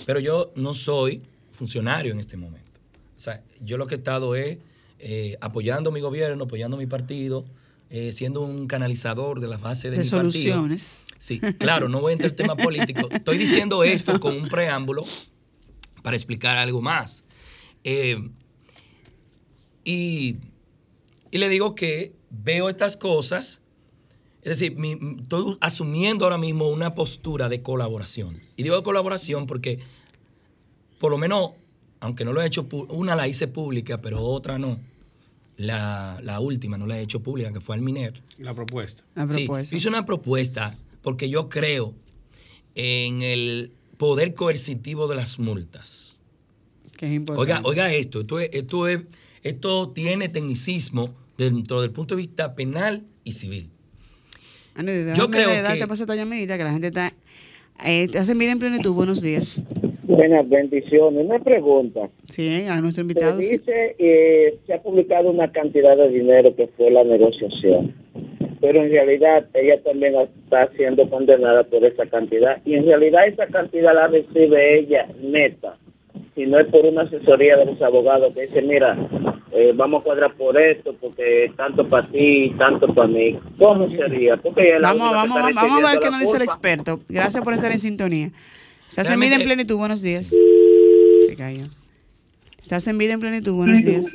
pero 0.06 0.20
yo 0.20 0.52
no 0.56 0.74
soy 0.74 1.22
funcionario 1.52 2.14
en 2.14 2.20
este 2.20 2.38
momento. 2.38 2.72
O 3.16 3.20
sea, 3.20 3.44
yo 3.62 3.78
lo 3.78 3.86
que 3.86 3.96
he 3.96 3.98
estado 3.98 4.36
es 4.36 4.60
eh, 5.00 5.38
apoyando 5.42 5.92
mi 5.92 6.00
gobierno, 6.00 6.46
apoyando 6.46 6.78
mi 6.78 6.88
partido, 6.88 7.46
eh, 7.90 8.12
siendo 8.14 8.42
un 8.42 8.68
canalizador 8.68 9.40
de 9.40 9.48
las 9.48 9.62
bases 9.62 9.92
de, 9.92 9.98
de 9.98 10.04
mi 10.04 10.10
partido. 10.10 10.32
soluciones. 10.32 11.06
Sí, 11.18 11.40
claro, 11.40 11.90
no 11.90 12.00
voy 12.00 12.12
a 12.12 12.14
entrar 12.14 12.32
en 12.32 12.36
tema 12.36 12.56
político. 12.56 13.10
Estoy 13.12 13.38
diciendo 13.38 13.84
esto 13.86 14.20
con 14.20 14.38
un 14.38 14.48
preámbulo 14.48 15.04
para 16.02 16.16
explicar 16.16 16.58
algo 16.58 16.82
más. 16.82 17.26
Eh, 17.84 18.30
y, 19.84 20.38
y 21.32 21.38
le 21.38 21.50
digo 21.50 21.76
que 21.76 22.14
veo 22.30 22.70
estas 22.70 22.98
cosas, 22.98 23.62
es 24.42 24.50
decir, 24.60 24.76
mi- 24.78 24.98
estoy 25.22 25.58
asumiendo 25.62 26.26
ahora 26.26 26.38
mismo 26.38 26.70
una 26.70 26.96
postura 26.96 27.50
de 27.50 27.62
colaboración. 27.62 28.42
Y 28.56 28.64
digo 28.64 28.82
colaboración 28.84 29.48
porque, 29.48 29.80
por 31.00 31.12
lo 31.12 31.18
menos, 31.18 31.52
aunque 32.00 32.24
no 32.26 32.34
lo 32.34 32.42
he 32.42 32.46
hecho, 32.46 32.68
una 32.90 33.16
la 33.16 33.28
hice 33.28 33.48
pública, 33.48 34.02
pero 34.02 34.22
otra 34.24 34.58
no. 34.58 34.80
La, 35.58 36.20
la 36.24 36.40
última 36.40 36.78
no 36.78 36.88
la 36.88 36.98
he 36.98 37.02
hecho 37.02 37.22
pública, 37.22 37.52
que 37.52 37.60
fue 37.60 37.76
al 37.76 37.82
MINER. 37.82 38.22
La 38.38 38.54
propuesta. 38.54 39.04
La 39.16 39.28
Sí, 39.28 39.46
propuesta. 39.46 39.76
hice 39.76 39.90
una 39.90 40.06
propuesta 40.06 40.78
porque 41.02 41.30
yo 41.30 41.50
creo 41.50 41.94
en 42.76 43.22
el 43.22 43.74
poder 43.98 44.36
coercitivo 44.36 45.08
de 45.10 45.16
las 45.16 45.38
multas. 45.40 46.22
que 46.96 47.08
es 47.08 47.14
importante. 47.14 47.54
Oiga, 47.54 47.62
oiga 47.66 47.94
esto, 47.94 48.22
esto, 48.22 48.40
es- 48.40 48.50
esto, 48.54 48.88
es- 48.88 49.02
esto 49.44 49.90
tiene 49.90 50.28
tecnicismo 50.30 51.14
dentro 51.46 51.82
del 51.82 51.92
punto 51.92 52.16
de 52.16 52.20
vista 52.22 52.54
penal 52.56 53.04
y 53.24 53.32
civil. 53.32 53.70
Déjame 54.76 55.14
Yo 55.16 55.30
creo 55.30 55.48
que- 55.50 55.88
paso 55.88 56.04
a 56.04 56.06
esta 56.06 56.16
llamadita 56.16 56.58
que 56.58 56.64
la 56.64 56.72
gente 56.72 56.88
está... 56.88 57.14
Eh, 57.86 58.08
te 58.12 58.18
hacen 58.18 58.38
vida 58.38 58.52
en 58.52 58.60
plenitud. 58.60 58.94
Buenos 58.94 59.22
días. 59.22 59.62
Buenas 60.04 60.48
bendiciones. 60.50 61.26
Una 61.26 61.40
pregunta. 61.40 62.10
Sí, 62.28 62.66
a 62.66 62.82
nuestro 62.82 62.96
Se 62.96 63.02
invitado. 63.02 63.42
sí. 63.42 63.52
dice, 63.58 63.96
eh, 63.98 64.58
se 64.68 64.74
ha 64.74 64.82
publicado 64.82 65.30
una 65.32 65.50
cantidad 65.52 65.96
de 65.96 66.10
dinero 66.10 66.54
que 66.56 66.68
fue 66.76 66.92
la 66.92 67.04
negociación, 67.06 67.94
pero 68.60 68.84
en 68.84 68.92
realidad 68.92 69.46
ella 69.54 69.82
también 69.82 70.14
está 70.16 70.70
siendo 70.76 71.10
condenada 71.10 71.64
por 71.64 71.86
esa 71.86 72.06
cantidad 72.08 72.58
y 72.66 72.74
en 72.74 72.86
realidad 72.86 73.28
esa 73.28 73.48
cantidad 73.48 73.94
la 73.96 74.08
recibe 74.08 74.80
ella 74.80 75.08
neta, 75.22 75.78
si 76.36 76.46
no 76.48 76.60
es 76.60 76.68
por 76.68 76.86
una 76.86 77.04
asesoría 77.04 77.56
de 77.56 77.66
los 77.66 77.82
abogados 77.82 78.34
que 78.34 78.42
dice, 78.48 78.62
mira, 78.62 78.96
eh, 79.52 79.72
vamos 79.76 80.02
a 80.02 80.04
cuadrar 80.04 80.34
por 80.36 80.60
esto, 80.60 80.94
porque 81.00 81.52
tanto 81.58 81.88
para 81.88 82.08
ti 82.08 82.54
tanto 82.58 82.94
para 82.94 83.08
mí. 83.08 83.40
¿Cómo 83.58 83.88
sería? 83.88 84.38
Porque 84.38 84.62
ella 84.62 84.76
es 84.76 84.82
la 84.82 84.88
Vamos, 84.94 85.10
que 85.10 85.16
vamos, 85.16 85.54
vamos 85.56 85.84
a 85.86 85.92
ver 85.92 86.00
qué 86.00 86.10
nos 86.10 86.20
dice 86.20 86.36
el 86.38 86.44
experto. 86.44 87.00
Gracias 87.10 87.44
por 87.44 87.54
estar 87.54 87.72
en 87.72 87.80
sintonía. 87.80 88.32
Estás 88.90 89.10
en 89.12 89.20
vida 89.20 89.36
en 89.36 89.44
plenitud. 89.44 89.78
Buenos 89.78 90.02
días. 90.02 90.34
Se 91.28 91.36
cayó. 91.36 91.64
Estás 92.62 92.88
en 92.88 92.98
vida 92.98 93.14
en 93.14 93.20
plenitud. 93.20 93.54
Buenos 93.54 93.84
días. 93.84 94.12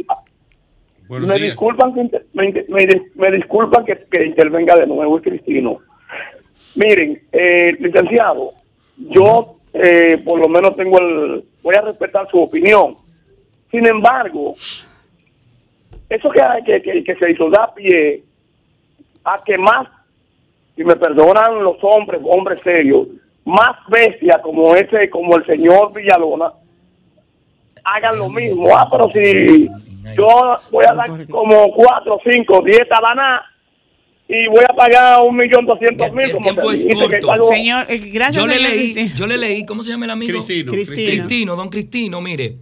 Buenos 1.09 1.29
me 1.29 1.35
días. 1.37 1.49
disculpan 1.49 1.95
que 1.95 2.01
inter- 2.01 2.27
me, 2.33 2.51
me 2.69 2.87
me 3.15 3.31
disculpan 3.33 3.85
que, 3.85 3.99
que 4.11 4.25
intervenga 4.25 4.75
de 4.77 4.87
nuevo 4.87 5.17
el 5.17 5.23
Cristino. 5.23 5.79
Miren, 6.77 7.23
eh, 7.31 7.77
licenciado, 7.79 8.53
yo 8.97 9.57
eh, 9.75 10.19
por 10.25 10.41
lo 10.41 10.49
menos 10.49 10.75
tengo 10.77 10.99
el 10.99 11.45
voy 11.63 11.75
a 11.77 11.83
respetar 11.83 12.29
su 12.31 12.39
opinión. 12.41 12.97
Sin 13.71 13.87
embargo, 13.87 14.55
eso 16.09 16.31
que, 16.31 16.41
que, 16.67 16.83
que, 16.83 17.05
que 17.05 17.15
se 17.17 17.31
hizo 17.33 17.49
da 17.51 17.73
pie 17.75 18.23
a 19.25 19.43
que 19.45 19.57
más, 19.59 19.89
si 20.77 20.85
me 20.85 20.97
perdonan 20.97 21.63
los 21.63 21.77
hombres, 21.83 22.21
hombres 22.25 22.61
serios, 22.63 23.09
más 23.45 23.77
bestias 23.89 24.41
como 24.43 24.75
ese, 24.75 25.09
como 25.11 25.37
el 25.37 25.47
señor 25.47 25.93
Villalona, 25.95 26.53
hagan 27.85 28.19
lo 28.19 28.29
mismo. 28.31 28.69
Ah, 28.77 28.89
pero 28.91 29.11
si 29.13 29.69
yo 30.17 30.29
voy 30.71 30.85
a 30.89 30.95
dar 30.95 31.27
como 31.29 31.71
cuatro, 31.73 32.19
cinco, 32.25 32.63
diez 32.65 32.89
tabanas 32.89 33.43
y 34.27 34.47
voy 34.49 34.65
a 34.69 34.75
pagar 34.75 35.21
un 35.23 35.37
millón 35.37 35.67
doscientos 35.67 36.11
mil. 36.13 36.25
El 36.25 36.33
como 36.33 36.45
tiempo 36.45 36.73
es 36.73 36.87
corto. 36.87 37.33
algo- 37.33 37.49
Señor, 37.49 37.85
eh, 37.91 37.99
gracias, 38.13 38.37
yo 38.43 38.47
le 38.47 38.59
leí, 38.59 39.13
yo 39.15 39.27
le 39.27 39.37
leí, 39.37 39.67
¿cómo 39.67 39.83
se 39.83 39.91
llama 39.91 40.07
el 40.07 40.11
amigo? 40.13 40.33
Cristino. 40.33 40.73
Cristino. 40.73 41.09
Cristino, 41.11 41.57
don 41.57 41.69
Cristino, 41.69 42.21
mire, 42.23 42.57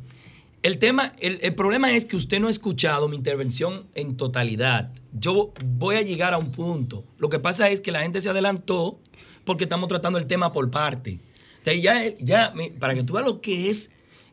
el 0.63 0.79
tema, 0.79 1.13
el, 1.21 1.39
el 1.43 1.55
problema 1.55 1.93
es 1.93 2.05
que 2.05 2.17
usted 2.17 2.41
no 2.41 2.49
ha 2.49 2.51
escuchado 2.51 3.09
mi 3.09 3.17
intervención 3.17 3.87
en 3.95 4.17
totalidad. 4.17 4.93
Yo 5.13 5.53
voy 5.65 5.97
a 5.97 6.03
llegar 6.03 6.35
a 6.35 6.39
un 6.39 6.53
punto. 6.53 7.05
Lo 7.19 7.29
que 7.29 7.39
pasa 7.39 7.69
es 7.69 7.81
que 7.81 7.93
la 7.93 8.03
gente 8.03 8.21
se 8.21 8.29
adelantó 8.29 8.99
porque 9.45 9.65
estamos 9.65 9.89
tratando 9.89 10.19
el 10.19 10.27
tema 10.27 10.53
por 10.53 10.71
parte. 10.71 11.19
Entonces, 11.59 11.83
ya, 11.83 12.03
ya 12.19 12.55
para 12.79 12.95
que 12.95 13.03
tú 13.03 13.15
veas 13.15 13.27
lo 13.27 13.41
que 13.41 13.71
es 13.71 13.91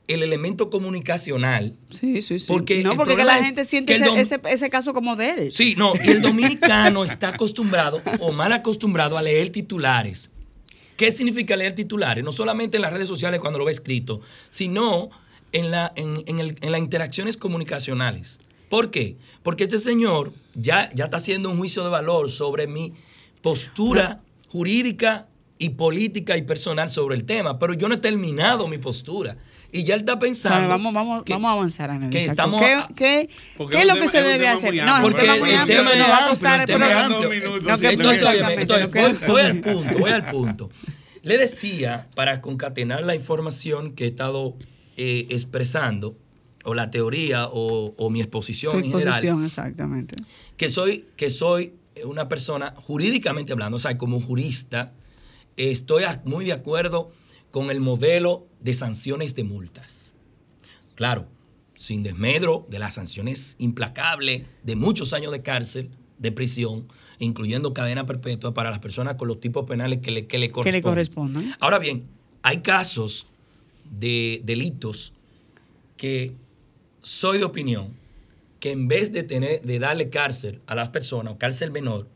el 0.07 0.23
elemento 0.23 0.69
comunicacional. 0.71 1.75
Sí, 1.91 2.21
sí, 2.21 2.39
sí. 2.39 2.45
Porque 2.47 2.84
no, 2.84 2.95
porque 2.95 3.15
que 3.15 3.23
la 3.23 3.43
gente 3.43 3.63
siente 3.65 3.95
ese, 3.95 4.19
ese, 4.19 4.39
ese 4.49 4.69
caso 4.69 4.93
como 4.93 5.15
de 5.15 5.30
él. 5.32 5.51
Sí, 5.51 5.75
no, 5.77 5.93
y 6.03 6.09
el 6.09 6.21
dominicano 6.21 7.03
está 7.05 7.30
acostumbrado 7.30 8.01
o 8.19 8.32
mal 8.32 8.51
acostumbrado 8.51 9.17
a 9.17 9.21
leer 9.21 9.49
titulares. 9.49 10.32
¿Qué 10.97 11.11
significa 11.11 11.55
leer 11.55 11.75
titulares? 11.75 12.23
No 12.23 12.32
solamente 12.32 12.77
en 12.77 12.82
las 12.82 12.91
redes 12.91 13.07
sociales 13.07 13.39
cuando 13.39 13.59
lo 13.59 13.65
ve 13.65 13.71
escrito, 13.71 14.19
sino 14.49 15.11
en, 15.51 15.71
la, 15.71 15.91
en, 15.95 16.23
en 16.27 16.39
el- 16.39 16.57
en 16.61 16.71
las 16.71 16.79
interacciones 16.79 17.37
comunicacionales. 17.37 18.39
¿Por 18.69 18.91
qué? 18.91 19.17
Porque 19.43 19.63
este 19.63 19.79
señor 19.79 20.31
ya, 20.53 20.89
ya 20.93 21.05
está 21.05 21.17
haciendo 21.17 21.49
un 21.49 21.57
juicio 21.57 21.83
de 21.83 21.89
valor 21.89 22.29
sobre 22.29 22.67
mi 22.67 22.93
postura 23.41 24.19
jurídica 24.49 25.27
y 25.57 25.69
política 25.69 26.37
y 26.37 26.43
personal 26.43 26.87
sobre 26.89 27.15
el 27.17 27.25
tema, 27.25 27.59
pero 27.59 27.73
yo 27.73 27.89
no 27.89 27.95
he 27.95 27.97
terminado 27.97 28.67
mi 28.67 28.77
postura. 28.77 29.37
Y 29.71 29.83
ya 29.83 29.93
él 29.95 29.99
está 30.01 30.17
pensando... 30.17 30.57
Bueno, 30.67 30.69
vamos, 30.69 30.93
vamos, 30.93 31.23
que- 31.23 31.33
vamos 31.33 31.49
a 31.49 31.51
avanzar, 31.53 31.91
Ana 31.91 32.09
que 32.09 32.25
estamos 32.25 32.59
¿Qué, 32.61 32.73
a- 32.73 32.89
qué, 32.95 33.21
es 33.21 33.27
lo 33.59 33.67
que 33.67 33.75
tema- 33.99 34.07
se 34.11 34.23
debe 34.23 34.47
hacer? 34.47 34.75
No, 34.83 34.97
Porque 35.01 35.21
el 35.25 35.29
el 35.29 35.39
pero- 35.67 36.65
tema 36.65 36.89
es 36.89 36.95
amplio. 36.95 37.29
voy 39.27 39.41
al 39.41 39.59
punto, 39.61 39.97
voy 39.99 40.11
al 40.11 40.31
punto. 40.31 40.69
Le 41.21 41.37
decía, 41.37 42.07
para 42.15 42.41
concatenar 42.41 43.03
la 43.03 43.15
información 43.15 43.91
que 43.93 44.05
he 44.05 44.07
estado 44.07 44.55
eh, 45.01 45.27
expresando, 45.29 46.17
o 46.65 46.73
la 46.73 46.91
teoría, 46.91 47.47
o, 47.47 47.93
o 47.97 48.09
mi 48.09 48.19
exposición 48.19 48.73
Tu 48.73 48.77
en 48.79 48.83
general, 48.91 49.07
exposición, 49.13 49.45
exactamente. 49.45 50.15
que 50.57 50.67
soy, 50.69 51.05
que 51.15 51.29
soy 51.29 51.73
una 52.03 52.27
persona 52.27 52.73
jurídicamente 52.75 53.53
hablando, 53.53 53.77
o 53.77 53.79
sea, 53.79 53.97
como 53.97 54.19
jurista, 54.19 54.91
estoy 55.55 56.03
muy 56.25 56.43
de 56.43 56.51
acuerdo 56.51 57.11
con 57.51 57.71
el 57.71 57.79
modelo 57.79 58.45
de 58.59 58.73
sanciones 58.73 59.35
de 59.35 59.43
multas. 59.45 60.15
Claro, 60.95 61.27
sin 61.75 62.03
desmedro 62.03 62.67
de 62.69 62.79
las 62.79 62.95
sanciones 62.95 63.55
implacables 63.57 64.43
de 64.63 64.75
muchos 64.75 65.13
años 65.13 65.31
de 65.31 65.41
cárcel, 65.41 65.89
de 66.17 66.33
prisión, 66.33 66.87
incluyendo 67.19 67.73
cadena 67.73 68.05
perpetua 68.05 68.53
para 68.53 68.69
las 68.69 68.79
personas 68.79 69.15
con 69.15 69.29
los 69.29 69.39
tipos 69.39 69.63
penales 69.65 69.99
que 69.99 70.11
le, 70.11 70.27
que 70.27 70.37
le 70.37 70.47
Que 70.47 70.51
corresponden. 70.51 70.73
le 70.75 70.81
correspondan. 70.81 71.55
Ahora 71.61 71.79
bien, 71.79 72.03
hay 72.43 72.57
casos 72.61 73.27
de 73.91 74.41
delitos 74.43 75.13
que 75.97 76.33
soy 77.01 77.37
de 77.37 77.43
opinión 77.43 77.97
que 78.59 78.71
en 78.71 78.87
vez 78.87 79.11
de 79.13 79.23
tener 79.23 79.61
de 79.61 79.79
darle 79.79 80.09
cárcel 80.09 80.59
a 80.67 80.75
las 80.75 80.89
personas 80.89 81.33
o 81.33 81.37
cárcel 81.37 81.71
menor, 81.71 82.07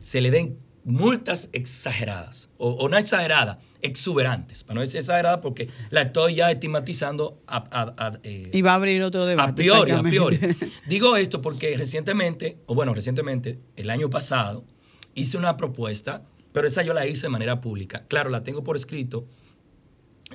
se 0.00 0.20
le 0.20 0.30
den 0.32 0.56
multas 0.84 1.48
exageradas 1.52 2.50
o, 2.58 2.70
o 2.70 2.88
no 2.88 2.98
exageradas, 2.98 3.58
exuberantes, 3.82 4.64
para 4.64 4.74
no 4.74 4.80
decir 4.80 4.98
exageradas 4.98 5.38
porque 5.40 5.68
la 5.90 6.02
estoy 6.02 6.34
ya 6.34 6.50
estigmatizando 6.50 7.40
a, 7.46 7.58
a- 7.70 7.94
a, 8.08 8.18
eh, 8.24 8.50
Y 8.52 8.62
va 8.62 8.72
a 8.72 8.74
abrir 8.74 9.00
otro 9.04 9.24
debate. 9.26 9.50
a 9.52 9.54
priori, 9.54 9.92
a 9.92 10.02
priori. 10.02 10.40
Digo 10.88 11.16
esto 11.16 11.40
porque 11.40 11.76
recientemente, 11.76 12.58
o 12.66 12.74
bueno, 12.74 12.94
recientemente, 12.94 13.60
el 13.76 13.88
año 13.90 14.10
pasado, 14.10 14.64
hice 15.14 15.36
una 15.38 15.56
propuesta, 15.56 16.24
pero 16.52 16.66
esa 16.66 16.82
yo 16.82 16.94
la 16.94 17.06
hice 17.06 17.22
de 17.22 17.28
manera 17.28 17.60
pública. 17.60 18.04
Claro, 18.08 18.28
la 18.28 18.42
tengo 18.42 18.64
por 18.64 18.74
escrito, 18.74 19.24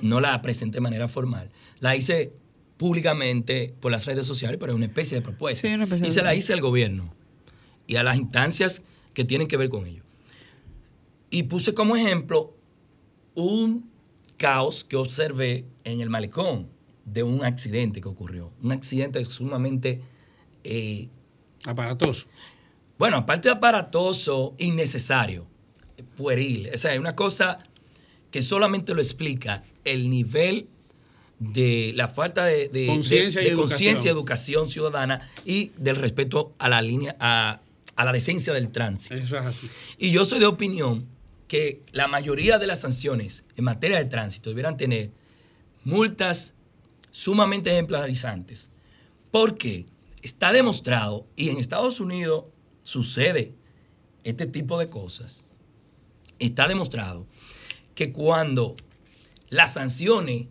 no 0.02 0.20
la 0.20 0.40
presenté 0.42 0.76
de 0.76 0.80
manera 0.80 1.08
formal. 1.08 1.48
La 1.80 1.96
hice 1.96 2.32
públicamente 2.76 3.74
por 3.80 3.90
las 3.92 4.06
redes 4.06 4.26
sociales, 4.26 4.58
pero 4.60 4.72
es 4.72 4.76
una 4.76 4.86
especie 4.86 5.16
de 5.16 5.22
propuesta. 5.22 5.66
Sí, 5.68 5.74
una 5.74 5.84
especie 5.84 6.06
y 6.06 6.08
de- 6.10 6.14
se 6.14 6.22
la 6.22 6.34
hice 6.34 6.52
al 6.52 6.60
gobierno 6.60 7.12
y 7.86 7.96
a 7.96 8.02
las 8.02 8.16
instancias 8.16 8.82
que 9.14 9.24
tienen 9.24 9.48
que 9.48 9.56
ver 9.56 9.68
con 9.68 9.86
ello. 9.86 10.02
Y 11.30 11.44
puse 11.44 11.74
como 11.74 11.96
ejemplo 11.96 12.54
un 13.34 13.90
caos 14.36 14.84
que 14.84 14.96
observé 14.96 15.64
en 15.84 16.00
el 16.00 16.08
malecón 16.10 16.68
de 17.04 17.22
un 17.22 17.44
accidente 17.44 18.00
que 18.00 18.08
ocurrió. 18.08 18.52
Un 18.62 18.72
accidente 18.72 19.22
sumamente... 19.24 20.00
eh, 20.64 21.08
Aparatoso. 21.64 22.26
bueno, 22.98 23.16
aparte 23.16 23.48
de 23.48 23.54
aparatoso, 23.54 24.54
innecesario, 24.58 25.46
pueril. 26.16 26.68
O 26.72 26.78
sea, 26.78 26.92
es 26.94 27.00
una 27.00 27.16
cosa 27.16 27.58
que 28.30 28.42
solamente 28.42 28.94
lo 28.94 29.00
explica 29.00 29.62
el 29.84 30.10
nivel 30.10 30.68
de 31.38 31.92
la 31.94 32.08
falta 32.08 32.44
de, 32.44 32.68
de- 32.68 32.86
Conciencia 32.86 33.40
de- 33.40 33.46
y 33.46 33.50
educación. 34.10 34.68
ciudadana 34.68 35.28
y 35.44 35.70
del 35.76 35.96
respeto 35.96 36.52
a 36.58 36.68
la 36.68 36.82
línea, 36.82 37.16
a, 37.20 37.60
a 37.96 38.04
la 38.04 38.12
decencia 38.12 38.52
del 38.52 38.70
tránsito. 38.70 39.14
Eso 39.14 39.36
es 39.38 39.44
así. 39.46 39.68
Y 39.98 40.10
yo 40.10 40.24
soy 40.24 40.40
de 40.40 40.46
opinión 40.46 41.06
que 41.46 41.80
la 41.92 42.08
mayoría 42.08 42.58
de 42.58 42.66
las 42.66 42.80
sanciones 42.80 43.44
en 43.56 43.64
materia 43.64 43.96
de 43.98 44.04
tránsito 44.04 44.50
debieran 44.50 44.76
tener 44.76 45.10
multas 45.84 46.54
sumamente 47.10 47.70
ejemplarizantes. 47.70 48.70
Porque 49.30 49.86
está 50.22 50.52
demostrado, 50.52 51.26
y 51.36 51.50
en 51.50 51.58
Estados 51.58 52.00
Unidos 52.00 52.44
sucede 52.82 53.54
este 54.24 54.46
tipo 54.46 54.78
de 54.78 54.88
cosas, 54.90 55.44
está 56.38 56.66
demostrado 56.68 57.26
que 57.98 58.12
cuando 58.12 58.76
las 59.48 59.72
sanciones 59.72 60.46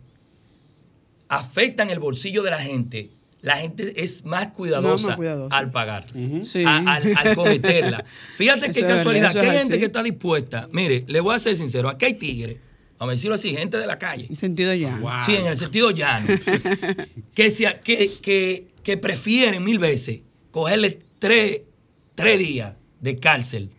afectan 1.28 1.88
el 1.88 1.98
bolsillo 1.98 2.42
de 2.42 2.50
la 2.50 2.58
gente, 2.58 3.10
la 3.40 3.56
gente 3.56 4.02
es 4.02 4.26
más 4.26 4.48
cuidadosa, 4.48 5.08
más 5.08 5.16
cuidadosa. 5.16 5.56
al 5.56 5.70
pagar, 5.70 6.06
Sí. 6.42 6.62
a- 6.66 6.76
al, 6.76 7.16
al 7.16 7.34
cometerla. 7.34 8.04
Fíjate 8.36 8.70
qué 8.70 8.82
casualidad, 8.82 9.32
que 9.32 9.38
hay 9.40 9.58
gente 9.60 9.74
así. 9.74 9.80
que 9.80 9.86
está 9.86 10.02
dispuesta. 10.02 10.68
Mire, 10.72 11.04
le 11.06 11.20
voy 11.20 11.34
a 11.34 11.38
ser 11.38 11.56
sincero, 11.56 11.88
aquí 11.88 12.04
hay 12.04 12.14
tigres, 12.14 12.56
vamos 12.98 13.12
a 13.12 13.14
decirlo 13.14 13.34
así, 13.36 13.56
gente 13.56 13.78
de 13.78 13.86
la 13.86 13.96
calle. 13.96 14.26
En 14.28 14.36
sentido. 14.36 14.72
Wow. 15.00 15.10
Sí, 15.24 15.34
en 15.36 15.46
el 15.46 15.56
sentido 15.56 15.90
llano. 15.90 16.26
que, 17.34 17.48
se- 17.48 17.80
que, 17.82 18.12
que, 18.20 18.66
que 18.82 18.96
prefieren 18.98 19.64
mil 19.64 19.78
veces 19.78 20.20
cogerle 20.50 20.98
tres, 21.18 21.62
tres 22.14 22.38
días 22.38 22.74
de 23.00 23.18
cárcel, 23.18 23.70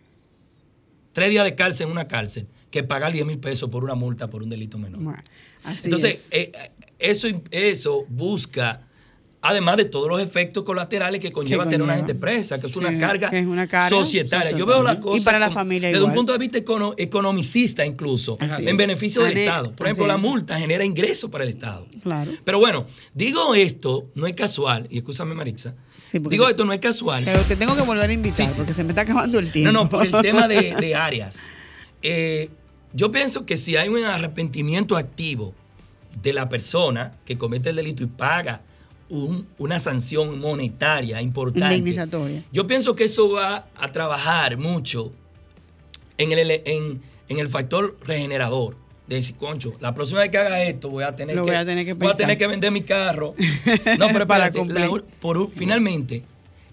tres 1.12 1.30
días 1.30 1.44
de 1.44 1.54
cárcel 1.54 1.86
en 1.86 1.92
una 1.92 2.08
cárcel, 2.08 2.48
que 2.70 2.82
pagar 2.84 3.12
10 3.12 3.26
mil 3.26 3.38
pesos 3.38 3.68
por 3.68 3.82
una 3.84 3.94
multa 3.94 4.30
por 4.30 4.42
un 4.42 4.48
delito 4.50 4.78
menor. 4.78 5.02
Bueno, 5.02 5.22
así 5.64 5.82
Entonces, 5.84 6.28
es. 6.30 6.32
eh, 6.32 6.52
eso, 6.98 7.26
eso 7.50 8.04
busca, 8.08 8.82
además 9.42 9.76
de 9.78 9.86
todos 9.86 10.08
los 10.08 10.20
efectos 10.20 10.62
colaterales 10.64 11.18
que 11.20 11.32
conlleva 11.32 11.64
tener 11.64 11.82
una 11.82 11.96
gente 11.96 12.14
presa, 12.14 12.60
que 12.60 12.66
es 12.68 12.72
Sí, 12.72 12.78
una 12.78 12.96
carga, 12.98 13.30
que 13.30 13.38
es 13.40 13.46
una 13.46 13.66
carga 13.66 13.88
societaria. 13.88 14.50
Yo 14.52 14.66
veo 14.66 14.82
la 14.82 14.92
Y 14.94 15.00
cosa 15.00 15.24
para 15.24 15.38
la 15.38 15.46
como- 15.46 15.54
familia 15.60 15.88
desde 15.88 16.04
un 16.04 16.12
punto 16.12 16.32
de 16.32 16.38
vista 16.38 16.58
econo- 16.58 16.94
economicista 16.96 17.84
incluso, 17.84 18.36
Así 18.38 18.62
en 18.62 18.68
es. 18.68 18.76
beneficio 18.76 19.22
del 19.24 19.36
Estado. 19.38 19.72
Por 19.72 19.86
ejemplo, 19.86 20.06
la 20.06 20.16
multa 20.18 20.58
genera 20.58 20.84
ingresos 20.84 21.28
para 21.30 21.42
el 21.44 21.50
Estado. 21.50 21.86
Claro. 22.02 22.30
Pero 22.44 22.58
bueno, 22.60 22.86
digo 23.14 23.54
esto, 23.54 24.10
no 24.14 24.26
es 24.26 24.34
casual, 24.34 24.86
y 24.90 24.98
escúchame 24.98 25.34
Marixa, 25.34 25.74
Sí, 26.12 26.18
digo 26.28 26.48
esto 26.48 26.64
no 26.64 26.72
es 26.72 26.80
casual. 26.80 27.22
Pero 27.24 27.40
te 27.42 27.56
tengo 27.56 27.74
que 27.76 27.82
volver 27.82 28.10
a 28.10 28.12
invitar 28.12 28.46
sí. 28.48 28.54
porque 28.56 28.72
se 28.74 28.82
me 28.84 28.90
está 28.90 29.02
acabando 29.02 29.38
el 29.38 29.50
tiempo. 29.52 29.72
No, 29.72 29.84
no, 29.84 29.88
por 29.88 30.04
el 30.04 30.12
tema 30.22 30.46
de, 30.48 30.74
de 30.74 30.94
áreas. 30.94 31.48
Eh, 32.02 32.50
yo 32.92 33.10
pienso 33.12 33.46
que 33.46 33.56
si 33.56 33.76
hay 33.76 33.88
un 33.88 34.04
arrepentimiento 34.04 34.96
activo 34.96 35.54
de 36.22 36.32
la 36.32 36.48
persona 36.48 37.12
que 37.24 37.38
comete 37.38 37.70
el 37.70 37.76
delito 37.76 38.02
y 38.02 38.06
paga 38.06 38.62
un- 39.08 39.46
una 39.58 39.78
sanción 39.78 40.38
monetaria 40.40 41.20
importante, 41.22 41.94
yo 42.52 42.66
pienso 42.66 42.94
que 42.94 43.04
eso 43.04 43.30
va 43.30 43.66
a 43.76 43.92
trabajar 43.92 44.56
mucho 44.56 45.12
en 46.18 46.32
el, 46.32 46.50
en, 46.64 47.00
en 47.28 47.38
el 47.38 47.48
factor 47.48 47.96
regenerador. 48.06 48.76
De 49.08 49.16
decir, 49.16 49.34
concho, 49.34 49.72
la 49.80 49.92
próxima 49.92 50.20
vez 50.20 50.30
que 50.30 50.38
haga 50.38 50.62
esto 50.62 50.88
voy 50.88 51.02
a 51.02 51.16
tener, 51.16 51.34
Lo 51.34 51.44
que, 51.44 51.50
voy 51.50 51.58
a 51.58 51.64
tener 51.64 51.84
que 51.84 51.94
voy 51.94 52.06
a 52.06 52.10
pensar. 52.10 52.16
tener 52.18 52.38
que 52.38 52.46
vender 52.46 52.70
mi 52.70 52.82
carro. 52.82 53.34
No, 53.98 54.06
pero 54.12 54.24
Para 54.26 54.50
la 54.52 55.02
por 55.20 55.50
finalmente, 55.52 56.22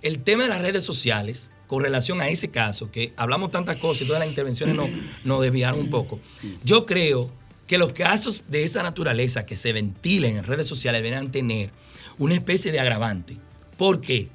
el 0.03 0.20
tema 0.20 0.43
de 0.43 0.49
las 0.49 0.61
redes 0.61 0.84
sociales, 0.84 1.49
con 1.68 1.84
relación 1.84 2.22
a 2.22 2.30
ese 2.30 2.47
caso, 2.49 2.89
que 2.91 3.13
hablamos 3.18 3.51
tantas 3.51 3.76
cosas 3.78 4.03
y 4.03 4.05
todas 4.05 4.20
las 4.22 4.30
intervenciones 4.30 4.74
nos, 4.76 4.89
nos 5.24 5.41
desviaron 5.41 5.80
un 5.82 5.89
poco, 5.89 6.20
yo 6.63 6.86
creo 6.86 7.30
que 7.68 7.78
los 7.78 7.91
casos 7.91 8.45
de 8.47 8.63
esa 8.63 8.82
naturaleza 8.84 9.45
que 9.45 9.55
se 9.57 9.74
ventilen 9.74 10.38
en 10.38 10.43
redes 10.45 10.65
sociales 10.68 11.01
deberán 11.03 11.32
tener 11.32 11.72
una 12.18 12.34
especie 12.34 12.72
de 12.72 12.80
agravante. 12.80 13.36
¿Por 13.76 13.99
qué? 13.99 14.30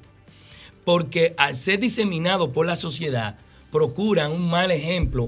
Porque 0.85 1.33
al 1.37 1.53
ser 1.55 1.79
diseminado 1.79 2.51
por 2.51 2.65
la 2.65 2.75
sociedad, 2.75 3.37
procuran 3.71 4.31
un 4.31 4.47
mal 4.49 4.69
ejemplo 4.69 5.25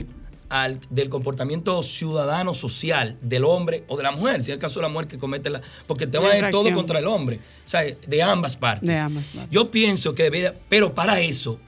al- 0.50 0.80
del 0.92 1.10
comportamiento 1.10 1.82
ciudadano 1.82 2.54
social 2.54 3.18
del 3.22 3.44
hombre 3.46 3.84
o 3.88 3.98
de 3.98 4.04
la 4.04 4.12
mujer, 4.12 4.44
si 4.44 4.52
es 4.52 4.56
el 4.56 4.60
caso 4.60 4.80
de 4.80 4.84
la 4.84 4.90
mujer 4.90 5.08
que 5.08 5.18
comete 5.18 5.50
la... 5.50 5.62
Porque 5.88 6.04
el 6.04 6.12
tema 6.12 6.28
La 6.28 6.36
es 6.36 6.52
todo 6.52 6.72
contra 6.76 7.00
el 7.00 7.08
hombre, 7.08 7.40
o 7.66 7.70
sea, 7.70 7.82
de 7.84 8.22
ambas 8.22 8.56
partes. 8.56 8.88
De 8.88 8.96
ambas 8.98 9.30
partes. 9.30 9.50
Yo 9.52 9.72
pienso 9.72 10.14
que 10.14 10.24
debería, 10.24 10.54
pero 10.70 10.94
para 10.94 11.20
eso, 11.22 11.60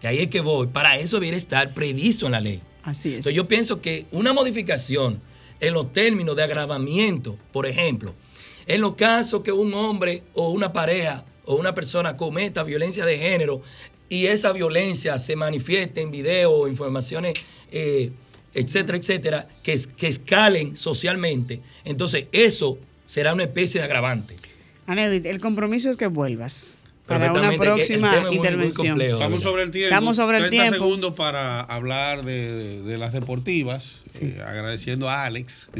que 0.00 0.08
ahí 0.08 0.18
es 0.18 0.28
que 0.28 0.40
voy, 0.40 0.68
para 0.68 0.98
eso 0.98 1.16
debería 1.16 1.36
estar 1.36 1.74
previsto 1.74 2.26
en 2.26 2.32
la 2.32 2.40
ley. 2.40 2.60
Así 2.82 3.10
es. 3.10 3.14
Entonces 3.16 3.34
yo 3.34 3.46
pienso 3.46 3.80
que 3.80 4.06
una 4.12 4.32
modificación 4.32 5.20
en 5.60 5.74
los 5.74 5.92
términos 5.92 6.36
de 6.36 6.44
agravamiento, 6.44 7.36
por 7.52 7.66
ejemplo, 7.66 8.14
en 8.66 8.80
los 8.80 8.94
casos 8.94 9.42
que 9.42 9.52
un 9.52 9.74
hombre 9.74 10.22
o 10.34 10.50
una 10.50 10.72
pareja 10.72 11.24
o 11.44 11.56
una 11.56 11.74
persona 11.74 12.16
cometa 12.16 12.62
violencia 12.62 13.04
de 13.04 13.18
género 13.18 13.62
y 14.08 14.26
esa 14.26 14.52
violencia 14.52 15.18
se 15.18 15.36
manifieste 15.36 16.00
en 16.00 16.10
video 16.10 16.52
o 16.52 16.68
informaciones, 16.68 17.34
eh, 17.72 18.10
etcétera, 18.54 18.98
etcétera, 18.98 19.48
que, 19.62 19.78
que 19.96 20.06
escalen 20.06 20.76
socialmente, 20.76 21.60
entonces 21.84 22.26
eso 22.32 22.78
será 23.06 23.34
una 23.34 23.44
especie 23.44 23.80
de 23.80 23.84
agravante. 23.86 24.36
Aneudit, 24.86 25.26
el 25.26 25.40
compromiso 25.40 25.90
es 25.90 25.96
que 25.96 26.06
vuelvas 26.06 26.77
para 27.08 27.32
una 27.32 27.52
próxima 27.56 28.14
es 28.14 28.20
muy, 28.20 28.26
muy 28.28 28.36
intervención. 28.36 28.86
complejo. 28.88 29.14
Estamos 29.18 29.42
sobre 29.42 29.62
el 29.62 29.70
tiempo. 29.70 29.88
Estamos 29.88 30.16
sobre 30.16 30.36
el 30.38 30.42
30 30.50 30.62
tiempo. 30.64 30.84
segundos 30.84 31.14
para 31.14 31.60
hablar 31.60 32.24
de, 32.24 32.82
de 32.82 32.98
las 32.98 33.12
deportivas. 33.12 34.02
eh, 34.20 34.40
agradeciendo 34.46 35.08
a 35.08 35.24
Alex. 35.24 35.68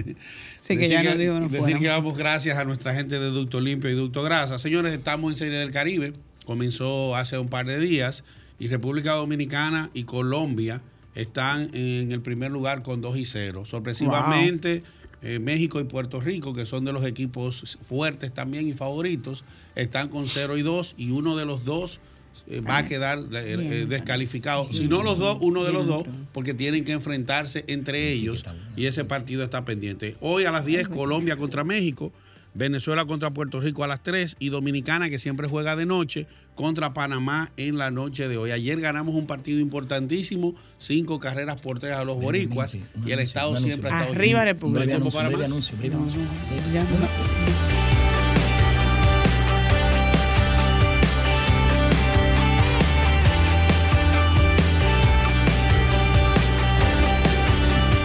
Sí, 0.60 0.76
que 0.76 0.88
ya 0.88 1.02
nos 1.02 1.16
dijo 1.16 1.32
no 1.34 1.40
Decir 1.48 1.58
fuéramos. 1.60 1.80
que 1.82 1.88
damos 1.88 2.18
gracias 2.18 2.58
a 2.58 2.64
nuestra 2.66 2.92
gente 2.94 3.18
de 3.18 3.26
Ducto 3.30 3.58
Limpio 3.60 3.88
y 3.88 3.94
Ducto 3.94 4.22
Grasa. 4.22 4.58
Señores, 4.58 4.92
estamos 4.92 5.32
en 5.32 5.36
Serie 5.38 5.58
del 5.58 5.70
Caribe. 5.70 6.12
Comenzó 6.44 7.16
hace 7.16 7.38
un 7.38 7.48
par 7.48 7.64
de 7.64 7.78
días. 7.78 8.22
Y 8.58 8.68
República 8.68 9.12
Dominicana 9.12 9.88
y 9.94 10.02
Colombia 10.02 10.82
están 11.14 11.70
en 11.74 12.12
el 12.12 12.20
primer 12.20 12.50
lugar 12.50 12.82
con 12.82 13.00
2 13.00 13.16
y 13.16 13.24
0. 13.24 13.64
Sorpresivamente. 13.64 14.82
Eh, 15.22 15.38
México 15.38 15.80
y 15.80 15.84
Puerto 15.84 16.20
Rico, 16.20 16.52
que 16.52 16.66
son 16.66 16.84
de 16.84 16.92
los 16.92 17.04
equipos 17.04 17.78
fuertes 17.82 18.32
también 18.32 18.68
y 18.68 18.72
favoritos, 18.72 19.44
están 19.74 20.08
con 20.08 20.28
0 20.28 20.58
y 20.58 20.62
2 20.62 20.94
y 20.96 21.10
uno 21.10 21.36
de 21.36 21.44
los 21.44 21.64
dos 21.64 22.00
eh, 22.46 22.60
va 22.60 22.78
a 22.78 22.84
quedar 22.84 23.18
eh, 23.32 23.86
descalificado. 23.88 24.68
Si 24.72 24.88
no 24.88 25.02
los 25.02 25.18
dos, 25.18 25.38
uno 25.40 25.64
de 25.64 25.72
los 25.72 25.86
dos, 25.86 26.04
porque 26.32 26.54
tienen 26.54 26.84
que 26.84 26.92
enfrentarse 26.92 27.64
entre 27.66 28.12
ellos 28.12 28.44
y 28.76 28.86
ese 28.86 29.04
partido 29.04 29.42
está 29.42 29.64
pendiente. 29.64 30.16
Hoy 30.20 30.44
a 30.44 30.52
las 30.52 30.64
10, 30.64 30.88
Colombia 30.88 31.36
contra 31.36 31.64
México, 31.64 32.12
Venezuela 32.54 33.04
contra 33.06 33.30
Puerto 33.30 33.60
Rico 33.60 33.84
a 33.84 33.86
las 33.86 34.02
3 34.02 34.36
y 34.38 34.48
Dominicana, 34.48 35.08
que 35.10 35.18
siempre 35.18 35.48
juega 35.48 35.76
de 35.76 35.86
noche, 35.86 36.26
contra 36.54 36.92
Panamá 36.92 37.52
en 37.56 37.78
la 37.78 37.92
noche 37.92 38.26
de 38.26 38.36
hoy. 38.36 38.50
Ayer 38.50 38.80
ganamos 38.80 39.14
un 39.14 39.28
partido 39.28 39.60
importantísimo, 39.60 40.54
cinco 40.76 41.20
carreras 41.20 41.60
por 41.60 41.78
tres 41.78 41.94
a 41.94 42.02
los 42.02 42.20
boricuas 42.20 42.74
y 42.74 43.12
el 43.12 43.20
Estado 43.20 43.56
siempre 43.56 43.90
ha 43.90 43.98
estado 43.98 44.12
Arriba 44.12 44.40
¿No 44.40 44.40
hay 44.40 44.52
República. 44.52 44.98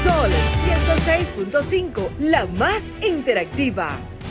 Sol 0.04 0.32
106.5, 1.06 2.18
la 2.20 2.46
más 2.46 2.94
interactiva. 3.02 4.00